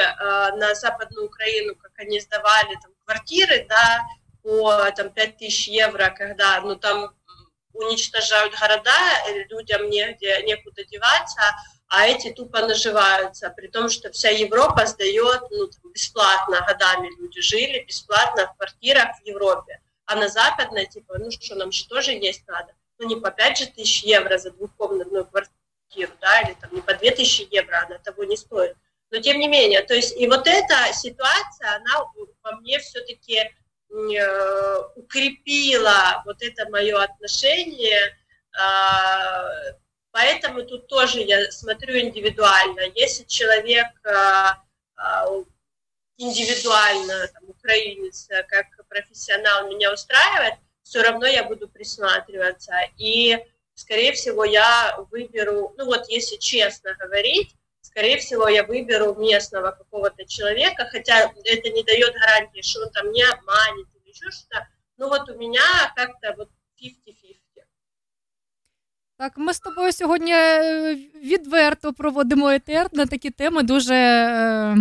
на 0.56 0.74
Западную 0.74 1.28
Украину, 1.28 1.74
как 1.76 1.92
они 1.96 2.20
сдавали 2.20 2.74
там 2.74 2.92
квартиры, 3.06 3.64
да, 3.66 4.02
по 4.42 4.90
там 4.94 5.08
5000 5.08 5.68
евро, 5.68 6.14
когда, 6.14 6.60
ну, 6.60 6.76
там 6.76 7.14
уничтожают 7.72 8.54
города, 8.60 8.92
людям 9.48 9.88
негде, 9.88 10.42
некуда 10.42 10.84
деваться, 10.84 11.40
а 11.88 12.06
эти 12.06 12.30
тупо 12.30 12.60
наживаются, 12.60 13.48
при 13.48 13.68
том, 13.68 13.88
что 13.88 14.12
вся 14.12 14.28
Европа 14.28 14.84
сдает 14.84 15.44
ну, 15.50 15.68
там, 15.68 15.90
бесплатно, 15.90 16.62
годами 16.68 17.08
люди 17.18 17.40
жили 17.40 17.82
бесплатно 17.88 18.46
в 18.46 18.56
квартирах 18.58 19.16
в 19.22 19.26
Европе. 19.26 19.80
А 20.04 20.16
на 20.16 20.28
Западной, 20.28 20.84
типа, 20.84 21.16
ну 21.18 21.30
что, 21.30 21.54
нам 21.54 21.72
же 21.72 21.88
тоже 21.88 22.12
есть 22.12 22.46
надо. 22.46 22.74
Ну 22.98 23.08
не 23.08 23.16
по 23.16 23.30
5 23.30 23.58
же 23.58 23.66
тысяч 23.68 24.02
евро 24.04 24.36
за 24.36 24.50
двухкомнатную 24.50 25.24
квартиру, 25.24 25.57
да, 26.20 26.40
или 26.42 26.54
там 26.60 26.74
не 26.74 26.80
по 26.80 26.94
2000 26.94 27.48
евро, 27.50 27.84
она 27.86 27.98
того 27.98 28.24
не 28.24 28.36
стоит. 28.36 28.76
Но 29.10 29.20
тем 29.20 29.38
не 29.38 29.48
менее, 29.48 29.82
то 29.82 29.94
есть 29.94 30.16
и 30.16 30.26
вот 30.26 30.46
эта 30.46 30.92
ситуация, 30.92 31.76
она 31.76 32.04
во 32.42 32.52
мне 32.56 32.78
все-таки 32.78 33.38
э, 33.38 34.78
укрепила 34.96 36.22
вот 36.26 36.42
это 36.42 36.68
мое 36.68 37.02
отношение, 37.02 38.16
э, 38.58 39.72
поэтому 40.10 40.64
тут 40.64 40.88
тоже 40.88 41.20
я 41.20 41.50
смотрю 41.50 41.98
индивидуально. 41.98 42.80
Если 42.94 43.24
человек 43.24 43.86
э, 44.04 45.44
индивидуально, 46.18 47.28
там, 47.28 47.48
украинец, 47.48 48.28
э, 48.30 48.42
как 48.42 48.66
профессионал 48.88 49.68
меня 49.68 49.92
устраивает, 49.92 50.54
все 50.82 51.02
равно 51.02 51.26
я 51.26 51.44
буду 51.44 51.68
присматриваться. 51.68 52.74
И, 52.98 53.38
скорее 53.77 54.11
всего, 54.13 54.43
я 54.45 54.97
выберу, 55.11 55.73
ну 55.77 55.85
вот 55.85 56.07
если 56.09 56.37
честно 56.37 56.95
говорить, 56.99 57.55
скорее 57.81 58.17
всего, 58.17 58.47
я 58.47 58.63
выберу 58.63 59.15
местного 59.15 59.71
какого-то 59.71 60.25
человека, 60.25 60.87
хотя 60.91 61.31
это 61.43 61.69
не 61.69 61.83
дает 61.83 62.13
гарантии, 62.13 62.61
что 62.61 62.81
он 62.81 62.91
там 62.91 63.11
не 63.11 63.23
обманет 63.23 63.87
или 63.95 64.09
еще 64.09 64.31
что-то. 64.31 64.67
Ну 64.97 65.09
вот 65.09 65.29
у 65.29 65.37
меня 65.37 65.93
как-то 65.95 66.33
вот 66.37 66.49
50-50. 66.81 67.35
Так, 69.17 69.37
ми 69.37 69.53
з 69.53 69.59
тобою 69.59 69.93
сьогодні 69.93 70.33
е, 70.33 70.95
відверто 71.23 71.93
проводимо 71.93 72.49
етер 72.49 72.87
на 72.91 73.05
такі 73.05 73.29
теми 73.29 73.63
дуже 73.63 73.95
е, 73.95 74.77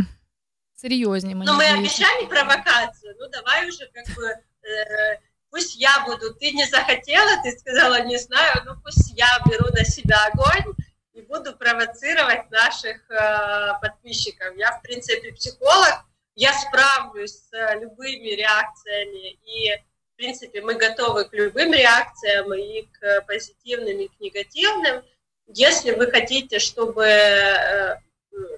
серйозні. 0.74 1.34
Мені 1.34 1.46
Но 1.46 1.52
мы 1.52 1.64
здається. 1.64 1.78
обещали 1.78 2.26
провокацию, 2.26 3.14
ну 3.20 3.28
давай 3.28 3.68
уже 3.68 3.90
как 3.94 4.06
бы, 4.16 4.26
э, 4.26 5.18
пусть 5.49 5.75
я 5.75 6.03
буду, 6.05 6.33
ты 6.35 6.51
не 6.51 6.65
захотела, 6.65 7.41
ты 7.43 7.51
сказала, 7.57 8.01
не 8.01 8.17
знаю, 8.17 8.61
ну 8.65 8.75
пусть 8.83 9.11
я 9.17 9.27
беру 9.49 9.67
на 9.71 9.83
себя 9.83 10.17
огонь 10.31 10.73
и 11.13 11.21
буду 11.21 11.55
провоцировать 11.55 12.49
наших 12.51 13.09
э, 13.09 13.71
подписчиков. 13.81 14.55
Я, 14.55 14.71
в 14.71 14.81
принципе, 14.81 15.31
психолог, 15.33 16.05
я 16.35 16.53
справлюсь 16.53 17.33
с 17.33 17.53
э, 17.53 17.79
любыми 17.79 18.29
реакциями, 18.35 19.31
и, 19.43 19.75
в 20.13 20.15
принципе, 20.17 20.61
мы 20.61 20.75
готовы 20.75 21.25
к 21.25 21.33
любым 21.33 21.73
реакциям, 21.73 22.53
и 22.53 22.83
к 22.83 23.21
позитивным, 23.25 23.99
и 23.99 24.07
к 24.07 24.19
негативным. 24.19 25.03
Если 25.47 25.91
вы 25.91 26.11
хотите, 26.11 26.59
чтобы 26.59 27.03
э, 27.05 27.99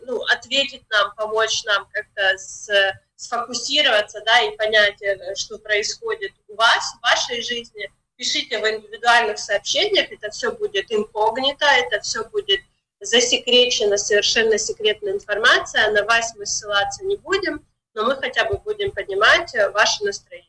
ну, 0.02 0.22
ответить 0.26 0.84
нам, 0.90 1.14
помочь 1.16 1.64
нам 1.64 1.88
как-то 1.94 2.38
с- 2.38 2.94
сфокусироваться, 3.20 4.22
да, 4.26 4.40
и 4.42 4.56
понять, 4.56 5.02
э, 5.02 5.36
что 5.36 5.58
происходит 5.58 6.32
у 6.48 6.56
вас 6.56 6.96
в 6.96 7.02
вашей 7.02 7.42
жизни, 7.42 7.92
пишите 8.16 8.60
в 8.60 8.66
индивидуальных 8.66 9.38
сообщениях, 9.38 10.10
это 10.10 10.30
все 10.30 10.54
будет 10.54 10.90
инкогнито, 10.90 11.66
это 11.66 12.00
все 12.00 12.24
будет 12.24 12.62
засекречена 13.02 13.98
совершенно 13.98 14.58
секретная 14.58 15.14
информация, 15.14 15.92
на 15.92 16.06
вас 16.06 16.34
мы 16.38 16.46
ссылаться 16.46 17.04
не 17.04 17.18
будем, 17.18 17.66
но 17.94 18.06
мы 18.06 18.16
хотя 18.16 18.46
бы 18.46 18.58
будем 18.58 18.92
понимать 18.92 19.54
э, 19.54 19.70
ваше 19.72 20.02
настроение. 20.06 20.49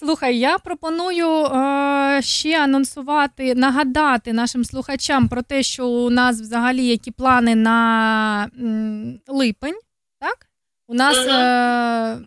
Слухай, 0.00 0.38
я 0.38 0.58
пропоную 0.58 1.44
е, 1.44 2.22
ще 2.22 2.62
анонсувати, 2.64 3.54
нагадати 3.54 4.32
нашим 4.32 4.64
слухачам 4.64 5.28
про 5.28 5.42
те, 5.42 5.62
що 5.62 5.86
у 5.88 6.10
нас 6.10 6.40
взагалі 6.40 6.86
які 6.86 7.10
плани 7.10 7.54
на 7.54 8.50
м, 8.58 9.20
липень. 9.26 9.80
Так? 10.20 10.46
У 10.86 10.94
нас 10.94 11.16
е, 11.16 12.26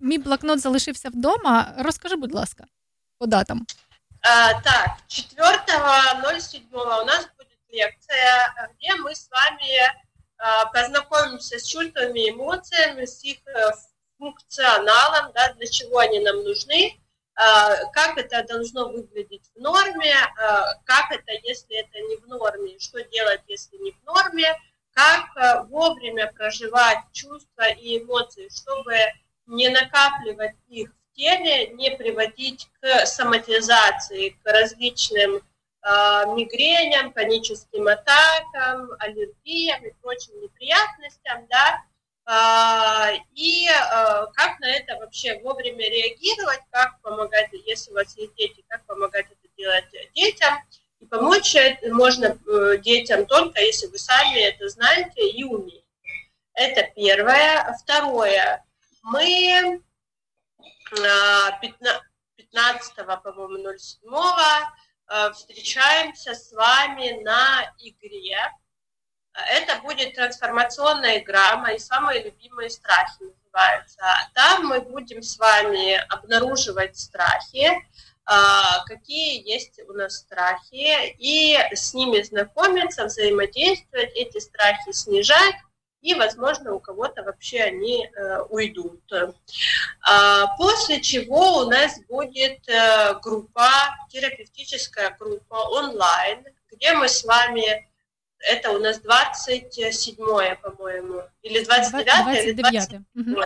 мій 0.00 0.18
блокнот 0.18 0.60
залишився 0.60 1.08
вдома. 1.08 1.74
Розкажи, 1.78 2.16
будь 2.16 2.34
ласка, 2.34 2.64
по 3.18 3.26
датам. 3.26 3.66
А, 4.22 4.60
так, 4.60 4.90
4.07 5.08 6.60
у 6.72 7.04
нас 7.04 7.28
будет 7.38 7.58
лекция, 7.72 8.54
где 8.74 9.02
мы 9.02 9.14
с 9.14 9.30
вами 9.30 9.70
а, 10.36 10.66
познакомимся 10.66 11.58
с 11.58 11.66
чувствами, 11.68 12.30
эмоциями, 12.30 13.06
с 13.06 13.24
их 13.24 13.38
э, 13.46 13.72
функционалом, 14.17 15.31
да, 15.33 15.53
для 15.53 15.67
чего 15.67 15.99
они 15.99 16.19
нам 16.19 16.43
нужны, 16.43 16.99
а, 17.35 17.85
как 17.91 18.17
это 18.17 18.43
должно 18.43 18.87
выглядеть 18.89 19.51
в 19.53 19.59
норме, 19.59 20.13
а, 20.13 20.75
как 20.85 21.11
это, 21.11 21.33
если 21.43 21.77
это 21.77 21.99
не 21.99 22.15
в 22.17 22.27
норме, 22.27 22.79
что 22.79 23.03
делать, 23.03 23.41
если 23.47 23.75
не 23.77 23.91
в 23.91 24.03
норме, 24.05 24.57
как 24.93 25.25
а, 25.35 25.63
вовремя 25.63 26.31
проживать 26.31 26.99
чувства 27.11 27.69
и 27.71 27.99
эмоции, 27.99 28.47
чтобы 28.49 28.95
не 29.47 29.67
накапливать 29.67 30.55
их 30.69 30.91
в 30.91 31.15
теле, 31.15 31.67
не 31.73 31.91
приводить 31.91 32.69
к 32.79 33.05
соматизации, 33.05 34.29
к 34.29 34.45
различным 34.45 35.41
мигреням, 36.35 37.13
паническим 37.13 37.87
атакам, 37.87 38.89
аллергиям 38.97 39.85
и 39.85 39.93
прочим 40.01 40.41
неприятностям, 40.41 41.45
да, 41.47 41.83
и 42.27 43.67
а, 43.67 44.25
как 44.33 44.59
на 44.59 44.65
это 44.65 44.95
вообще 44.95 45.39
вовремя 45.39 45.87
реагировать, 45.87 46.61
как 46.71 46.99
помогать, 47.01 47.49
если 47.65 47.91
у 47.91 47.95
вас 47.95 48.17
есть 48.17 48.35
дети, 48.35 48.63
как 48.67 48.83
помогать 48.85 49.27
это 49.27 49.55
делать 49.55 49.85
детям, 50.15 50.55
и 50.99 51.05
помочь 51.05 51.55
это 51.55 51.93
можно 51.93 52.25
э, 52.47 52.77
детям 52.77 53.25
только 53.27 53.61
если 53.61 53.87
вы 53.87 53.99
сами 53.99 54.39
это 54.39 54.67
знаете 54.69 55.29
и 55.29 55.43
умеете. 55.43 55.85
Это 56.53 56.83
первое. 56.95 57.77
Второе. 57.81 58.65
Мы 59.03 59.81
а, 61.01 61.59
15, 61.59 62.01
15 62.37 62.95
по-моему, 63.23 63.77
07 63.77 64.09
а, 65.07 65.31
встречаемся 65.33 66.33
с 66.33 66.51
вами 66.53 67.21
на 67.23 67.71
игре. 67.79 68.37
Это 69.49 69.81
будет 69.81 70.15
трансформационная 70.15 71.19
игра, 71.19 71.57
мои 71.57 71.77
самые 71.77 72.23
любимые 72.23 72.69
страхи 72.69 73.21
называется. 73.21 74.01
Там 74.33 74.67
мы 74.67 74.81
будем 74.81 75.21
с 75.21 75.37
вами 75.37 75.95
обнаруживать 76.09 76.97
страхи, 76.97 77.71
а, 78.25 78.83
какие 78.85 79.47
есть 79.47 79.79
у 79.87 79.93
нас 79.93 80.15
страхи, 80.17 81.15
и 81.19 81.57
с 81.73 81.93
ними 81.93 82.21
знакомиться, 82.21 83.05
взаимодействовать, 83.05 84.11
эти 84.15 84.39
страхи 84.39 84.91
снижать, 84.91 85.55
и, 86.01 86.13
возможно, 86.13 86.73
у 86.73 86.79
кого-то 86.79 87.23
вообще 87.23 87.61
они 87.61 88.05
э, 88.05 88.41
уйдут. 88.49 89.01
А, 90.01 90.47
После 90.57 91.01
чего 91.01 91.57
у 91.63 91.69
нас 91.69 91.99
будет 92.07 92.67
э, 92.69 93.15
группа, 93.23 93.69
терапевтическая 94.09 95.15
группа 95.19 95.55
онлайн, 95.55 96.45
где 96.71 96.93
мы 96.93 97.09
с 97.09 97.23
вами, 97.23 97.89
это 98.45 98.71
у 98.71 98.79
нас 98.79 98.99
27 98.99 100.15
по-моему, 100.55 101.23
или 101.41 101.63
29 101.63 102.43
или 102.43 102.53
29. 102.53 102.55
27 102.61 103.05
Мгм. 103.13 103.45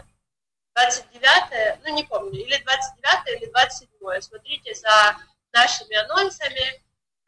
29, 0.75 1.79
ну 1.83 1.95
не 1.95 2.03
помню, 2.03 2.39
или 2.39 2.57
29 2.63 3.41
или 3.41 3.49
27. 3.51 4.21
Смотрите 4.21 4.75
за 4.75 5.17
нашими 5.51 5.95
анонсами. 5.95 6.81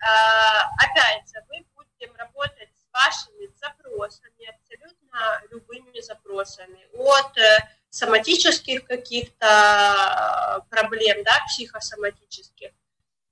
А, 0.04 0.70
Опять 0.84 1.30
же, 1.30 1.44
мы 1.50 1.66
будем 1.76 2.16
работать 2.16 2.70
с 2.76 2.94
вашими 2.94 3.50
запросами, 3.60 4.50
абсолютно 4.50 5.42
любыми 5.52 6.00
запросами. 6.02 6.88
От 6.94 7.38
э, 7.38 7.70
соматических 7.90 8.86
каких-то 8.86 9.46
э, 9.48 10.70
проблем, 10.70 11.24
да, 11.24 11.40
психосоматических, 11.48 12.72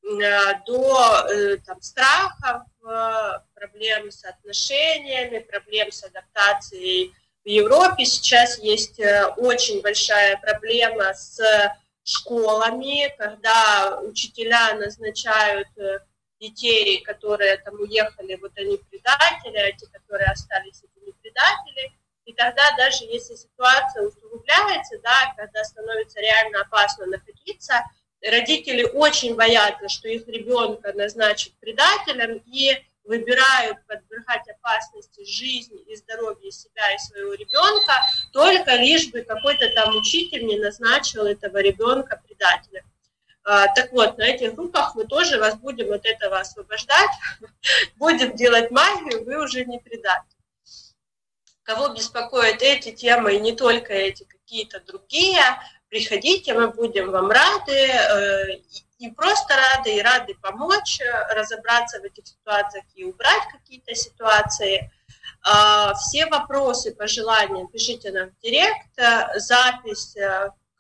до 0.01 1.27
э, 1.30 1.57
там, 1.57 1.81
страхов, 1.81 2.63
э, 2.84 3.31
проблем 3.53 4.11
с 4.11 4.23
отношениями, 4.26 5.39
проблем 5.39 5.91
с 5.91 6.03
адаптацией 6.03 7.13
в 7.45 7.47
Европе 7.47 8.05
сейчас 8.05 8.59
есть 8.59 8.99
э, 8.99 9.26
очень 9.38 9.81
большая 9.81 10.38
проблема 10.38 11.13
с 11.13 11.39
школами, 12.03 13.13
когда 13.17 13.99
учителя 14.01 14.76
назначают 14.76 15.67
э, 15.77 15.99
детей, 16.39 17.01
которые 17.01 17.57
там 17.57 17.76
уехали, 17.76 18.35
вот 18.35 18.51
они 18.57 18.77
предатели, 18.77 19.57
а 19.57 19.71
те, 19.71 19.88
которые 19.88 20.30
остались, 20.30 20.84
это 20.84 21.05
не 21.05 21.11
предатели. 21.13 21.91
И 22.26 22.34
тогда 22.34 22.76
даже 22.77 23.05
если 23.05 23.35
ситуация 23.35 24.07
усугубляется, 24.07 24.99
да, 25.01 25.34
когда 25.38 25.63
становится 25.63 26.19
реально 26.19 26.61
опасно 26.61 27.05
находиться, 27.05 27.81
родители 28.21 28.83
очень 28.83 29.35
боятся, 29.35 29.89
что 29.89 30.07
их 30.07 30.27
ребенка 30.27 30.93
назначат 30.93 31.53
предателем 31.59 32.41
и 32.45 32.75
выбирают 33.09 33.77
подвергать 33.87 34.47
опасности 34.49 35.25
жизнь 35.25 35.79
и 35.87 35.95
здоровье 35.95 36.51
себя 36.51 36.93
и 36.93 36.99
своего 36.99 37.33
ребенка, 37.33 37.93
только 38.31 38.75
лишь 38.75 39.07
бы 39.09 39.21
какой-то 39.21 39.69
там 39.69 39.95
учитель 39.95 40.45
не 40.45 40.59
назначил 40.59 41.25
этого 41.25 41.57
ребенка 41.57 42.21
предателем. 42.27 42.83
А, 43.43 43.67
Так 43.73 43.91
вот, 43.93 44.19
на 44.19 44.23
этих 44.23 44.53
группах 44.53 44.93
мы 44.93 45.05
тоже 45.05 45.39
вас 45.39 45.55
будем 45.55 45.91
от 45.91 46.05
этого 46.05 46.39
освобождать, 46.39 47.09
будем 47.95 48.35
делать 48.35 48.69
магию, 48.69 49.25
вы 49.25 49.43
уже 49.43 49.65
не 49.65 49.79
предатель. 49.79 50.37
Кого 51.63 51.89
беспокоят 51.89 52.61
эти 52.61 52.91
темы 52.91 53.35
и 53.35 53.39
не 53.39 53.55
только 53.55 53.91
эти, 53.93 54.23
какие-то 54.23 54.79
другие, 54.81 55.41
приходите, 55.90 56.53
мы 56.53 56.70
будем 56.70 57.11
вам 57.11 57.30
рады, 57.32 57.74
э, 57.74 58.60
не 58.99 59.10
просто 59.10 59.56
рады, 59.56 59.95
и 59.95 60.02
рады 60.02 60.36
помочь 60.41 60.99
э, 60.99 61.34
разобраться 61.34 61.99
в 61.99 62.03
этих 62.03 62.28
ситуациях 62.28 62.84
и 62.95 63.06
убрать 63.06 63.44
какие-то 63.52 63.95
ситуации. 63.95 64.91
Э, 65.48 65.94
все 65.94 66.26
вопросы, 66.28 66.94
пожелания 66.94 67.66
пишите 67.68 68.11
нам 68.11 68.30
в 68.30 68.40
директ, 68.41 68.98
э, 68.98 69.40
запись 69.40 70.16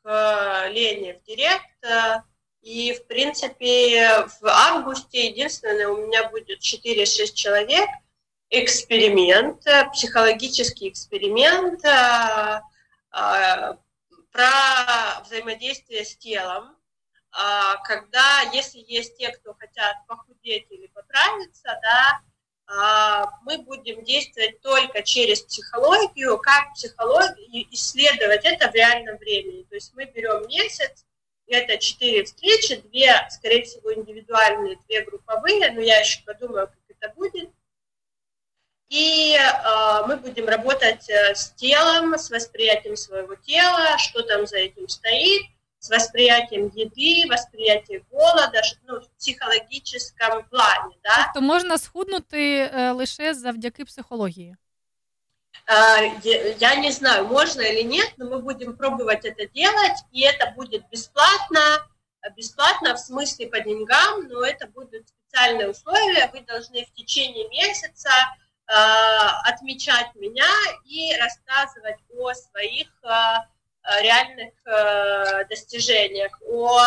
к 0.03 0.67
Лене 0.69 1.15
в 1.15 1.23
директ. 1.23 2.23
И, 2.61 2.93
в 2.93 3.07
принципе, 3.07 4.25
в 4.41 4.45
августе 4.45 5.27
единственное, 5.27 5.87
у 5.87 6.07
меня 6.07 6.29
будет 6.29 6.59
4-6 6.61 7.33
человек, 7.33 7.87
эксперимент, 8.49 9.63
психологический 9.93 10.89
эксперимент 10.89 11.81
про 14.31 15.21
взаимодействие 15.23 16.05
с 16.05 16.15
телом, 16.17 16.75
а, 17.31 17.77
когда, 17.83 18.41
если 18.53 18.79
есть 18.79 19.17
те, 19.17 19.29
кто 19.31 19.53
хотят 19.53 19.95
похудеть 20.07 20.65
или 20.69 20.87
поправиться, 20.87 21.79
да, 21.81 22.21
а, 22.67 23.25
мы 23.43 23.59
будем 23.59 24.03
действовать 24.03 24.61
только 24.61 25.03
через 25.03 25.41
психологию, 25.41 26.37
как 26.37 26.73
психологию 26.73 27.67
исследовать 27.71 28.45
это 28.45 28.69
в 28.69 28.75
реальном 28.75 29.17
времени. 29.17 29.63
То 29.63 29.75
есть 29.75 29.93
мы 29.95 30.05
берем 30.05 30.47
месяц, 30.47 31.05
это 31.47 31.77
четыре 31.79 32.23
встречи, 32.23 32.75
две, 32.75 33.27
скорее 33.31 33.63
всего, 33.63 33.93
индивидуальные, 33.93 34.77
две 34.87 35.03
групповые, 35.03 35.71
но 35.71 35.81
я 35.81 35.99
еще 35.99 36.23
подумаю, 36.23 36.67
как 36.67 36.77
это 36.97 37.13
будет. 37.15 37.49
И 38.89 39.35
э, 39.35 40.07
мы 40.07 40.17
будем 40.17 40.47
работать 40.47 41.07
э, 41.09 41.35
с 41.35 41.51
телом, 41.51 42.17
с 42.17 42.31
восприятием 42.31 42.97
своего 42.97 43.35
тела, 43.35 43.97
что 43.99 44.23
там 44.23 44.47
за 44.47 44.57
этим 44.57 44.89
стоит, 44.89 45.43
с 45.77 45.89
восприятием 45.89 46.71
еды, 46.73 47.29
восприятием 47.29 48.03
голода, 48.09 48.61
ну, 48.87 48.99
в 48.99 49.09
психологическом 49.17 50.43
плане, 50.49 50.95
да. 51.03 51.31
Тобто 51.33 51.41
можна 51.41 51.77
схуднути 51.77 52.69
е, 52.73 52.93
лише 52.93 53.33
завдяки 53.33 53.85
психології. 53.85 54.55
А, 55.65 56.01
я 56.23 56.55
я 56.59 56.75
не 56.75 56.91
знаю, 56.91 57.25
можно 57.25 57.61
или 57.61 57.83
нет, 57.83 58.13
но 58.17 58.25
мы 58.25 58.39
будем 58.39 58.75
пробовать 58.75 59.25
это 59.25 59.47
делать, 59.47 59.97
и 60.11 60.21
это 60.21 60.51
будет 60.55 60.89
бесплатно, 60.91 61.59
бесплатно 62.35 62.95
в 62.95 62.99
смысле 62.99 63.47
по 63.47 63.59
деньгам, 63.59 64.27
но 64.29 64.43
это 64.43 64.67
будут 64.67 65.07
специальные 65.07 65.69
условия, 65.69 66.29
вы 66.33 66.41
должны 66.41 66.85
в 66.85 66.93
течение 66.93 67.47
месяца 67.49 68.09
э, 68.09 68.48
отмечать 68.71 70.13
меня 70.15 70.47
и 70.85 71.15
рассказывать 71.17 71.97
о 72.15 72.33
своих 72.33 72.87
э, 73.03 73.99
реальных 74.01 74.53
э, 74.65 75.45
достижениях, 75.49 76.39
о 76.43 76.79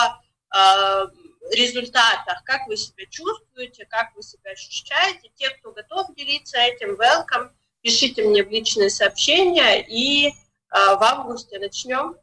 э, 0.54 1.06
результатах, 1.50 2.42
как 2.44 2.66
вы 2.66 2.76
себя 2.76 3.04
чувствуете, 3.06 3.86
как 3.86 4.14
вы 4.14 4.22
себя 4.22 4.52
ощущаете. 4.52 5.30
Те, 5.34 5.50
кто 5.50 5.72
готов 5.72 6.14
делиться 6.14 6.58
этим, 6.58 6.94
welcome, 7.00 7.50
пишите 7.80 8.22
мне 8.24 8.44
в 8.44 8.50
личные 8.50 8.90
сообщения, 8.90 9.82
и 9.82 10.28
э, 10.28 10.32
в 10.70 11.02
августе 11.02 11.58
начнем. 11.58 12.16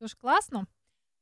Дуже 0.00 0.16
класно. 0.16 0.66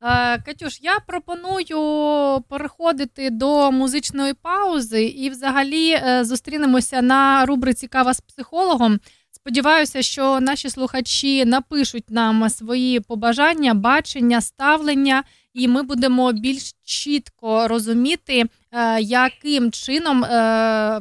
Е, 0.03 0.39
Катюш, 0.39 0.79
я 0.83 1.01
пропоную 1.01 2.45
переходити 2.49 3.31
до 3.31 3.73
музичної 3.73 4.35
паузи 4.35 5.05
і 5.05 5.31
взагалі 5.31 5.91
е, 5.91 6.25
зустрінемося 6.25 7.03
на 7.03 7.47
рубриці 7.47 7.87
Кава 7.87 8.15
з 8.15 8.21
психологом. 8.21 9.01
Сподіваюся, 9.31 10.03
що 10.03 10.41
наші 10.41 10.71
слухачі 10.71 11.45
напишуть 11.45 12.11
нам 12.11 12.49
свої 12.49 13.01
побажання, 13.01 13.75
бачення, 13.75 14.41
ставлення, 14.41 15.25
і 15.55 15.69
ми 15.69 15.83
будемо 15.83 16.33
більш 16.33 16.75
чітко 16.85 17.69
розуміти, 17.69 18.45
е, 18.73 19.01
яким 19.01 19.73
чином 19.73 20.25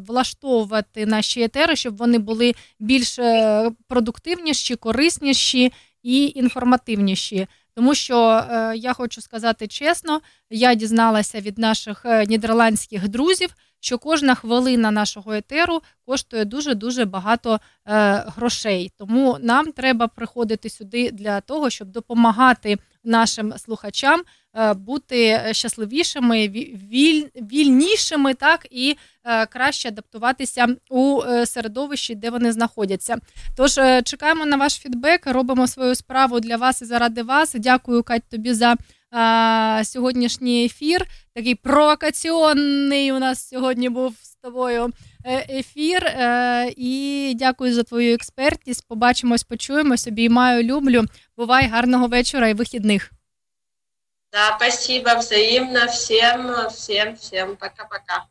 влаштовувати 0.08 1.06
наші 1.06 1.44
етери, 1.44 1.76
щоб 1.76 1.98
вони 1.98 2.18
були 2.18 2.54
більш 2.80 3.20
продуктивніші, 3.88 4.76
корисніші 4.76 5.72
і 6.04 6.32
інформативніші. 6.36 7.48
Тому 7.80 7.96
що 7.96 8.46
е, 8.52 8.74
я 8.78 8.94
хочу 8.94 9.22
сказати 9.22 9.68
чесно, 9.68 10.22
я 10.50 10.76
дізналася 10.76 11.40
від 11.40 11.58
наших 11.58 12.06
е, 12.06 12.26
нідерландських 12.26 13.08
друзів, 13.08 13.50
що 13.80 13.98
кожна 13.98 14.36
хвилина 14.36 14.92
нашого 14.92 15.34
етеру 15.34 15.82
коштує 16.06 16.46
дуже 16.46 16.76
дуже 16.76 17.06
багато 17.06 17.54
е, 17.54 17.60
грошей. 18.36 18.92
Тому 18.98 19.38
нам 19.42 19.72
треба 19.72 20.08
приходити 20.08 20.70
сюди 20.70 21.12
для 21.12 21.42
того, 21.42 21.70
щоб 21.70 21.88
допомагати 21.92 22.78
нашим 23.10 23.54
слухачам 23.58 24.22
е, 24.56 24.74
бути 24.74 25.50
щасливішими, 25.52 26.48
віль, 26.50 27.24
вільнішими, 27.36 28.34
так 28.34 28.68
і 28.72 28.96
е, 29.24 29.46
краще 29.46 29.88
адаптуватися 29.88 30.68
у 30.90 31.22
е, 31.22 31.46
середовищі, 31.46 32.16
де 32.16 32.30
вони 32.30 32.52
знаходяться. 32.52 33.18
Тож 33.58 33.72
чекаємо 34.04 34.46
на 34.46 34.58
ваш 34.58 34.74
фідбек, 34.74 35.28
робимо 35.28 35.68
свою 35.68 35.96
справу 35.96 36.40
для 36.40 36.58
вас 36.58 36.82
і 36.82 36.86
заради 36.86 37.24
вас. 37.24 37.56
Дякую, 37.58 38.04
Кать, 38.04 38.24
тобі 38.30 38.54
за 38.54 38.76
а, 39.12 39.82
сьогоднішній 39.86 40.66
ефір. 40.66 41.06
Такий 41.34 41.56
провокаційний 41.56 43.12
у 43.12 43.20
нас 43.20 43.50
сьогодні 43.50 43.90
був 43.90 44.16
з 44.24 44.36
тобою 44.36 44.90
е, 45.26 45.58
ефір. 45.60 46.04
Е, 46.06 46.74
І 46.78 47.34
дякую 47.36 47.74
за 47.74 47.84
твою 47.84 48.14
експертність. 48.14 48.88
Побачимось, 48.88 49.44
почуємось. 49.44 50.08
Обіймаю, 50.08 50.64
люблю. 50.64 51.06
Бувай 51.38 51.68
гарного 51.68 52.08
вечора 52.08 52.48
і 52.48 52.54
вихідних. 52.54 53.12
Да, 54.32 54.56
спасибо 54.58 55.10
взаимно 55.20 55.86
всем, 55.86 56.68
всем, 56.70 57.16
всем. 57.16 57.56
Пока-пока. 57.56 58.26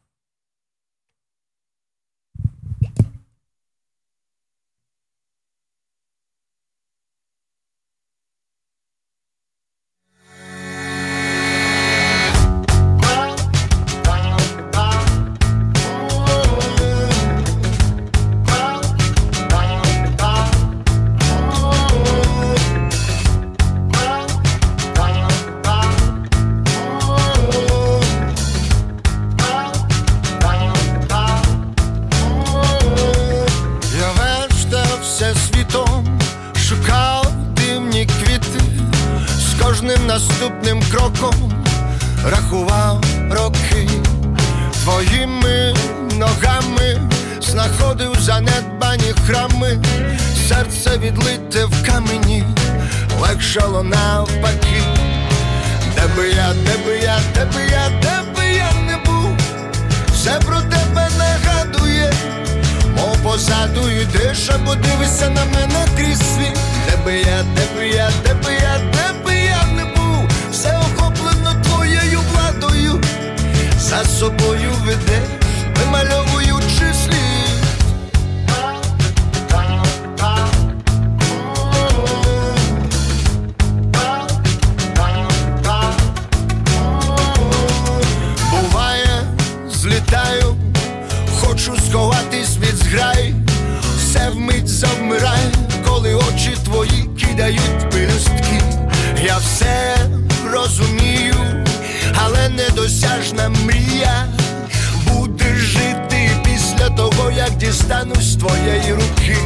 Наступним 40.08 40.82
кроком 40.90 41.52
рахував 42.24 43.04
роки, 43.30 43.88
твоїми 44.82 45.74
ногами 46.18 47.00
знаходив 47.40 48.14
занедбані 48.20 49.14
храми, 49.26 49.78
серце 50.48 50.98
відлите 50.98 51.64
в 51.64 51.86
камені, 51.86 52.44
легшало 53.20 53.82
навпаки. 53.82 54.82
Де 55.94 56.16
би 56.16 56.28
я, 56.28 56.54
де 56.64 56.86
би 56.86 56.98
я, 57.02 57.18
де 57.34 57.44
би 57.44 57.60
я, 57.70 57.88
де 58.02 58.32
би 58.36 58.48
я 58.48 58.72
не 58.86 58.96
був, 58.96 59.36
все 60.14 60.30
про 60.30 60.60
тебе 60.60 61.08
нагадує. 61.18 62.12
Мов 62.96 63.16
позаду 63.22 63.88
йдеш, 63.88 64.50
або 64.50 64.74
дивишся 64.74 65.28
на 65.30 65.44
мене 65.44 65.86
крізь 65.96 66.18
світ 66.18 66.58
де 66.90 66.96
би 67.04 67.18
я, 67.18 67.44
де 67.56 67.76
би 67.76 67.88
я, 67.88 68.10
де 68.24 68.34
би 68.34 68.52
я 68.52 68.97
За 73.88 74.04
собою 74.04 74.70
ведеш, 74.84 75.22
вимальовуючи 75.76 76.94
слід 76.94 77.64
Буває, 88.50 89.24
злітаю 89.68 90.56
Хочу 91.40 91.76
сховатись 91.88 92.56
від 92.56 92.76
зграй, 92.76 93.34
все 93.98 94.30
вмить 94.30 94.68
завмирає, 94.68 95.50
коли 95.86 96.14
очі 96.14 96.56
твої 96.64 97.08
кидають 97.20 97.90
пелюстки. 97.90 98.62
Я 99.24 99.36
все 99.38 99.96
розумію, 100.52 100.97
недосяжна 102.48 103.48
мрія. 103.48 104.26
буде 105.06 105.54
жити 105.54 106.30
після 106.44 106.90
того, 106.90 107.30
як 107.30 107.56
дістанусь 107.56 108.36
твоєї 108.36 108.92
руки. 108.92 109.36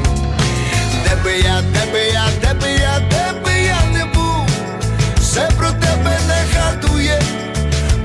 Де 1.05 1.17
би 1.25 1.33
я, 1.33 1.63
де 1.73 1.93
би 1.93 1.99
я, 1.99 2.25
де 2.43 2.55
би 2.55 2.71
я, 2.73 3.01
де 3.11 3.41
би 3.45 3.53
я 3.61 3.81
не 3.93 4.05
був, 4.05 4.47
все 5.21 5.49
про 5.59 5.69
тебе 5.71 6.19
не 6.29 6.35
нагадує, 6.35 7.23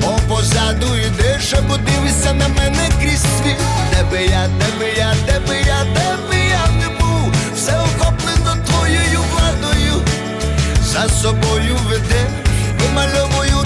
бо 0.01 0.35
позаду 0.35 0.95
йдеш, 0.95 1.53
а 1.53 1.61
подивися 1.61 2.33
на 2.33 2.47
мене 2.47 2.89
крізь 3.01 3.21
світ. 3.21 3.57
Де 3.91 4.03
би 4.11 4.23
я, 4.23 4.49
де 4.59 4.79
би 4.79 4.91
я, 4.97 5.13
де 5.25 5.39
би 5.39 5.55
я, 5.55 5.83
де 5.95 6.27
би 6.29 6.35
я 6.35 6.67
не 6.79 6.89
був, 6.99 7.33
все 7.55 7.77
охоплено 7.77 8.57
твоєю 8.65 9.19
владою, 9.31 10.01
за 10.83 11.09
собою 11.09 11.77
веде, 11.89 12.29
вимальовую. 12.79 13.56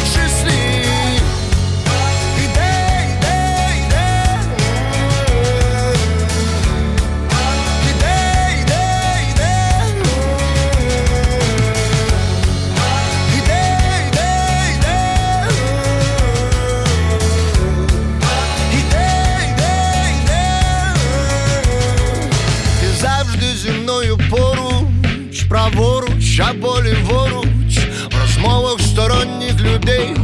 Або 26.50 26.82
ліворуч, 26.82 27.78
в 28.12 28.22
розмовах 28.22 28.82
сторонніх 28.82 29.62
людей. 29.62 30.16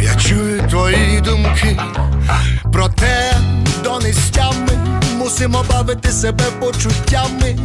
Я 0.00 0.14
чую 0.14 0.68
твої 0.68 1.20
думки, 1.20 1.80
проте 2.72 3.36
донестями 3.84 4.72
мусимо 5.16 5.64
бавити 5.70 6.12
себе 6.12 6.44
почуттями. 6.60 7.56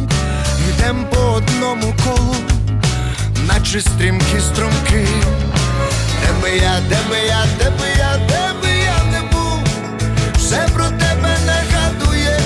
Йдем 0.68 1.06
по 1.10 1.20
одному 1.20 1.94
колу, 2.04 2.36
наче 3.48 3.80
стрімкі 3.80 4.40
струмки. 4.40 5.06
Де 6.22 6.42
би 6.42 6.56
я, 6.56 6.80
де 6.88 6.96
би 7.10 7.16
я, 7.26 7.44
де 7.58 7.70
би 7.70 7.86
я, 7.98 8.16
де 8.28 8.52
би 8.62 8.74
я 8.74 9.04
не 9.12 9.20
був, 9.32 9.58
все 10.36 10.68
про 10.74 10.84
тебе 10.84 11.38
нагадує, 11.46 12.40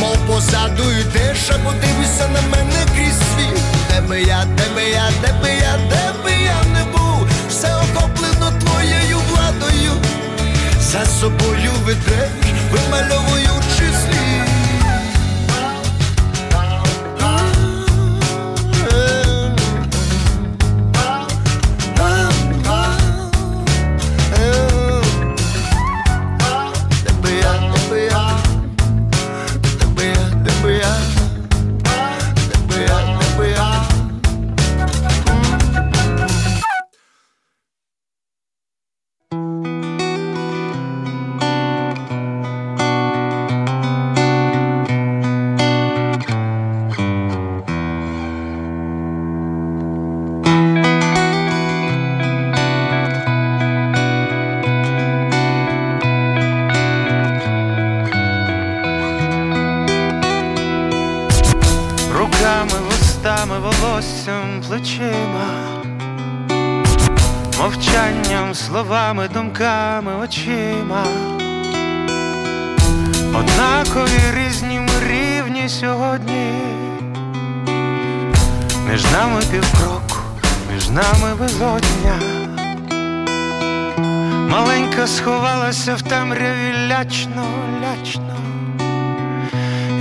мов 0.00 0.16
позаду 0.26 0.90
йдеш, 0.90 1.38
а 1.50 1.58
подивися 1.58 2.28
на 2.28 2.40
мене 2.56 2.86
крізь 2.94 3.18
світ. 3.18 3.57
Би 4.00 4.22
я, 4.22 4.44
де 4.56 4.74
би 4.74 4.82
я, 4.82 5.10
де 5.20 5.32
би 5.42 5.48
я, 5.48 5.78
де 5.90 6.22
би 6.24 6.30
я 6.30 6.62
не 6.72 6.84
був, 6.84 7.28
все 7.48 7.74
охоплено 7.74 8.52
твоєю 8.60 9.18
владою, 9.30 9.92
за 10.80 11.06
собою 11.06 11.70
ведеш, 11.84 12.30
вимальовуючи 12.72 13.92
слід. 14.04 14.17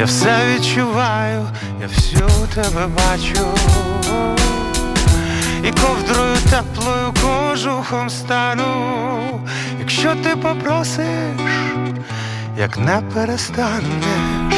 Все 0.07 0.55
відчуваю, 0.55 1.47
я 1.81 1.87
всю 1.87 2.27
тебе 2.55 2.87
бачу, 2.87 3.47
і 5.63 5.71
ковдрою 5.71 6.37
теплою 6.49 7.13
кожухом 7.21 8.09
стану, 8.09 9.41
якщо 9.79 10.15
ти 10.15 10.35
попросиш, 10.35 11.05
як 12.57 12.77
не 12.77 13.01
перестанеш. 13.13 14.56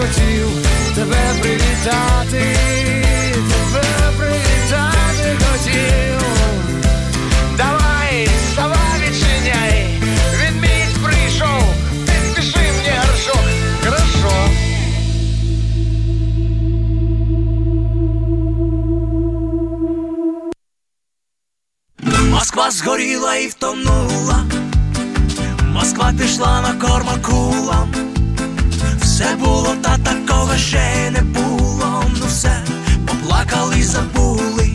Хотів 0.00 0.48
тебе 0.94 1.34
привітати, 1.40 2.56
тебе 3.50 4.12
привітати 4.16 5.38
хотів. 5.44 6.22
Давай, 7.56 8.28
давай 8.56 9.00
відчиняй, 9.00 10.00
відмінь 10.42 11.04
прийшов, 11.04 11.62
ти 12.06 12.12
спіши 12.32 12.58
мені 12.58 12.98
горшок, 12.98 13.44
хорошо. 13.84 14.50
Москва 22.30 22.70
згоріла 22.70 23.34
і 23.34 23.46
втонула, 23.46 24.44
Москва 25.72 26.12
пішла 26.18 26.60
на 26.60 26.88
корма 26.88 27.18
кулам. 27.22 28.09
Все 29.20 29.36
було, 29.36 29.76
та 29.82 29.98
такого 29.98 30.56
ще 30.56 31.10
не 31.10 31.20
було. 31.20 32.04
Ну 32.20 32.26
все, 32.26 32.62
поплакали 33.06 33.82
забули. 33.82 34.70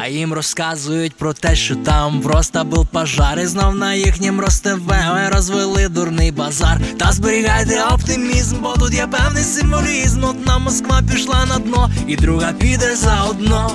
А 0.00 0.06
їм 0.06 0.32
розказують 0.32 1.16
про 1.16 1.32
те, 1.32 1.56
що 1.56 1.76
там 1.76 2.20
просто 2.20 2.64
був 2.64 2.86
пожар, 2.86 3.40
і 3.40 3.46
знов 3.46 3.74
на 3.74 3.94
їхнім 3.94 4.40
ростеве 4.40 5.30
розвели 5.34 5.88
дурний 5.88 6.32
базар. 6.32 6.80
Та 6.98 7.12
зберігайте 7.12 7.84
оптимізм, 7.84 8.56
бо 8.62 8.72
тут 8.72 8.94
є 8.94 9.06
певний 9.06 9.44
символізм. 9.44 10.24
Одна 10.24 10.58
Москва 10.58 11.02
пішла 11.12 11.46
на 11.46 11.58
дно, 11.58 11.90
і 12.06 12.16
друга 12.16 12.52
піде 12.52 12.96
заодно. 12.96 13.72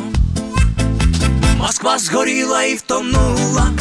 Москва 1.57 1.99
згоріла 1.99 2.63
і 2.63 2.75
втонула, 2.75 3.71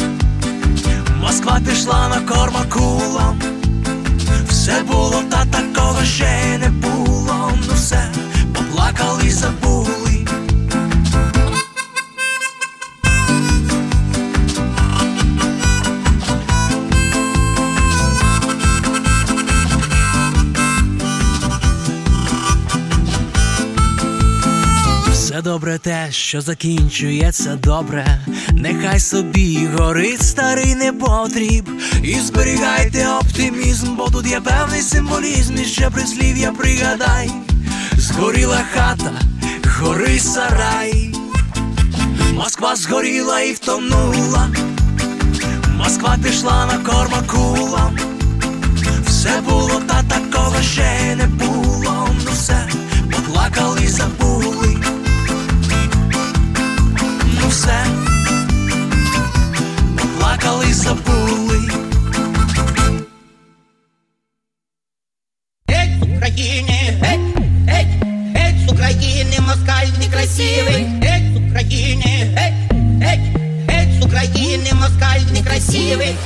Москва 1.21 1.59
пішла 1.65 2.09
на 2.09 2.33
корма 2.35 2.65
кулам. 2.69 3.62
Все 4.63 4.83
було, 4.83 5.23
та 5.29 5.45
такого 5.45 6.03
ще 6.03 6.57
не 6.57 6.69
було. 6.69 7.51
Ну 7.67 7.73
все, 7.73 8.11
поплакали 8.53 9.29
забули. 9.29 10.02
Добре 25.43 25.77
те, 25.77 26.07
що 26.11 26.41
закінчується 26.41 27.55
добре, 27.55 28.19
нехай 28.51 28.99
собі 28.99 29.67
горить 29.77 30.23
старий 30.23 30.75
непотріб. 30.75 31.69
І 32.03 32.19
зберігайте 32.19 33.07
оптимізм, 33.07 33.95
бо 33.95 34.09
тут 34.09 34.27
є 34.27 34.41
певний 34.41 34.81
символізм, 34.81 35.55
і 35.57 35.65
ще 35.65 35.89
прислів'я 35.89 36.51
пригадай. 36.51 37.31
Згоріла 37.97 38.61
хата, 38.73 39.11
гори 39.79 40.19
сарай. 40.19 41.15
Москва 42.33 42.75
згоріла 42.75 43.39
і 43.39 43.53
втонула. 43.53 44.49
Москва 45.77 46.17
пішла 46.23 46.65
на 46.65 46.77
корма 46.77 47.23
кулам. 47.27 47.97
Все 49.05 49.41
було, 49.41 49.81
та 49.87 50.03
такого 50.03 50.61
ще 50.61 51.15
не 51.15 51.27
було. 51.27 52.07
Ну 52.25 52.31
все, 52.31 52.67
поплакали 53.11 53.87
забули 53.87 54.92
Ну 57.52 57.52
все, 57.52 57.78
поплакали 59.96 60.68
й 60.68 60.72
забули. 60.72 61.72
Эй, 65.68 65.88
с 65.98 66.02
Украины, 66.02 66.78
эй, 67.02 67.20
эй, 67.68 67.86
эй, 68.34 68.66
с 68.66 68.72
Украины, 68.72 69.40
москаль 69.40 69.90
некрасивый. 69.98 70.86
Эй, 71.02 71.20
с 71.32 71.36
Украины, 71.50 72.34
эй, 72.36 72.52
эй, 73.02 73.18
эй, 73.68 74.00
с 74.00 74.04
Украины, 74.04 74.74
москаль 74.74 75.24
некрасивый. 75.32 76.16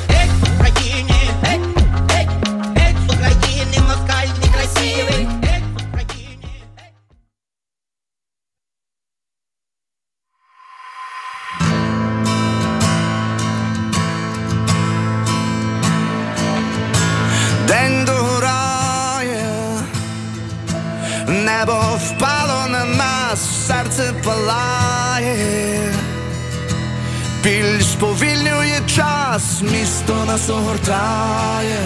нас 29.38 29.62
місто 29.62 30.26
нас 30.26 30.50
огортає, 30.50 31.80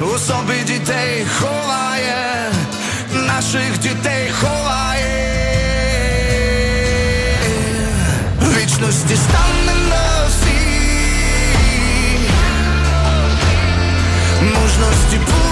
у 0.00 0.18
собі 0.18 0.60
дітей 0.66 1.26
ховає, 1.38 2.50
наших 3.12 3.78
дітей 3.78 4.30
ховає, 4.40 5.06
вічності 8.40 9.16
стане 9.16 9.74
на 9.90 10.26
всі 10.28 10.58
мужності. 14.42 15.45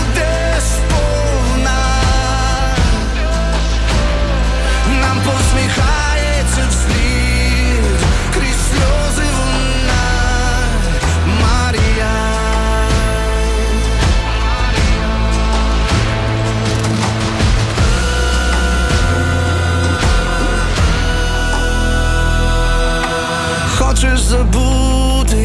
можеш 24.14 24.26
забутись, 24.26 25.38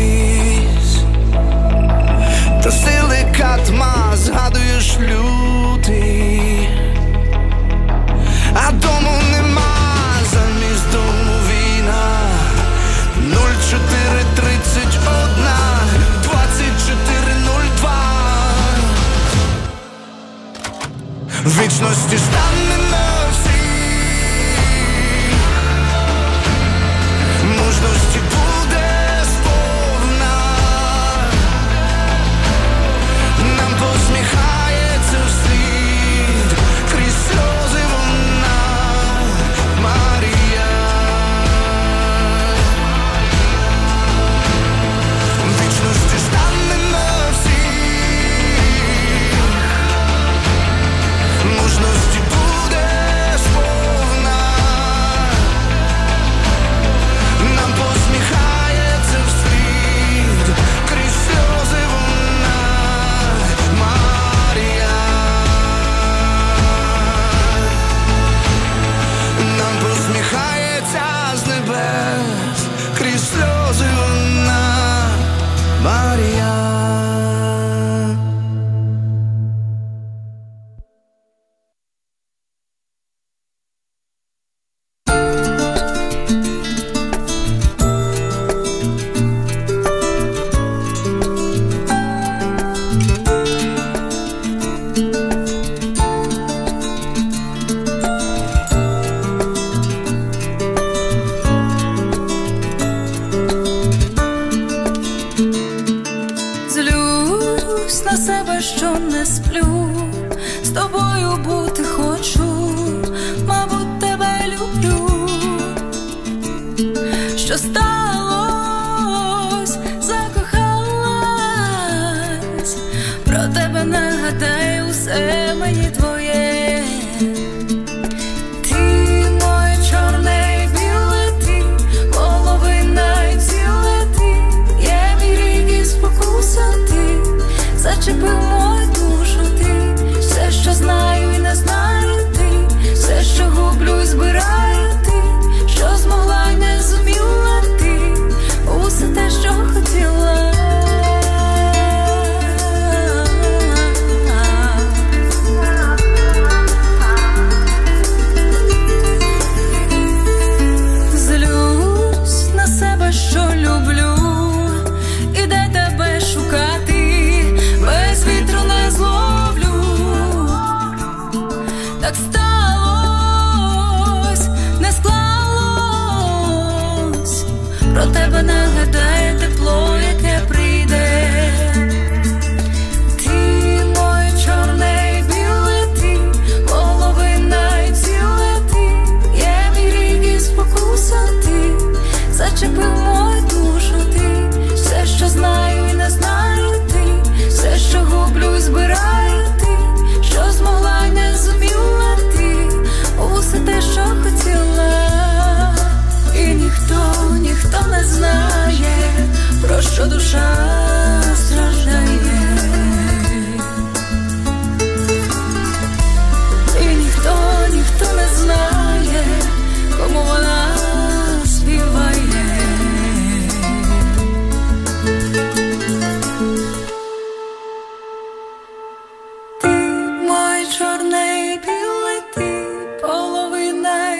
та 2.64 2.72
сили 2.72 3.26
катма 3.38 4.14
згадуєш 4.16 4.98
лютий, 5.00 6.70
а 8.54 8.72
дому 8.72 9.22
нема 9.32 9.62
замість 10.24 10.92
дому 10.92 11.34
війна, 11.50 12.30
0431 13.16 14.90
2402 16.24 17.90
Вічності 21.46 22.18
стане 22.18 22.79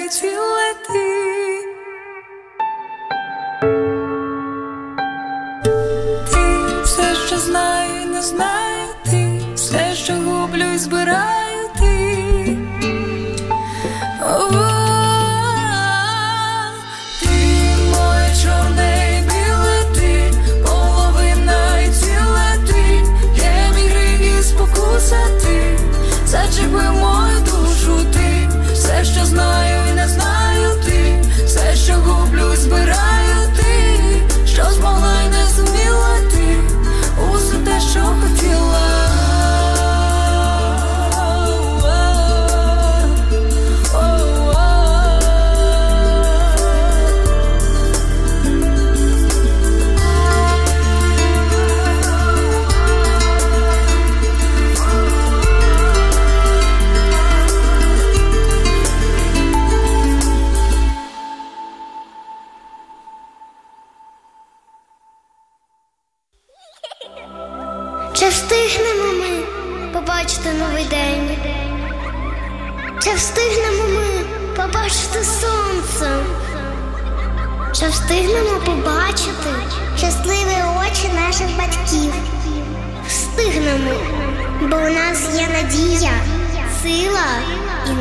леті, 0.10 0.28
лети. 0.38 1.66
Ти 6.32 6.82
все, 6.84 7.16
що 7.28 7.38
знаю, 7.38 8.06
не 8.06 8.22
знаю, 8.22 8.88
ти 9.12 9.42
все, 9.56 9.96
що 9.96 10.14
гублю 10.14 10.74
і 10.76 10.78
збираю. 10.78 11.49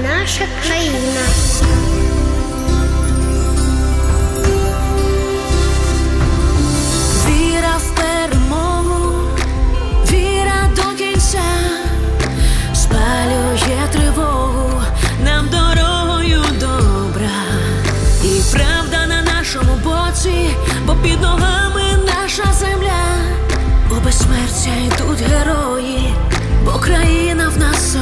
Наша 0.02 0.44
країна. 0.62 1.24
Віра 7.26 7.76
в 7.78 7.96
перемогу, 7.96 9.20
віра 10.10 10.70
до 10.76 10.96
кінця, 10.96 11.42
спалює 12.74 13.88
тривогу 13.92 14.82
нам 15.24 15.48
дорогою 15.48 16.42
добра. 16.60 17.40
І 18.24 18.40
правда 18.52 19.06
на 19.06 19.22
нашому 19.22 19.72
боці, 19.84 20.50
бо 20.86 20.94
під 20.94 21.20
ногами 21.20 21.82
наша 22.06 22.52
земля. 22.52 23.04
У 23.90 24.04
безсмертя 24.04 24.70
йдуть 24.86 25.20
герої, 25.20 26.14
бо 26.64 26.70
країна 26.70 27.52
в 27.56 27.58
нас 27.58 27.96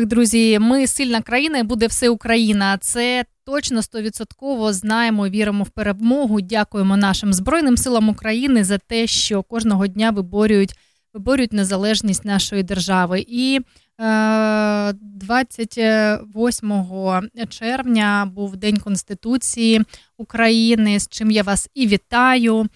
Так, 0.00 0.08
друзі, 0.08 0.58
ми 0.58 0.86
сильна 0.86 1.20
країна 1.20 1.58
і 1.58 1.62
буде 1.62 1.86
все 1.86 2.08
Україна. 2.08 2.78
Це 2.78 3.24
точно 3.44 3.82
стовідсотково 3.82 4.72
знаємо, 4.72 5.28
віримо 5.28 5.64
в 5.64 5.68
перемогу. 5.68 6.40
Дякуємо 6.40 6.96
нашим 6.96 7.32
збройним 7.32 7.76
силам 7.76 8.08
України 8.08 8.64
за 8.64 8.78
те, 8.78 9.06
що 9.06 9.42
кожного 9.42 9.86
дня 9.86 10.10
виборюють, 10.10 10.74
виборюють 11.14 11.52
незалежність 11.52 12.24
нашої 12.24 12.62
держави. 12.62 13.24
І 13.28 13.60
е, 14.00 14.92
28 14.92 16.72
червня 17.48 18.32
був 18.34 18.56
День 18.56 18.76
Конституції 18.76 19.82
України, 20.18 21.00
з 21.00 21.08
чим 21.08 21.30
я 21.30 21.42
вас 21.42 21.68
і 21.74 21.86
вітаю. 21.86 22.66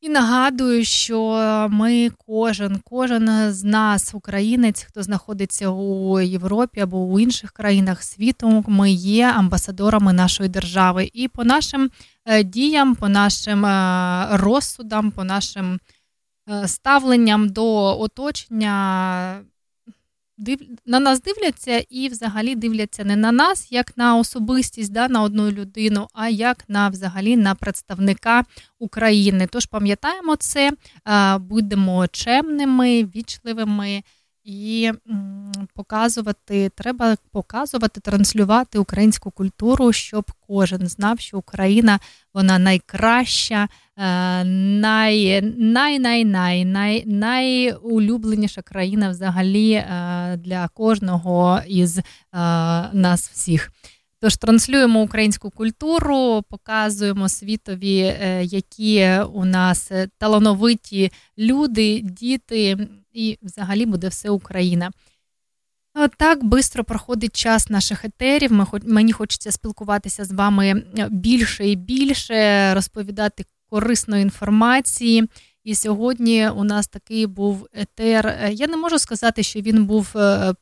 І 0.00 0.08
нагадую, 0.08 0.84
що 0.84 1.68
ми 1.70 2.10
кожен, 2.26 2.80
кожен 2.84 3.52
з 3.52 3.64
нас, 3.64 4.14
українець, 4.14 4.82
хто 4.82 5.02
знаходиться 5.02 5.68
у 5.68 6.20
Європі 6.20 6.80
або 6.80 6.98
у 6.98 7.20
інших 7.20 7.52
країнах 7.52 8.02
світу, 8.02 8.64
ми 8.68 8.90
є 8.90 9.32
амбасадорами 9.36 10.12
нашої 10.12 10.48
держави. 10.48 11.10
І 11.12 11.28
по 11.28 11.44
нашим 11.44 11.90
е, 12.24 12.42
діям, 12.42 12.94
по 12.94 13.08
нашим 13.08 13.66
е, 13.66 14.28
розсудам, 14.30 15.10
по 15.10 15.24
нашим 15.24 15.80
е, 16.50 16.68
ставленням 16.68 17.48
до 17.48 18.00
оточення. 18.00 19.44
Див... 20.38 20.58
На 20.86 21.00
нас 21.00 21.22
дивляться 21.22 21.84
і 21.90 22.08
взагалі 22.08 22.54
дивляться 22.54 23.04
не 23.04 23.16
на 23.16 23.32
нас, 23.32 23.72
як 23.72 23.96
на 23.96 24.16
особистість, 24.16 24.92
да, 24.92 25.08
на 25.08 25.22
одну 25.22 25.50
людину, 25.50 26.08
а 26.12 26.28
як 26.28 26.64
на 26.68 26.88
взагалі 26.88 27.36
на 27.36 27.54
представника 27.54 28.44
України. 28.78 29.48
Тож 29.52 29.66
пам'ятаємо 29.66 30.36
це, 30.36 30.72
будемо 31.40 32.06
чемними, 32.08 33.04
вічливими 33.04 34.02
і 34.48 34.92
показувати, 35.74 36.68
треба 36.68 37.16
показувати, 37.32 38.00
транслювати 38.00 38.78
українську 38.78 39.30
культуру, 39.30 39.92
щоб 39.92 40.24
кожен 40.46 40.86
знав, 40.86 41.20
що 41.20 41.38
Україна 41.38 41.98
вона 42.34 42.58
найкраща, 42.58 43.68
е, 43.96 44.44
най, 44.44 45.42
най, 45.58 45.98
най, 45.98 46.24
най, 46.24 46.64
най, 46.64 47.04
найулюбленіша 47.06 48.62
країна 48.62 49.10
взагалі 49.10 49.72
е, 49.72 49.84
для 50.44 50.68
кожного 50.68 51.60
із 51.66 52.00
нас 52.92 53.30
всіх. 53.32 53.72
Тож 54.20 54.36
транслюємо 54.36 55.02
українську 55.02 55.50
культуру, 55.50 56.44
показуємо 56.50 57.28
світові, 57.28 58.16
які 58.42 59.10
у 59.32 59.44
нас 59.44 59.92
талановиті 60.18 61.12
люди, 61.38 62.00
діти, 62.00 62.88
і 63.12 63.38
взагалі 63.42 63.86
буде 63.86 64.08
все 64.08 64.30
Україна. 64.30 64.90
Так 66.16 66.38
швидко 66.44 66.84
проходить 66.84 67.36
час 67.36 67.70
наших 67.70 68.04
етерів. 68.04 68.68
Мені 68.84 69.12
хочеться 69.12 69.52
спілкуватися 69.52 70.24
з 70.24 70.32
вами 70.32 70.82
більше 71.10 71.68
і 71.68 71.76
більше, 71.76 72.74
розповідати 72.74 73.44
корисної 73.70 74.22
інформації. 74.22 75.28
І 75.64 75.74
сьогодні 75.74 76.48
у 76.48 76.64
нас 76.64 76.88
такий 76.88 77.26
був 77.26 77.66
етер. 77.72 78.50
Я 78.52 78.66
не 78.66 78.76
можу 78.76 78.98
сказати, 78.98 79.42
що 79.42 79.60
він 79.60 79.84
був 79.84 80.14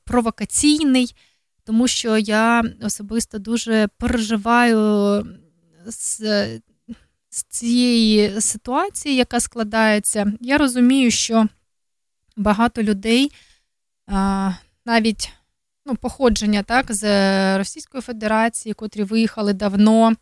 провокаційний, 0.04 1.14
тому 1.66 1.88
що 1.88 2.18
я 2.18 2.62
особисто 2.82 3.38
дуже 3.38 3.88
переживаю 3.98 5.26
з, 5.86 6.20
з 7.30 7.43
цієї 7.43 8.40
ситуації, 8.40 9.16
яка 9.16 9.40
складається. 9.40 10.32
Я 10.40 10.59
розумію, 10.59 11.10
що 11.10 11.48
багато 12.36 12.82
людей, 12.82 13.32
навіть 14.86 15.32
ну, 15.86 15.97
походження 15.97 16.62
так, 16.62 16.93
з 16.94 17.05
Російської 17.59 18.02
Федерації, 18.02 18.72
котрі 18.74 19.02
виїхали 19.02 19.52
давно, 19.52 20.12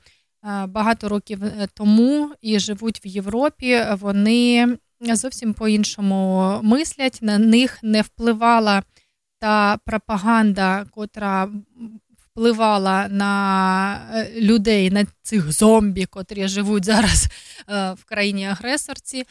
багато 0.69 1.09
років 1.09 1.45
е, 1.45 1.69
тому 1.75 2.33
і 2.41 2.59
живуть 2.59 3.05
в 3.05 3.07
Європі, 3.07 3.83
вони 4.01 4.77
зовсім 5.01 5.55
по-іншому 5.55 6.51
мислять, 6.63 7.19
на 7.23 7.39
них 7.39 7.79
не 7.83 8.03
впливала 8.03 8.83
та 9.45 9.77
пропаганда, 9.77 10.87
котра 10.91 11.49
впливала 12.19 13.09
на 13.09 14.11
е, 14.15 14.41
людей, 14.41 14.91
на 14.91 15.07
цих 15.23 15.53
зомбі, 15.53 16.07
котрі 16.07 16.49
живуть 16.49 16.85
зараз 16.85 17.27
е, 17.69 17.93
в 17.93 18.05
країні 18.05 18.47
агресорці. 18.47 19.25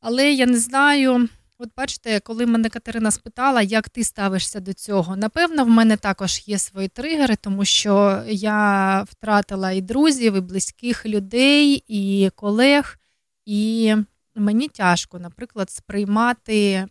Але 0.00 0.32
я 0.32 0.46
не 0.46 0.58
знаю. 0.58 1.28
От 1.58 1.68
бачите, 1.76 2.20
коли 2.20 2.46
мене 2.46 2.68
Катерина 2.68 3.10
спитала, 3.10 3.62
як 3.62 3.88
ти 3.88 4.04
ставишся 4.04 4.60
до 4.60 4.72
цього, 4.72 5.16
напевно, 5.16 5.64
в 5.64 5.68
мене 5.68 5.96
також 5.96 6.42
є 6.46 6.58
свої 6.58 6.88
тригери, 6.88 7.36
тому 7.36 7.64
що 7.64 8.22
я 8.26 9.02
втратила 9.02 9.70
і 9.70 9.80
друзів, 9.80 10.34
і 10.34 10.40
близьких 10.40 11.06
людей, 11.06 11.84
і 11.88 12.30
колег, 12.34 12.98
і 13.46 13.94
мені 14.34 14.68
тяжко, 14.68 15.18
наприклад, 15.18 15.70
сприймати 15.70 16.56
е, 16.72 16.88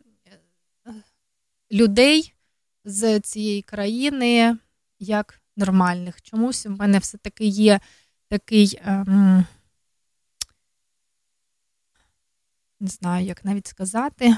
людей 1.72 2.34
з 2.86 3.20
цієї 3.20 3.62
країни 3.62 4.58
як 5.00 5.42
нормальних. 5.58 6.22
Чомусь 6.22 6.66
в 6.66 6.70
мене 6.70 7.00
все-таки 7.00 7.46
є 7.46 7.80
такий. 8.30 8.80
Ем, 8.86 9.46
не 12.80 12.88
знаю, 12.88 13.26
як 13.26 13.46
навіть 13.46 13.68
сказати. 13.68 14.36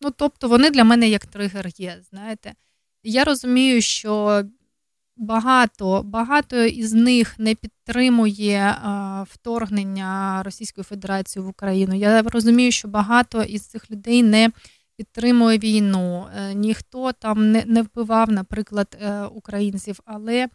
Ну, 0.00 0.10
тобто, 0.10 0.48
вони 0.48 0.70
для 0.70 0.84
мене 0.84 1.08
як 1.08 1.26
тригер 1.26 1.68
є. 1.76 2.02
знаєте. 2.10 2.54
Я 3.02 3.24
розумію, 3.24 3.82
що 3.82 4.42
багато 5.16 6.02
багато 6.02 6.64
із 6.64 6.92
них 6.92 7.38
не 7.38 7.54
підтримує 7.54 8.76
а, 8.82 9.24
вторгнення 9.28 10.42
Російської 10.42 10.84
Федерації 10.84 11.44
в 11.44 11.48
Україну. 11.48 11.94
Я 11.94 12.22
розумію, 12.22 12.72
що 12.72 12.88
багато 12.88 13.42
із 13.42 13.66
цих 13.66 13.90
людей 13.90 14.22
не 14.22 14.50
підтримує 14.96 15.58
війну. 15.58 16.26
Е, 16.36 16.54
ніхто 16.54 17.12
там 17.12 17.52
не, 17.52 17.64
не 17.66 17.82
вбивав, 17.82 18.30
наприклад, 18.30 18.96
е, 19.00 19.22
українців, 19.24 20.00
але. 20.04 20.48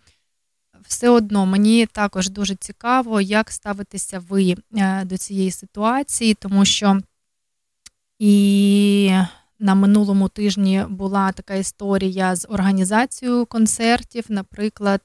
Все 0.87 1.09
одно 1.09 1.45
мені 1.45 1.85
також 1.85 2.29
дуже 2.29 2.55
цікаво, 2.55 3.21
як 3.21 3.51
ставитися 3.51 4.19
ви 4.29 4.55
е, 4.77 5.05
до 5.05 5.17
цієї 5.17 5.51
ситуації, 5.51 6.33
тому 6.33 6.65
що 6.65 6.99
і 8.19 9.11
на 9.59 9.75
минулому 9.75 10.29
тижні 10.29 10.85
була 10.89 11.31
така 11.31 11.55
історія 11.55 12.35
з 12.35 12.47
організацією 12.49 13.45
концертів, 13.45 14.25
наприклад, 14.29 15.01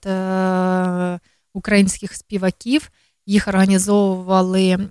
українських 1.55 2.15
співаків. 2.15 2.91
Їх 3.27 3.49
організовували 3.49 4.89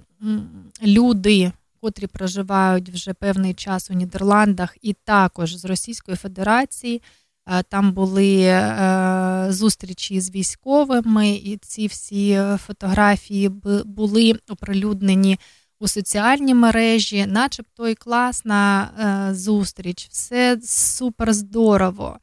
люди, 0.84 1.52
котрі 1.84 2.08
проживають 2.08 2.90
вже 2.90 3.14
певний 3.14 3.54
час 3.54 3.92
у 3.92 3.94
Нідерландах, 3.94 4.78
і 4.82 4.94
також 4.94 5.56
з 5.56 5.66
Російської 5.66 6.18
Федерації. 6.18 7.02
Е, 7.48 7.64
там 7.64 7.92
були 7.92 8.42
е, 8.42 9.46
зустрічі 9.50 10.22
з 10.22 10.32
військовими, 10.32 11.30
і 11.30 11.58
ці 11.58 11.88
всі 11.88 12.42
фотографії 12.58 13.50
були 13.86 14.34
оприлюднені 14.50 15.40
у 15.80 15.88
соціальні 15.88 16.54
мережі, 16.54 17.26
начебто 17.26 17.88
і 17.88 17.96
класна 17.96 18.90
е, 19.30 19.36
зустріч, 19.36 20.08
все 20.12 20.60
супер 20.64 21.34
здорово. 21.34 22.20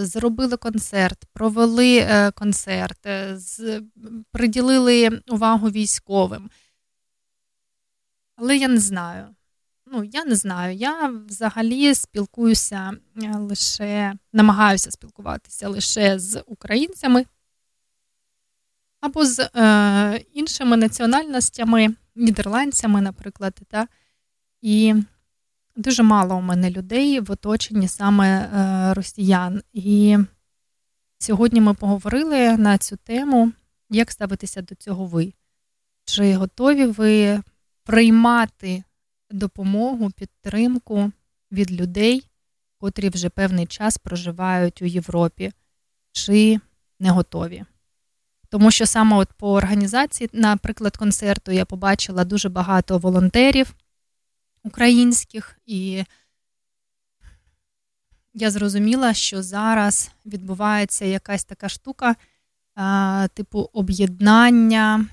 Зробили 0.00 0.56
концерт, 0.56 1.24
провели 1.32 2.06
концерт, 2.34 2.98
приділили 4.32 5.20
увагу 5.28 5.70
військовим. 5.70 6.50
Але 8.42 8.56
я 8.56 8.68
не 8.68 8.80
знаю. 8.80 9.34
Ну, 9.86 10.04
я 10.04 10.24
не 10.24 10.34
знаю. 10.34 10.74
Я 10.74 11.08
взагалі 11.08 11.94
спілкуюся 11.94 12.92
е, 13.22 13.36
лише, 13.36 14.14
намагаюся 14.32 14.90
спілкуватися 14.90 15.68
лише 15.68 16.18
з 16.18 16.42
українцями 16.46 17.26
або 19.00 19.24
з 19.24 19.50
е, 19.56 20.24
іншими 20.32 20.76
національностями 20.76 21.94
нідерландцями, 22.14 23.00
наприклад. 23.00 23.60
Та? 23.68 23.88
І 24.62 24.94
дуже 25.76 26.02
мало 26.02 26.36
у 26.36 26.40
мене 26.40 26.70
людей 26.70 27.20
в 27.20 27.30
оточенні 27.30 27.88
саме 27.88 28.28
е, 28.28 28.94
росіян. 28.94 29.62
І 29.72 30.18
сьогодні 31.18 31.60
ми 31.60 31.74
поговорили 31.74 32.56
на 32.56 32.78
цю 32.78 32.96
тему, 32.96 33.52
як 33.90 34.10
ставитися 34.10 34.62
до 34.62 34.74
цього 34.74 35.06
ви. 35.06 35.32
Чи 36.04 36.34
готові 36.34 36.86
ви 36.86 37.42
приймати 37.84 38.84
допомогу, 39.30 40.10
підтримку 40.10 41.12
від 41.52 41.72
людей, 41.72 42.26
котрі 42.78 43.08
вже 43.08 43.28
певний 43.28 43.66
час 43.66 43.98
проживають 43.98 44.82
у 44.82 44.84
Європі, 44.84 45.52
чи 46.12 46.60
не 47.00 47.10
готові? 47.10 47.64
Тому 48.48 48.70
що 48.70 48.86
саме 48.86 49.16
от 49.16 49.32
по 49.32 49.52
організації, 49.52 50.30
наприклад, 50.32 50.96
концерту 50.96 51.52
я 51.52 51.64
побачила 51.64 52.24
дуже 52.24 52.48
багато 52.48 52.98
волонтерів 52.98 53.74
українських, 54.64 55.58
і 55.66 56.04
я 58.34 58.50
зрозуміла, 58.50 59.14
що 59.14 59.42
зараз 59.42 60.10
відбувається 60.26 61.04
якась 61.04 61.44
така 61.44 61.68
штука, 61.68 62.16
типу 63.34 63.70
об'єднання. 63.72 65.06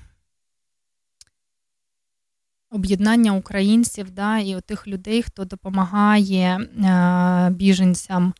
Об'єднання 2.70 3.32
українців 3.32 4.10
да, 4.10 4.38
і 4.38 4.60
тих 4.60 4.88
людей, 4.88 5.22
хто 5.22 5.44
допомагає 5.44 6.58
е, 6.58 7.50
біженцям. 7.50 8.34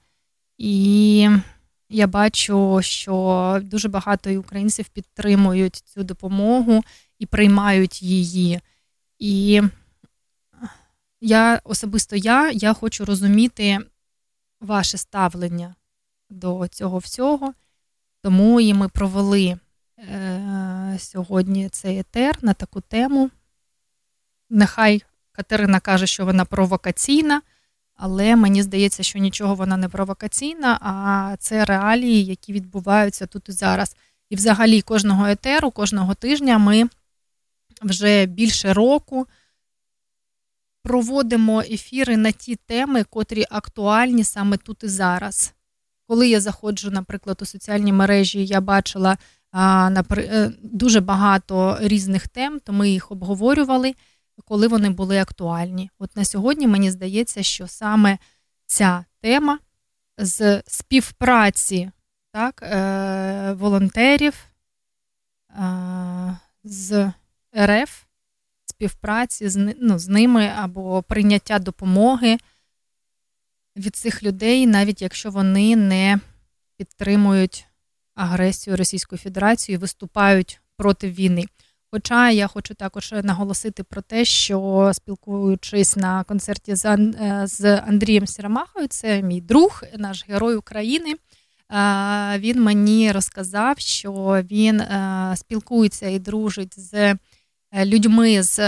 І 0.58 1.28
я 1.88 2.06
бачу, 2.06 2.78
що 2.82 3.60
дуже 3.62 3.88
багато 3.88 4.40
українців 4.40 4.88
підтримують 4.88 5.76
цю 5.76 6.04
допомогу 6.04 6.84
і 7.18 7.26
приймають 7.26 8.02
її. 8.02 8.60
І 9.18 9.62
я 11.20 11.60
особисто 11.64 12.16
я, 12.16 12.50
я 12.50 12.72
хочу 12.72 13.04
розуміти 13.04 13.78
ваше 14.60 14.98
ставлення 14.98 15.74
до 16.30 16.68
цього 16.68 16.98
всього. 16.98 17.54
Тому 18.22 18.60
і 18.60 18.74
ми 18.74 18.88
провели 18.88 19.58
е, 19.98 20.96
сьогодні 20.98 21.68
цей 21.68 21.98
етер 21.98 22.38
на 22.42 22.54
таку 22.54 22.80
тему. 22.80 23.30
Нехай 24.50 25.02
Катерина 25.32 25.80
каже, 25.80 26.06
що 26.06 26.24
вона 26.24 26.44
провокаційна 26.44 27.42
але 28.00 28.36
мені 28.36 28.62
здається, 28.62 29.02
що 29.02 29.18
нічого 29.18 29.54
вона 29.54 29.76
не 29.76 29.88
провокаційна, 29.88 30.78
а 30.82 31.36
це 31.38 31.64
реалії, 31.64 32.24
які 32.24 32.52
відбуваються 32.52 33.26
тут 33.26 33.48
і 33.48 33.52
зараз. 33.52 33.96
І 34.30 34.36
взагалі 34.36 34.82
кожного 34.82 35.26
етеру, 35.26 35.70
кожного 35.70 36.14
тижня 36.14 36.58
ми 36.58 36.84
вже 37.82 38.26
більше 38.26 38.72
року 38.72 39.26
проводимо 40.82 41.60
ефіри 41.60 42.16
на 42.16 42.30
ті 42.30 42.56
теми, 42.56 43.04
котрі 43.04 43.44
актуальні 43.50 44.24
саме 44.24 44.56
тут 44.56 44.84
і 44.84 44.88
зараз. 44.88 45.54
Коли 46.06 46.28
я 46.28 46.40
заходжу, 46.40 46.90
наприклад, 46.90 47.38
у 47.42 47.44
соціальні 47.44 47.92
мережі, 47.92 48.46
я 48.46 48.60
бачила 48.60 49.18
е, 49.54 50.52
дуже 50.62 51.00
багато 51.00 51.78
різних 51.80 52.28
тем, 52.28 52.60
то 52.60 52.72
ми 52.72 52.90
їх 52.90 53.12
обговорювали, 53.12 53.94
коли 54.44 54.68
вони 54.68 54.90
були 54.90 55.18
актуальні. 55.18 55.90
От 55.98 56.16
на 56.16 56.24
сьогодні 56.24 56.66
мені 56.66 56.90
здається, 56.90 57.42
що 57.42 57.66
саме 57.66 58.18
ця 58.66 59.04
тема 59.20 59.58
з 60.18 60.62
співпраці 60.66 61.90
так, 62.32 62.62
е, 62.62 63.52
волонтерів 63.52 64.34
е, 65.50 66.38
з 66.64 67.12
РФ, 67.58 68.02
співпраці 68.64 69.48
з, 69.48 69.74
ну, 69.80 69.98
з 69.98 70.08
ними 70.08 70.46
або 70.46 71.02
прийняття 71.02 71.58
допомоги 71.58 72.38
від 73.76 73.96
цих 73.96 74.22
людей, 74.22 74.66
навіть 74.66 75.02
якщо 75.02 75.30
вони 75.30 75.76
не 75.76 76.20
підтримують 76.76 77.66
агресію 78.14 78.76
Російської 78.76 79.18
Федерації, 79.18 79.74
і 79.74 79.78
виступають 79.78 80.60
проти 80.76 81.10
війни. 81.10 81.44
Хоча 81.92 82.30
я 82.30 82.46
хочу 82.46 82.74
також 82.74 83.14
наголосити 83.22 83.82
про 83.82 84.02
те, 84.02 84.24
що 84.24 84.90
спілкуючись 84.94 85.96
на 85.96 86.24
концерті 86.24 86.74
з, 86.74 86.84
е, 87.64 87.84
Андрієм 87.88 88.26
Сірамахою, 88.26 88.86
це 88.86 89.22
мій 89.22 89.40
друг, 89.40 89.82
наш 89.98 90.28
герой 90.28 90.56
України. 90.56 91.14
е, 91.14 92.38
Він 92.38 92.62
мені 92.62 93.12
розказав, 93.12 93.78
що 93.78 94.42
він 94.50 94.80
е, 94.80 95.34
спілкується 95.36 96.08
і 96.08 96.18
дружить 96.18 96.80
з 96.80 97.16
людьми 97.84 98.42
з 98.42 98.58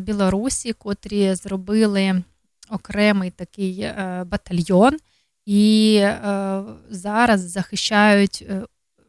Білорусі, 0.00 0.72
котрі 0.72 1.34
зробили 1.34 2.22
окремий 2.70 3.30
такий 3.30 3.88
батальйон 4.26 4.96
і 5.46 6.04
зараз 6.90 7.40
захищають 7.40 8.46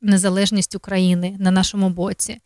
незалежність 0.02 0.76
України 0.76 1.35
на 1.39 1.52
нашому 1.52 1.89
боці. 1.89 2.38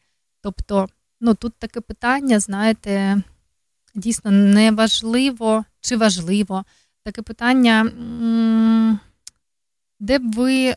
Тобто, 0.42 0.88
ну 1.22 1.34
тут 1.34 1.54
таке 1.60 1.82
питання, 1.82 2.40
знаєте, 2.40 3.22
дійсно 3.96 4.32
неважливо 4.32 5.66
чи 5.82 5.98
важливо. 5.98 6.66
Таке 7.04 7.22
питання, 7.22 7.92
де 10.00 10.20
б 10.20 10.34
ви 10.34 10.76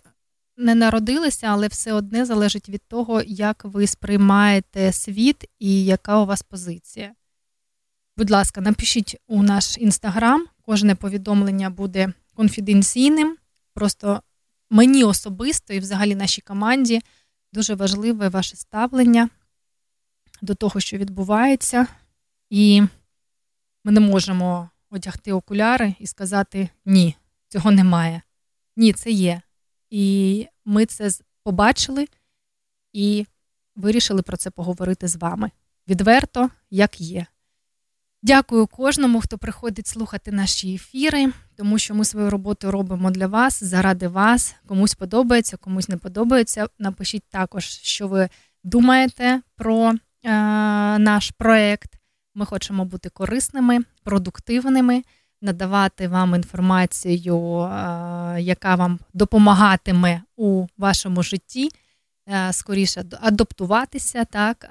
не 0.57 0.75
народилися, 0.75 1.47
але 1.47 1.69
все 1.69 1.93
одне 1.93 2.25
залежить 2.25 2.69
від 2.69 2.83
того, 2.89 3.23
як 3.27 3.65
ви 3.65 3.87
сприймаєте 3.87 4.93
світ 4.93 5.45
і 5.59 5.85
яка 5.85 6.19
у 6.19 6.27
вас 6.27 6.43
позиція. 6.43 7.13
Будь 8.17 8.31
ласка, 8.31 8.61
напишіть 8.61 9.17
у 9.27 9.43
наш 9.43 9.79
інстаграм. 9.79 10.47
Кожне 10.63 10.95
повідомлення 10.95 11.71
буде 11.71 12.13
конфіденційним. 12.35 13.37
Просто 13.75 14.23
мені 14.71 15.05
особисто 15.05 15.75
і 15.75 15.79
взагалі 15.79 16.15
нашій 16.15 16.41
команді 16.41 17.01
дуже 17.53 17.75
важливе 17.75 18.29
ваше 18.29 18.57
ставлення 18.57 19.29
до 20.45 20.55
того, 20.55 20.81
що 20.81 20.97
відбувається, 20.97 21.87
і 22.51 22.83
ми 23.85 23.93
не 23.93 24.01
можемо 24.01 24.71
одягти 24.91 25.33
окуляри 25.33 25.95
і 25.99 26.07
сказати 26.07 26.69
ні, 26.85 27.17
цього 27.49 27.71
немає. 27.71 28.23
Ні, 28.77 28.93
це 28.93 29.11
є. 29.11 29.41
І 29.91 30.47
ми 30.65 30.87
це 30.87 31.11
побачили 31.43 32.09
і 32.93 33.27
вирішили 33.77 34.23
про 34.23 34.37
це 34.37 34.51
поговорити 34.51 35.09
з 35.09 35.17
вами. 35.17 35.51
Відверто, 35.89 36.51
як 36.71 37.01
є. 37.01 37.27
Дякую 38.23 38.67
кожному, 38.67 39.21
хто 39.21 39.39
приходить 39.39 39.87
слухати 39.87 40.33
наші 40.33 40.75
ефіри, 40.75 41.33
тому 41.57 41.79
що 41.79 41.95
ми 41.95 42.05
свою 42.05 42.31
роботу 42.31 42.71
робимо 42.71 43.11
для 43.11 43.27
вас, 43.27 43.65
заради 43.65 44.09
вас. 44.09 44.55
Комусь 44.67 44.95
подобається, 44.95 45.57
комусь 45.57 45.89
не 45.89 45.97
подобається. 45.97 46.67
Напишіть 46.79 47.25
також, 47.31 47.65
що 47.65 48.09
ви 48.09 48.29
думаєте 48.65 49.43
про 49.57 49.95
наш 50.99 51.31
проект. 51.31 51.99
Ми 52.35 52.47
хочемо 52.47 52.85
бути 52.85 53.09
корисними, 53.09 53.79
продуктивними, 54.05 55.03
надавати 55.43 56.09
вам 56.09 56.35
інформацію, 56.35 57.61
е, 57.61 58.37
яка 58.41 58.75
вам 58.75 58.99
допомагатиме 59.15 60.23
у 60.37 60.67
вашому 60.79 61.23
житті, 61.23 61.69
е, 62.29 62.53
скоріше 62.53 63.05
адаптуватися, 63.21 64.25
так, 64.25 64.69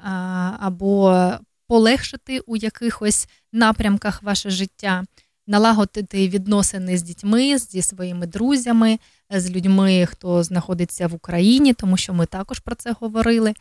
або 0.60 1.32
полегшити 1.68 2.40
у 2.40 2.56
якихось 2.56 3.28
напрямках 3.52 4.24
ваше 4.24 4.50
життя, 4.50 5.04
налагодити 5.48 6.28
відносини 6.30 6.98
з 6.98 7.04
дітьми, 7.04 7.58
зі 7.58 7.82
своїми 7.82 8.28
друзями, 8.28 9.00
з 9.30 9.52
людьми, 9.52 10.06
хто 10.06 10.44
знаходиться 10.44 11.08
в 11.08 11.14
Україні, 11.14 11.74
тому 11.74 11.98
що 11.98 12.14
ми 12.14 12.26
також 12.26 12.60
про 12.60 12.76
це 12.76 12.96
говорили. 13.00 13.54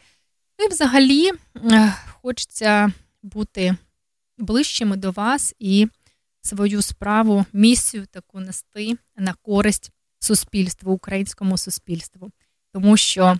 Ну 0.59 0.65
і 0.65 0.69
взагалі 0.69 1.31
е, 1.57 1.95
хочеться 2.23 2.93
бути 3.23 3.77
ближчими 4.39 4.97
до 4.97 5.11
вас 5.11 5.55
і 5.59 5.89
свою 6.43 6.83
справу, 6.83 7.45
місію 7.53 8.07
таку 8.07 8.41
нести 8.41 8.97
на 9.17 9.35
користь 9.43 9.91
суспільству, 10.19 10.93
українському 10.93 11.59
суспільству. 11.59 12.31
Тому 12.73 12.97
що 12.97 13.39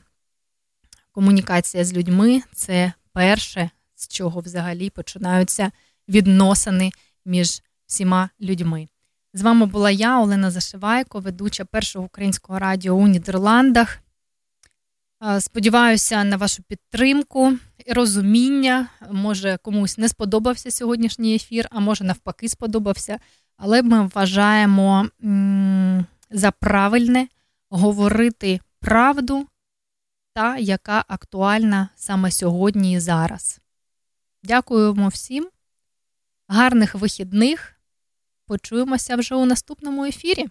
комунікація 1.13 1.85
з 1.85 1.93
людьми 1.93 2.43
це 2.55 2.93
перше, 3.13 3.71
з 3.95 4.09
чого 4.09 4.41
взагалі 4.41 4.91
починаються 4.91 5.71
відносини 6.09 6.93
між 7.25 7.63
всіма 7.87 8.31
людьми. 8.41 8.89
З 9.35 9.43
вами 9.43 9.67
була 9.67 9.91
я, 9.91 10.21
Олена 10.21 10.51
Зашивайко, 10.51 11.21
ведуча 11.21 11.65
першого 11.65 12.05
українського 12.05 12.59
радіо 12.59 12.95
у 12.95 13.07
Нідерландах. 13.07 14.02
Сподіваюся 15.41 16.25
на 16.25 16.37
вашу 16.37 16.63
підтримку 16.63 17.53
розуміння. 17.89 18.89
Може, 19.11 19.59
комусь 19.63 19.99
не 19.99 20.09
сподобався 20.09 20.71
сьогоднішній 20.71 21.35
ефір, 21.35 21.69
а 21.71 21.81
може 21.81 22.05
навпаки 22.05 22.49
сподобався. 22.49 23.19
Але 23.57 23.83
ми 23.83 24.11
вважаємо 24.15 25.09
за 26.31 26.51
правильне 26.51 27.29
говорити 27.71 28.61
правду, 28.81 29.47
та 30.35 30.59
яка 30.59 31.05
актуальна 31.09 31.89
саме 31.97 32.31
сьогодні 32.31 32.93
і 32.93 33.01
зараз. 33.01 33.61
Дякуємо 34.43 35.09
всім. 35.09 35.49
Гарних 36.49 36.95
вихідних. 36.95 37.75
Почуємося 38.47 39.17
вже 39.17 39.35
у 39.35 39.45
наступному 39.45 40.05
ефірі. 40.05 40.47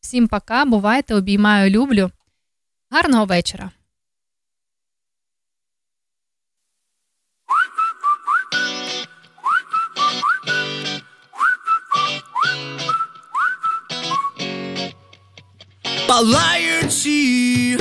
Всім 0.00 0.28
пока, 0.28 0.64
бувайте, 0.64 1.14
обіймаю, 1.14 1.70
люблю. 1.70 2.10
Гарного 2.90 3.24
вечора. 3.24 3.70
Палаючи 16.20 17.78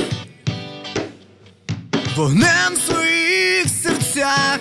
вогнем 2.15 2.73
в 2.73 2.77
своїх 2.77 3.67
серцях, 3.83 4.59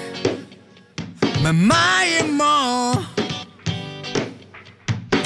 ми 1.42 1.52
маємо 1.52 2.94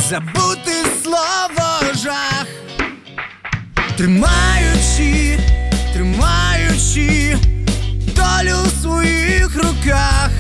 забути 0.09 0.73
слово 1.03 1.81
жах, 1.95 2.47
тримаючи, 3.97 5.39
тримаючи 5.95 7.37
долю 8.17 8.57
в 8.65 8.83
своїх 8.83 9.57
руках. 9.57 10.31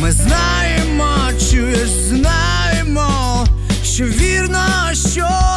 Ми 0.00 0.12
знаємо, 0.12 1.16
чуєш, 1.50 1.88
знаємо, 1.88 3.46
що 3.84 4.04
вірно, 4.04 4.90
що 5.12 5.54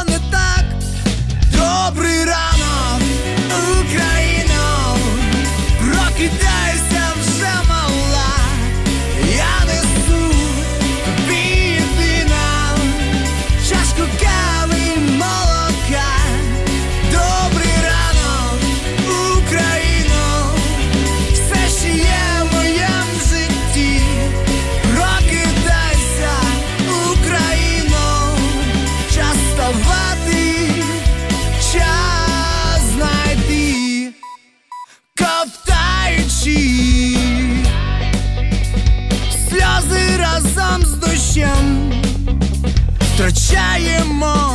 callemos. 43.58 44.47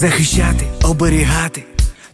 Захищати, 0.00 0.66
оберігати, 0.82 1.64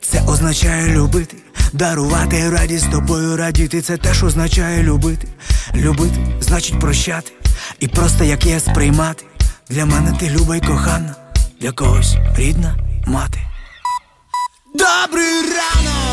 це 0.01 0.23
означає 0.27 0.89
любити, 0.89 1.37
дарувати 1.73 2.51
радість 2.51 2.91
тобою 2.91 3.37
радіти, 3.37 3.83
це 3.83 3.97
теж 3.97 4.25
означає 4.25 4.83
любити. 4.83 5.29
Любити 5.75 6.27
значить 6.41 6.81
прощати, 6.81 7.33
і 7.81 7.89
просто 7.89 8.25
як 8.25 8.47
є 8.47 8.61
сприймати. 8.61 9.25
Для 9.69 9.87
мене 9.87 10.17
ти 10.21 10.31
люба 10.31 10.57
й 10.57 10.61
кохана, 10.61 11.15
для 11.61 11.73
когось 11.73 12.17
рідна 12.37 12.77
мати. 13.07 13.39
Добрий 14.75 15.43
ранок, 15.43 16.06